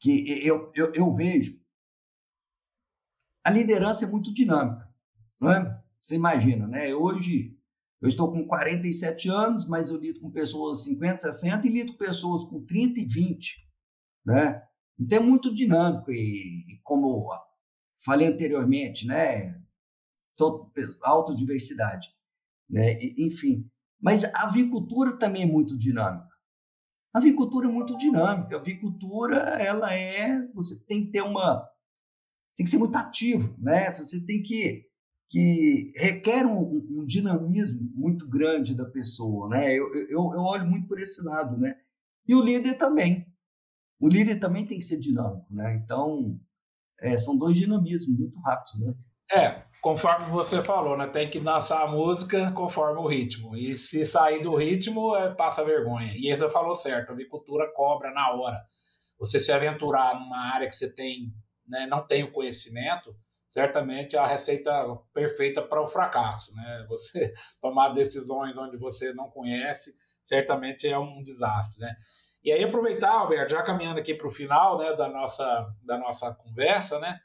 que 0.00 0.46
eu, 0.46 0.72
eu, 0.74 0.94
eu 0.94 1.12
vejo? 1.12 1.60
A 3.44 3.50
liderança 3.50 4.06
é 4.06 4.08
muito 4.08 4.32
dinâmica, 4.32 4.88
não 5.38 5.52
é? 5.52 5.84
Você 6.00 6.14
imagina, 6.14 6.66
né? 6.66 6.94
Hoje 6.94 7.57
eu 8.00 8.08
estou 8.08 8.30
com 8.30 8.46
47 8.46 9.28
anos, 9.28 9.66
mas 9.66 9.90
eu 9.90 9.96
lido 9.96 10.20
com 10.20 10.30
pessoas 10.30 10.84
50, 10.84 11.18
60 11.18 11.66
e 11.66 11.70
lido 11.70 11.92
com 11.92 11.98
pessoas 11.98 12.44
com 12.44 12.64
30 12.64 13.00
e 13.00 13.04
20, 13.04 13.68
né? 14.24 14.62
Então 14.98 15.18
é 15.18 15.20
muito 15.20 15.52
dinâmico 15.52 16.10
e, 16.12 16.80
como 16.82 17.28
falei 18.04 18.28
anteriormente, 18.28 19.06
né? 19.06 19.60
alta 21.02 21.34
diversidade, 21.34 22.08
né? 22.70 23.02
Enfim, 23.18 23.68
mas 24.00 24.24
a 24.34 24.44
avicultura 24.44 25.18
também 25.18 25.42
é 25.42 25.46
muito 25.46 25.76
dinâmica. 25.76 26.28
A 27.12 27.18
avicultura 27.18 27.66
é 27.66 27.70
muito 27.70 27.96
dinâmica. 27.96 28.56
A 28.56 28.60
avicultura, 28.60 29.36
ela 29.60 29.92
é, 29.92 30.46
você 30.52 30.86
tem 30.86 31.06
que 31.06 31.10
ter 31.10 31.22
uma, 31.22 31.68
tem 32.54 32.62
que 32.62 32.70
ser 32.70 32.78
muito 32.78 32.96
ativo, 32.96 33.56
né? 33.58 33.90
Você 33.94 34.24
tem 34.24 34.42
que 34.42 34.87
que 35.28 35.92
requer 35.94 36.46
um, 36.46 36.60
um 36.90 37.04
dinamismo 37.04 37.80
muito 37.94 38.28
grande 38.28 38.74
da 38.74 38.86
pessoa, 38.86 39.48
né? 39.48 39.74
Eu, 39.74 39.84
eu, 39.94 40.08
eu 40.08 40.40
olho 40.40 40.66
muito 40.66 40.88
por 40.88 40.98
esse 40.98 41.22
lado, 41.24 41.56
né? 41.58 41.74
E 42.26 42.34
o 42.34 42.42
líder 42.42 42.78
também. 42.78 43.26
O 44.00 44.08
líder 44.08 44.38
também 44.38 44.66
tem 44.66 44.78
que 44.78 44.84
ser 44.84 44.98
dinâmico, 45.00 45.46
né? 45.50 45.76
Então, 45.82 46.38
é, 47.00 47.18
são 47.18 47.36
dois 47.38 47.56
dinamismos 47.56 48.18
muito 48.18 48.40
rápidos, 48.40 48.80
né? 48.80 48.94
É, 49.30 49.62
conforme 49.82 50.30
você 50.30 50.62
falou, 50.62 50.96
né? 50.96 51.06
Tem 51.06 51.28
que 51.28 51.38
dançar 51.38 51.82
a 51.82 51.90
música 51.90 52.50
conforme 52.52 52.98
o 52.98 53.06
ritmo. 53.06 53.54
E 53.54 53.76
se 53.76 54.06
sair 54.06 54.42
do 54.42 54.56
ritmo, 54.56 55.14
é, 55.16 55.34
passa 55.34 55.64
vergonha. 55.64 56.14
E 56.16 56.34
você 56.34 56.48
falou 56.48 56.74
certo, 56.74 57.10
a 57.10 57.12
agricultura 57.12 57.70
cobra 57.74 58.10
na 58.12 58.32
hora. 58.32 58.58
Você 59.18 59.38
se 59.38 59.52
aventurar 59.52 60.18
numa 60.18 60.54
área 60.54 60.68
que 60.68 60.74
você 60.74 60.92
tem, 60.92 61.32
né, 61.66 61.86
não 61.86 62.06
tem 62.06 62.22
o 62.22 62.32
conhecimento, 62.32 63.14
certamente 63.48 64.16
a 64.16 64.26
receita 64.26 64.70
perfeita 65.14 65.62
para 65.62 65.82
o 65.82 65.88
fracasso. 65.88 66.54
Né? 66.54 66.86
Você 66.88 67.32
tomar 67.60 67.88
decisões 67.88 68.56
onde 68.58 68.76
você 68.76 69.12
não 69.14 69.30
conhece, 69.30 69.94
certamente 70.22 70.86
é 70.86 70.98
um 70.98 71.22
desastre. 71.22 71.80
Né? 71.80 71.96
E 72.44 72.52
aí 72.52 72.62
aproveitar, 72.62 73.12
Alberto, 73.12 73.52
já 73.52 73.62
caminhando 73.62 73.98
aqui 73.98 74.14
para 74.14 74.26
o 74.26 74.30
final 74.30 74.78
né, 74.78 74.94
da, 74.94 75.08
nossa, 75.08 75.66
da 75.82 75.98
nossa 75.98 76.34
conversa, 76.34 77.00
né, 77.00 77.18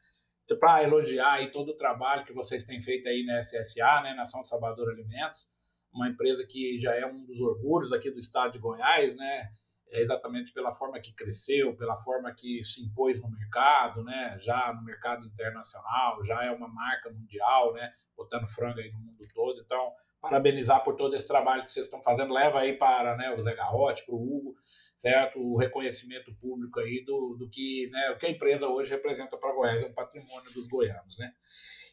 para 0.60 0.84
elogiar 0.84 1.34
aí 1.34 1.52
todo 1.52 1.70
o 1.70 1.78
trabalho 1.78 2.24
que 2.24 2.34
vocês 2.34 2.64
têm 2.64 2.82
feito 2.82 3.08
aí 3.08 3.26
na 3.26 3.40
SSA, 3.40 4.02
né, 4.02 4.14
Nação 4.14 4.44
Salvador 4.44 4.90
Alimentos, 4.90 5.48
uma 5.94 6.10
empresa 6.10 6.46
que 6.46 6.78
já 6.78 6.96
é 6.96 7.06
um 7.06 7.26
dos 7.26 7.40
orgulhos 7.40 7.94
aqui 7.94 8.10
do 8.10 8.20
estado 8.20 8.54
de 8.54 8.60
Goiás, 8.60 9.16
né, 9.16 9.50
é 9.94 10.02
exatamente 10.02 10.52
pela 10.52 10.72
forma 10.72 11.00
que 11.00 11.14
cresceu, 11.14 11.76
pela 11.76 11.96
forma 11.96 12.34
que 12.34 12.64
se 12.64 12.84
impôs 12.84 13.22
no 13.22 13.30
mercado, 13.30 14.04
né? 14.04 14.36
Já 14.40 14.74
no 14.74 14.84
mercado 14.84 15.26
internacional, 15.26 16.22
já 16.24 16.44
é 16.44 16.52
uma 16.52 16.68
marca 16.68 17.12
mundial, 17.12 17.74
né? 17.74 17.92
Botando 18.18 18.48
frango 18.48 18.80
aí 18.80 18.92
no 18.92 18.98
mundo 19.00 19.24
todo. 19.34 19.62
Então, 19.62 19.92
parabenizar 20.20 20.84
por 20.84 20.96
todo 20.96 21.16
esse 21.16 21.28
trabalho 21.28 21.64
que 21.64 21.72
vocês 21.72 21.86
estão 21.86 22.02
fazendo. 22.02 22.34
Leva 22.34 22.62
aí 22.62 22.74
para 22.74 23.16
né, 23.16 23.36
o 23.38 23.42
Zé 23.42 23.54
Garrote, 23.54 24.04
para 24.06 24.16
o 24.16 24.18
Hugo, 24.18 24.56
certo? 24.96 25.40
O 25.40 25.58
reconhecimento 25.58 26.34
público 26.36 26.80
aí 26.80 27.04
do, 27.06 27.36
do 27.38 27.48
que, 27.48 27.88
né, 27.92 28.10
o 28.10 28.18
que 28.18 28.26
a 28.26 28.32
empresa 28.32 28.68
hoje 28.68 28.90
representa 28.92 29.38
para 29.38 29.54
Goiás, 29.54 29.84
é 29.84 29.86
um 29.86 29.94
patrimônio 29.94 30.52
dos 30.54 30.68
goianos, 30.68 31.20
né? 31.20 31.32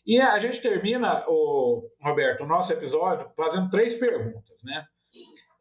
E 0.06 0.18
a 0.18 0.38
gente 0.38 0.62
termina, 0.62 1.22
o 1.28 1.86
Roberto, 2.00 2.44
o 2.44 2.46
nosso 2.46 2.72
episódio 2.72 3.30
fazendo 3.36 3.68
três 3.68 3.92
perguntas, 3.92 4.62
né? 4.64 4.86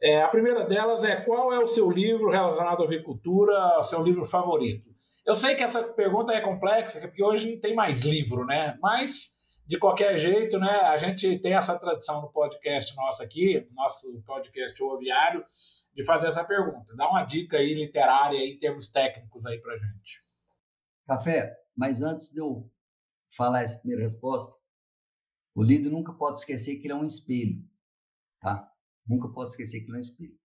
É, 0.01 0.21
a 0.21 0.27
primeira 0.29 0.65
delas 0.65 1.03
é 1.03 1.17
qual 1.17 1.51
é 1.51 1.59
o 1.59 1.67
seu 1.67 1.89
livro 1.89 2.29
relacionado 2.29 2.81
à 2.81 2.85
avicultura, 2.85 3.83
seu 3.83 4.01
livro 4.01 4.23
favorito? 4.23 4.89
Eu 5.25 5.35
sei 5.35 5.55
que 5.55 5.63
essa 5.63 5.83
pergunta 5.83 6.33
é 6.33 6.41
complexa, 6.41 7.01
porque 7.01 7.23
hoje 7.23 7.51
não 7.51 7.59
tem 7.59 7.75
mais 7.75 8.01
livro, 8.01 8.45
né? 8.45 8.77
Mas, 8.81 9.61
de 9.67 9.77
qualquer 9.77 10.17
jeito, 10.17 10.57
né, 10.57 10.81
a 10.83 10.95
gente 10.95 11.37
tem 11.39 11.53
essa 11.53 11.77
tradição 11.77 12.21
no 12.21 12.31
podcast 12.31 12.95
nosso 12.95 13.21
aqui, 13.21 13.67
nosso 13.73 14.21
podcast 14.25 14.81
Oviário, 14.81 15.43
de 15.93 16.03
fazer 16.03 16.27
essa 16.27 16.45
pergunta. 16.45 16.95
Dá 16.95 17.09
uma 17.09 17.23
dica 17.25 17.57
aí 17.57 17.73
literária 17.73 18.39
em 18.39 18.57
termos 18.57 18.87
técnicos 18.87 19.45
aí 19.45 19.59
pra 19.59 19.77
gente. 19.77 20.19
Café, 21.05 21.55
mas 21.75 22.01
antes 22.01 22.31
de 22.31 22.39
eu 22.39 22.69
falar 23.29 23.63
essa 23.63 23.79
primeira 23.79 24.03
resposta, 24.03 24.57
o 25.53 25.61
líder 25.61 25.89
nunca 25.89 26.13
pode 26.13 26.39
esquecer 26.39 26.77
que 26.77 26.87
ele 26.87 26.93
é 26.93 26.95
um 26.95 27.05
espelho, 27.05 27.61
tá? 28.39 28.71
Nunca 29.09 29.29
posso 29.29 29.53
esquecer 29.53 29.81
que 29.81 29.89
não 29.89 29.97
é 29.97 30.01
espelho. 30.01 30.37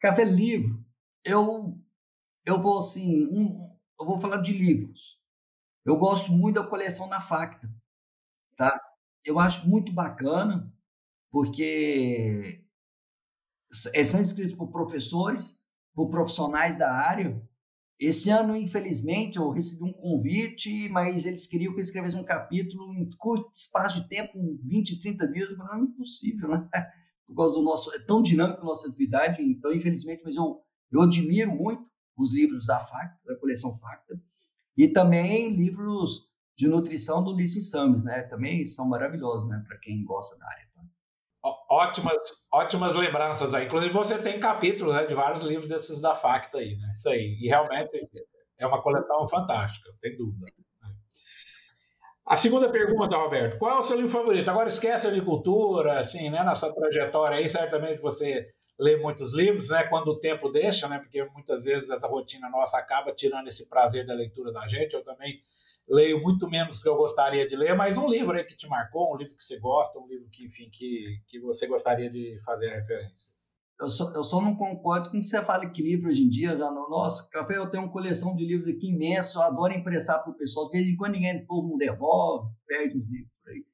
Café 0.00 0.24
livro. 0.24 0.84
Eu 1.24 1.78
eu 2.46 2.60
vou 2.62 2.78
assim, 2.78 3.26
um, 3.26 3.58
eu 4.00 4.06
vou 4.06 4.18
falar 4.20 4.38
de 4.42 4.52
livros. 4.52 5.20
Eu 5.84 5.96
gosto 5.96 6.32
muito 6.32 6.56
da 6.62 6.68
coleção 6.68 7.08
da 7.08 7.20
Facta, 7.20 7.72
tá? 8.56 8.70
Eu 9.24 9.38
acho 9.40 9.68
muito 9.68 9.92
bacana 9.92 10.72
porque 11.30 12.64
são 13.70 14.20
escritos 14.20 14.54
por 14.56 14.70
professores, 14.70 15.64
por 15.94 16.10
profissionais 16.10 16.78
da 16.78 16.92
área. 16.92 17.40
Esse 17.98 18.30
ano, 18.30 18.56
infelizmente, 18.56 19.36
eu 19.38 19.50
recebi 19.50 19.84
um 19.84 19.92
convite, 19.92 20.88
mas 20.88 21.26
eles 21.26 21.46
queriam 21.46 21.72
que 21.74 21.80
eu 21.80 21.84
escrevesse 21.84 22.16
um 22.16 22.24
capítulo 22.24 22.94
em 22.94 23.06
curto 23.18 23.52
espaço 23.54 24.02
de 24.02 24.08
tempo, 24.08 24.32
20, 24.64 25.00
30 25.00 25.28
dias. 25.30 25.50
Eu 25.50 25.56
falei, 25.58 25.72
não 25.74 25.80
é 25.80 25.90
impossível, 25.90 26.48
né? 26.48 26.68
Por 27.30 27.36
causa 27.36 27.54
do 27.54 27.62
nosso. 27.62 27.94
É 27.94 27.98
tão 28.00 28.20
dinâmico 28.20 28.60
a 28.60 28.64
nossa 28.64 28.88
atividade, 28.88 29.40
então, 29.42 29.72
infelizmente, 29.72 30.22
mas 30.24 30.36
eu, 30.36 30.60
eu 30.92 31.02
admiro 31.02 31.52
muito 31.52 31.84
os 32.16 32.34
livros 32.34 32.66
da 32.66 32.78
FACTA, 32.78 33.18
da 33.24 33.36
coleção 33.38 33.78
FACTA, 33.78 34.20
e 34.76 34.88
também 34.88 35.50
livros 35.54 36.28
de 36.56 36.68
nutrição 36.68 37.22
do 37.22 37.32
Ulisses 37.32 37.70
Sames, 37.70 38.04
né? 38.04 38.22
Também 38.22 38.66
são 38.66 38.88
maravilhosos, 38.88 39.48
né? 39.48 39.62
Para 39.66 39.78
quem 39.78 40.04
gosta 40.04 40.38
da 40.38 40.46
área. 40.46 40.70
Ótimas, 41.42 42.18
ótimas 42.52 42.96
lembranças 42.96 43.54
aí. 43.54 43.64
Inclusive, 43.64 43.92
você 43.94 44.18
tem 44.18 44.38
capítulos 44.38 44.94
né, 44.94 45.06
de 45.06 45.14
vários 45.14 45.42
livros 45.42 45.68
desses 45.68 45.98
da 45.98 46.14
FACTA 46.14 46.58
aí, 46.58 46.76
né? 46.76 46.90
Isso 46.92 47.08
aí. 47.08 47.38
E 47.40 47.48
realmente 47.48 48.10
é 48.58 48.66
uma 48.66 48.82
coleção 48.82 49.26
fantástica, 49.26 49.90
sem 50.00 50.16
dúvida. 50.18 50.46
A 52.30 52.36
segunda 52.36 52.70
pergunta, 52.70 53.16
Roberto, 53.16 53.58
qual 53.58 53.74
é 53.74 53.78
o 53.80 53.82
seu 53.82 53.96
livro 53.96 54.12
favorito? 54.12 54.48
Agora 54.48 54.68
esquece 54.68 55.04
a 55.04 55.10
agricultura, 55.10 55.98
assim, 55.98 56.30
né? 56.30 56.44
Na 56.44 56.54
sua 56.54 56.72
trajetória 56.72 57.36
aí, 57.36 57.48
certamente 57.48 58.00
você 58.00 58.46
lê 58.78 58.96
muitos 58.96 59.34
livros, 59.34 59.70
né? 59.70 59.82
Quando 59.88 60.12
o 60.12 60.20
tempo 60.20 60.48
deixa, 60.48 60.86
né? 60.86 61.00
Porque 61.00 61.24
muitas 61.34 61.64
vezes 61.64 61.90
essa 61.90 62.06
rotina 62.06 62.48
nossa 62.48 62.78
acaba 62.78 63.12
tirando 63.12 63.48
esse 63.48 63.68
prazer 63.68 64.06
da 64.06 64.14
leitura 64.14 64.52
da 64.52 64.64
gente. 64.64 64.94
Eu 64.94 65.02
também 65.02 65.40
leio 65.88 66.22
muito 66.22 66.48
menos 66.48 66.80
que 66.80 66.88
eu 66.88 66.94
gostaria 66.94 67.48
de 67.48 67.56
ler, 67.56 67.74
mas 67.74 67.98
um 67.98 68.08
livro 68.08 68.36
aí 68.36 68.44
que 68.44 68.56
te 68.56 68.68
marcou, 68.68 69.12
um 69.12 69.16
livro 69.16 69.36
que 69.36 69.42
você 69.42 69.58
gosta, 69.58 69.98
um 69.98 70.06
livro 70.06 70.28
que, 70.30 70.44
enfim, 70.44 70.70
que, 70.72 71.20
que 71.26 71.40
você 71.40 71.66
gostaria 71.66 72.08
de 72.08 72.36
fazer 72.44 72.70
a 72.70 72.76
referência 72.76 73.39
eu 73.80 73.88
só, 73.88 74.12
eu 74.14 74.22
só 74.22 74.40
não 74.40 74.54
concordo 74.54 75.10
com 75.10 75.18
que 75.18 75.26
você 75.26 75.42
fala 75.42 75.68
que 75.70 75.82
livro 75.82 76.10
hoje 76.10 76.22
em 76.22 76.28
dia, 76.28 76.56
já 76.56 76.70
no 76.70 76.88
nosso 76.88 77.30
café 77.30 77.56
eu 77.56 77.70
tenho 77.70 77.84
uma 77.84 77.92
coleção 77.92 78.36
de 78.36 78.44
livros 78.44 78.68
aqui 78.68 78.90
imenso, 78.90 79.38
eu 79.38 79.42
adoro 79.42 79.72
emprestar 79.72 80.22
para 80.22 80.30
o 80.30 80.36
pessoal, 80.36 80.68
de 80.68 80.78
vez 80.78 80.88
em 80.88 80.96
quando 80.96 81.12
ninguém 81.12 81.40
do 81.40 81.46
povo 81.46 81.68
não 81.68 81.78
devolve, 81.78 82.54
perde 82.66 82.98
os 82.98 83.08
livros 83.08 83.32
por 83.42 83.52
aí. 83.52 83.64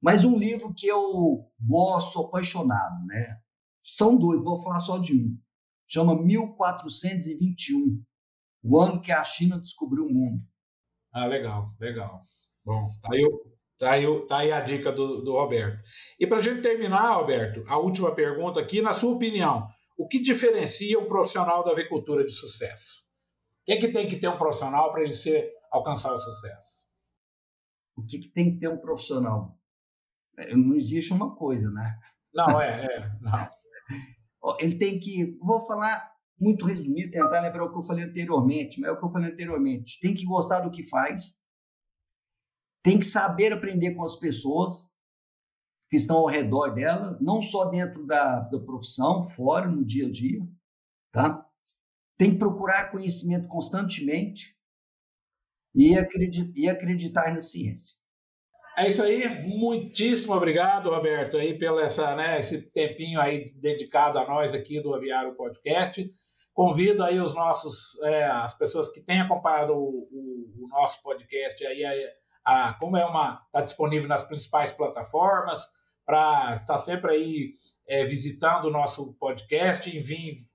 Mas 0.00 0.24
um 0.24 0.38
livro 0.38 0.72
que 0.72 0.86
eu 0.86 1.50
gosto, 1.60 2.20
apaixonado, 2.20 3.04
né? 3.06 3.40
São 3.82 4.16
dois, 4.16 4.40
vou 4.42 4.62
falar 4.62 4.78
só 4.78 4.98
de 4.98 5.14
um. 5.14 5.36
Chama 5.86 6.14
1421, 6.22 8.02
o 8.62 8.80
ano 8.80 9.00
que 9.00 9.10
a 9.10 9.24
China 9.24 9.58
descobriu 9.58 10.04
o 10.04 10.12
mundo. 10.12 10.42
Ah, 11.12 11.26
legal, 11.26 11.66
legal. 11.80 12.20
Bom, 12.64 12.86
tá 13.02 13.08
aí 13.12 13.24
o, 13.24 13.49
Tá 13.80 13.92
aí, 13.92 14.04
tá 14.26 14.36
aí 14.36 14.52
a 14.52 14.60
dica 14.60 14.92
do, 14.92 15.22
do 15.22 15.32
Roberto. 15.32 15.82
E 16.18 16.26
para 16.26 16.36
a 16.36 16.42
gente 16.42 16.60
terminar, 16.60 17.14
Roberto, 17.14 17.64
a 17.66 17.78
última 17.78 18.14
pergunta 18.14 18.60
aqui, 18.60 18.82
na 18.82 18.92
sua 18.92 19.10
opinião, 19.10 19.66
o 19.96 20.06
que 20.06 20.20
diferencia 20.20 21.00
um 21.00 21.08
profissional 21.08 21.64
da 21.64 21.70
avicultura 21.70 22.22
de 22.22 22.30
sucesso? 22.30 23.00
O 23.62 23.64
que, 23.64 23.72
é 23.72 23.78
que 23.78 23.88
tem 23.88 24.06
que 24.06 24.16
ter 24.16 24.28
um 24.28 24.36
profissional 24.36 24.92
para 24.92 25.02
ele 25.02 25.14
ser, 25.14 25.50
alcançar 25.72 26.12
o 26.14 26.20
sucesso? 26.20 26.84
O 27.96 28.04
que, 28.04 28.18
que 28.18 28.28
tem 28.28 28.52
que 28.52 28.60
ter 28.60 28.68
um 28.68 28.76
profissional? 28.76 29.58
É, 30.36 30.54
não 30.54 30.74
existe 30.74 31.14
uma 31.14 31.34
coisa, 31.34 31.70
né? 31.70 31.98
Não, 32.34 32.60
é, 32.60 32.84
é. 32.84 33.10
Não. 33.22 33.48
Ele 34.60 34.78
tem 34.78 35.00
que. 35.00 35.38
Vou 35.40 35.66
falar 35.66 35.98
muito 36.38 36.66
resumido, 36.66 37.10
tentar 37.10 37.40
lembrar 37.40 37.64
o 37.64 37.72
que 37.72 37.78
eu 37.78 37.82
falei 37.82 38.04
anteriormente, 38.04 38.78
mas 38.80 38.90
é 38.90 38.92
o 38.92 38.98
que 38.98 39.06
eu 39.06 39.10
falei 39.10 39.30
anteriormente. 39.30 39.98
Tem 40.00 40.14
que 40.14 40.24
gostar 40.24 40.60
do 40.60 40.70
que 40.70 40.86
faz, 40.86 41.39
tem 42.82 42.98
que 42.98 43.04
saber 43.04 43.52
aprender 43.52 43.94
com 43.94 44.04
as 44.04 44.16
pessoas 44.16 44.94
que 45.88 45.96
estão 45.96 46.18
ao 46.18 46.26
redor 46.26 46.70
dela, 46.70 47.18
não 47.20 47.42
só 47.42 47.68
dentro 47.68 48.06
da, 48.06 48.40
da 48.40 48.60
profissão, 48.60 49.24
fora, 49.24 49.68
no 49.68 49.84
dia 49.84 50.06
a 50.06 50.10
dia, 50.10 50.40
tá? 51.12 51.46
Tem 52.16 52.32
que 52.32 52.38
procurar 52.38 52.92
conhecimento 52.92 53.48
constantemente 53.48 54.56
e, 55.74 55.98
acreditar, 55.98 56.52
e 56.54 56.68
acreditar 56.68 57.32
na 57.34 57.40
ciência. 57.40 57.98
É 58.78 58.88
isso 58.88 59.02
aí, 59.02 59.28
muitíssimo 59.46 60.32
obrigado, 60.32 60.90
Roberto, 60.90 61.36
aí 61.36 61.58
pelo 61.58 61.80
essa, 61.80 62.14
né, 62.14 62.38
esse 62.38 62.62
tempinho 62.70 63.20
aí 63.20 63.44
dedicado 63.60 64.18
a 64.18 64.26
nós 64.26 64.54
aqui 64.54 64.80
do 64.80 64.94
Aviário 64.94 65.34
Podcast. 65.34 66.08
Convido 66.54 67.02
aí 67.02 67.20
os 67.20 67.34
nossos, 67.34 68.00
é, 68.04 68.24
as 68.24 68.56
pessoas 68.56 68.88
que 68.88 69.00
têm 69.00 69.20
acompanhado 69.20 69.72
o, 69.74 70.08
o, 70.10 70.64
o 70.64 70.68
nosso 70.68 71.02
podcast 71.02 71.66
aí 71.66 71.84
a, 71.84 71.92
a, 72.50 72.74
como 72.74 72.96
é 72.96 73.04
uma 73.04 73.40
está 73.46 73.60
disponível 73.60 74.08
nas 74.08 74.24
principais 74.24 74.72
plataformas, 74.72 75.70
para 76.04 76.52
estar 76.54 76.78
sempre 76.78 77.12
aí 77.12 77.52
é, 77.86 78.04
visitando 78.04 78.64
o 78.64 78.70
nosso 78.70 79.14
podcast 79.14 79.88
e 79.88 80.00
vir 80.00 80.46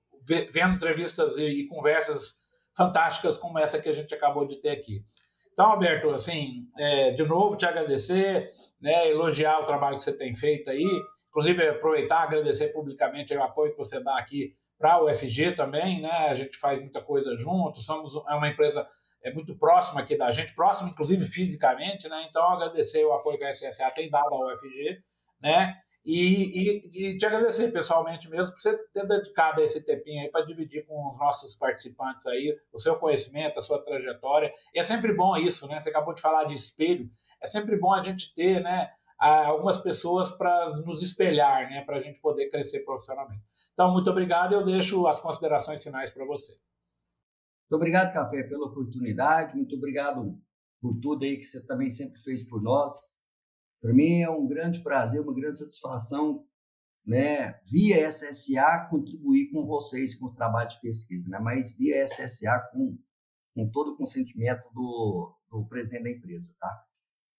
vendo 0.52 0.74
entrevistas 0.74 1.38
e, 1.38 1.44
e, 1.44 1.66
conversas 1.68 2.34
fantásticas 2.76 3.38
como 3.38 3.58
essa 3.58 3.80
que 3.80 3.88
a 3.88 3.92
gente 3.92 4.14
acabou 4.14 4.46
de 4.46 4.60
ter 4.60 4.70
aqui. 4.70 5.02
Então, 5.52 5.70
Alberto, 5.70 6.10
assim, 6.10 6.68
é, 6.78 7.12
de 7.12 7.24
novo 7.24 7.56
te 7.56 7.64
agradecer, 7.64 8.50
né, 8.78 9.08
elogiar 9.08 9.60
o 9.60 9.64
trabalho 9.64 9.96
que 9.96 10.02
você 10.02 10.12
tem 10.12 10.34
feito 10.34 10.68
aí, 10.68 10.84
inclusive 11.28 11.66
aproveitar 11.66 12.24
agradecer 12.24 12.68
publicamente 12.68 13.34
o 13.34 13.42
apoio 13.42 13.72
que 13.72 13.78
você 13.78 13.98
dá 14.00 14.18
aqui 14.18 14.54
para 14.78 14.94
a 14.94 15.04
UFG 15.04 15.52
também, 15.52 16.02
né? 16.02 16.28
A 16.28 16.34
gente 16.34 16.58
faz 16.58 16.80
muita 16.80 17.00
coisa 17.00 17.34
junto, 17.36 17.80
somos 17.80 18.12
é 18.28 18.34
uma 18.34 18.48
empresa 18.48 18.86
é 19.22 19.32
muito 19.32 19.56
próximo 19.56 19.98
aqui 19.98 20.16
da 20.16 20.30
gente, 20.30 20.54
próximo 20.54 20.90
inclusive 20.90 21.24
fisicamente, 21.24 22.08
né? 22.08 22.26
Então 22.28 22.42
agradecer 22.50 23.04
o 23.04 23.12
apoio 23.12 23.38
que 23.38 23.44
a 23.44 23.52
SSA 23.52 23.90
tem 23.90 24.10
dado 24.10 24.32
ao 24.32 24.52
UFG, 24.52 24.98
né? 25.40 25.74
E, 26.04 26.12
e, 26.14 27.10
e, 27.10 27.16
te 27.16 27.26
agradecer 27.26 27.72
pessoalmente 27.72 28.30
mesmo 28.30 28.54
por 28.54 28.60
você 28.60 28.78
ter 28.92 29.04
dedicado 29.08 29.60
esse 29.60 29.84
tempinho 29.84 30.22
aí 30.22 30.30
para 30.30 30.44
dividir 30.44 30.86
com 30.86 31.10
os 31.10 31.18
nossos 31.18 31.56
participantes 31.56 32.24
aí 32.28 32.56
o 32.72 32.78
seu 32.78 32.94
conhecimento, 32.96 33.58
a 33.58 33.62
sua 33.62 33.82
trajetória. 33.82 34.52
E 34.72 34.78
é 34.78 34.84
sempre 34.84 35.12
bom 35.12 35.36
isso, 35.36 35.66
né? 35.66 35.80
Você 35.80 35.88
acabou 35.88 36.14
de 36.14 36.20
falar 36.20 36.44
de 36.44 36.54
espelho. 36.54 37.10
É 37.42 37.46
sempre 37.48 37.76
bom 37.76 37.92
a 37.92 38.00
gente 38.00 38.32
ter, 38.34 38.62
né? 38.62 38.88
algumas 39.18 39.78
pessoas 39.78 40.30
para 40.30 40.76
nos 40.84 41.02
espelhar, 41.02 41.70
né, 41.70 41.82
para 41.86 41.96
a 41.96 42.00
gente 42.00 42.20
poder 42.20 42.50
crescer 42.50 42.80
profissionalmente. 42.80 43.42
Então, 43.72 43.90
muito 43.90 44.10
obrigado. 44.10 44.52
Eu 44.52 44.62
deixo 44.62 45.06
as 45.06 45.20
considerações 45.20 45.82
finais 45.82 46.10
para 46.10 46.24
você. 46.26 46.54
Muito 47.68 47.80
obrigado, 47.80 48.12
Café, 48.12 48.44
pela 48.44 48.66
oportunidade. 48.66 49.56
Muito 49.56 49.74
obrigado 49.74 50.40
por 50.80 50.94
tudo 51.00 51.24
aí 51.24 51.36
que 51.36 51.42
você 51.42 51.66
também 51.66 51.90
sempre 51.90 52.20
fez 52.20 52.48
por 52.48 52.62
nós. 52.62 52.94
Para 53.80 53.92
mim 53.92 54.20
é 54.20 54.30
um 54.30 54.46
grande 54.46 54.82
prazer, 54.84 55.20
uma 55.20 55.34
grande 55.34 55.58
satisfação, 55.58 56.46
né, 57.04 57.60
via 57.64 58.08
SSA 58.08 58.86
contribuir 58.88 59.50
com 59.50 59.64
vocês 59.64 60.14
com 60.14 60.26
os 60.26 60.32
trabalhos 60.32 60.74
de 60.74 60.80
pesquisa, 60.80 61.28
né, 61.28 61.38
mas 61.40 61.76
via 61.76 62.02
SSA 62.04 62.68
com, 62.72 62.96
com 63.54 63.70
todo 63.70 63.92
o 63.92 63.96
consentimento 63.96 64.62
do, 64.72 65.36
do 65.50 65.66
presidente 65.66 66.04
da 66.04 66.10
empresa, 66.10 66.56
tá? 66.60 66.84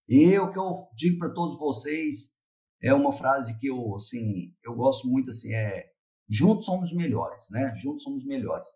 E 0.10 0.38
o 0.40 0.52
que 0.52 0.60
eu 0.60 0.72
digo 0.96 1.20
para 1.20 1.34
todos 1.34 1.58
vocês 1.58 2.38
é 2.82 2.94
uma 2.94 3.12
frase 3.12 3.60
que 3.60 3.68
eu, 3.68 3.96
assim, 3.96 4.54
eu 4.64 4.76
gosto 4.76 5.08
muito, 5.08 5.30
assim, 5.30 5.54
é 5.54 5.86
juntos 6.30 6.66
somos 6.66 6.94
melhores, 6.94 7.50
né? 7.50 7.74
Juntos 7.76 8.04
somos 8.04 8.26
melhores. 8.26 8.70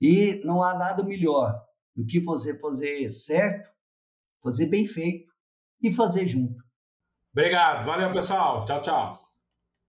E 0.00 0.40
não 0.44 0.62
há 0.62 0.74
nada 0.74 1.02
melhor 1.02 1.62
do 1.94 2.06
que 2.06 2.20
você 2.20 2.58
fazer 2.58 3.08
certo, 3.10 3.70
fazer 4.42 4.66
bem 4.66 4.86
feito 4.86 5.30
e 5.82 5.92
fazer 5.92 6.26
junto. 6.26 6.62
Obrigado. 7.32 7.84
Valeu, 7.84 8.10
pessoal. 8.10 8.64
Tchau, 8.64 8.80
tchau. 8.80 9.29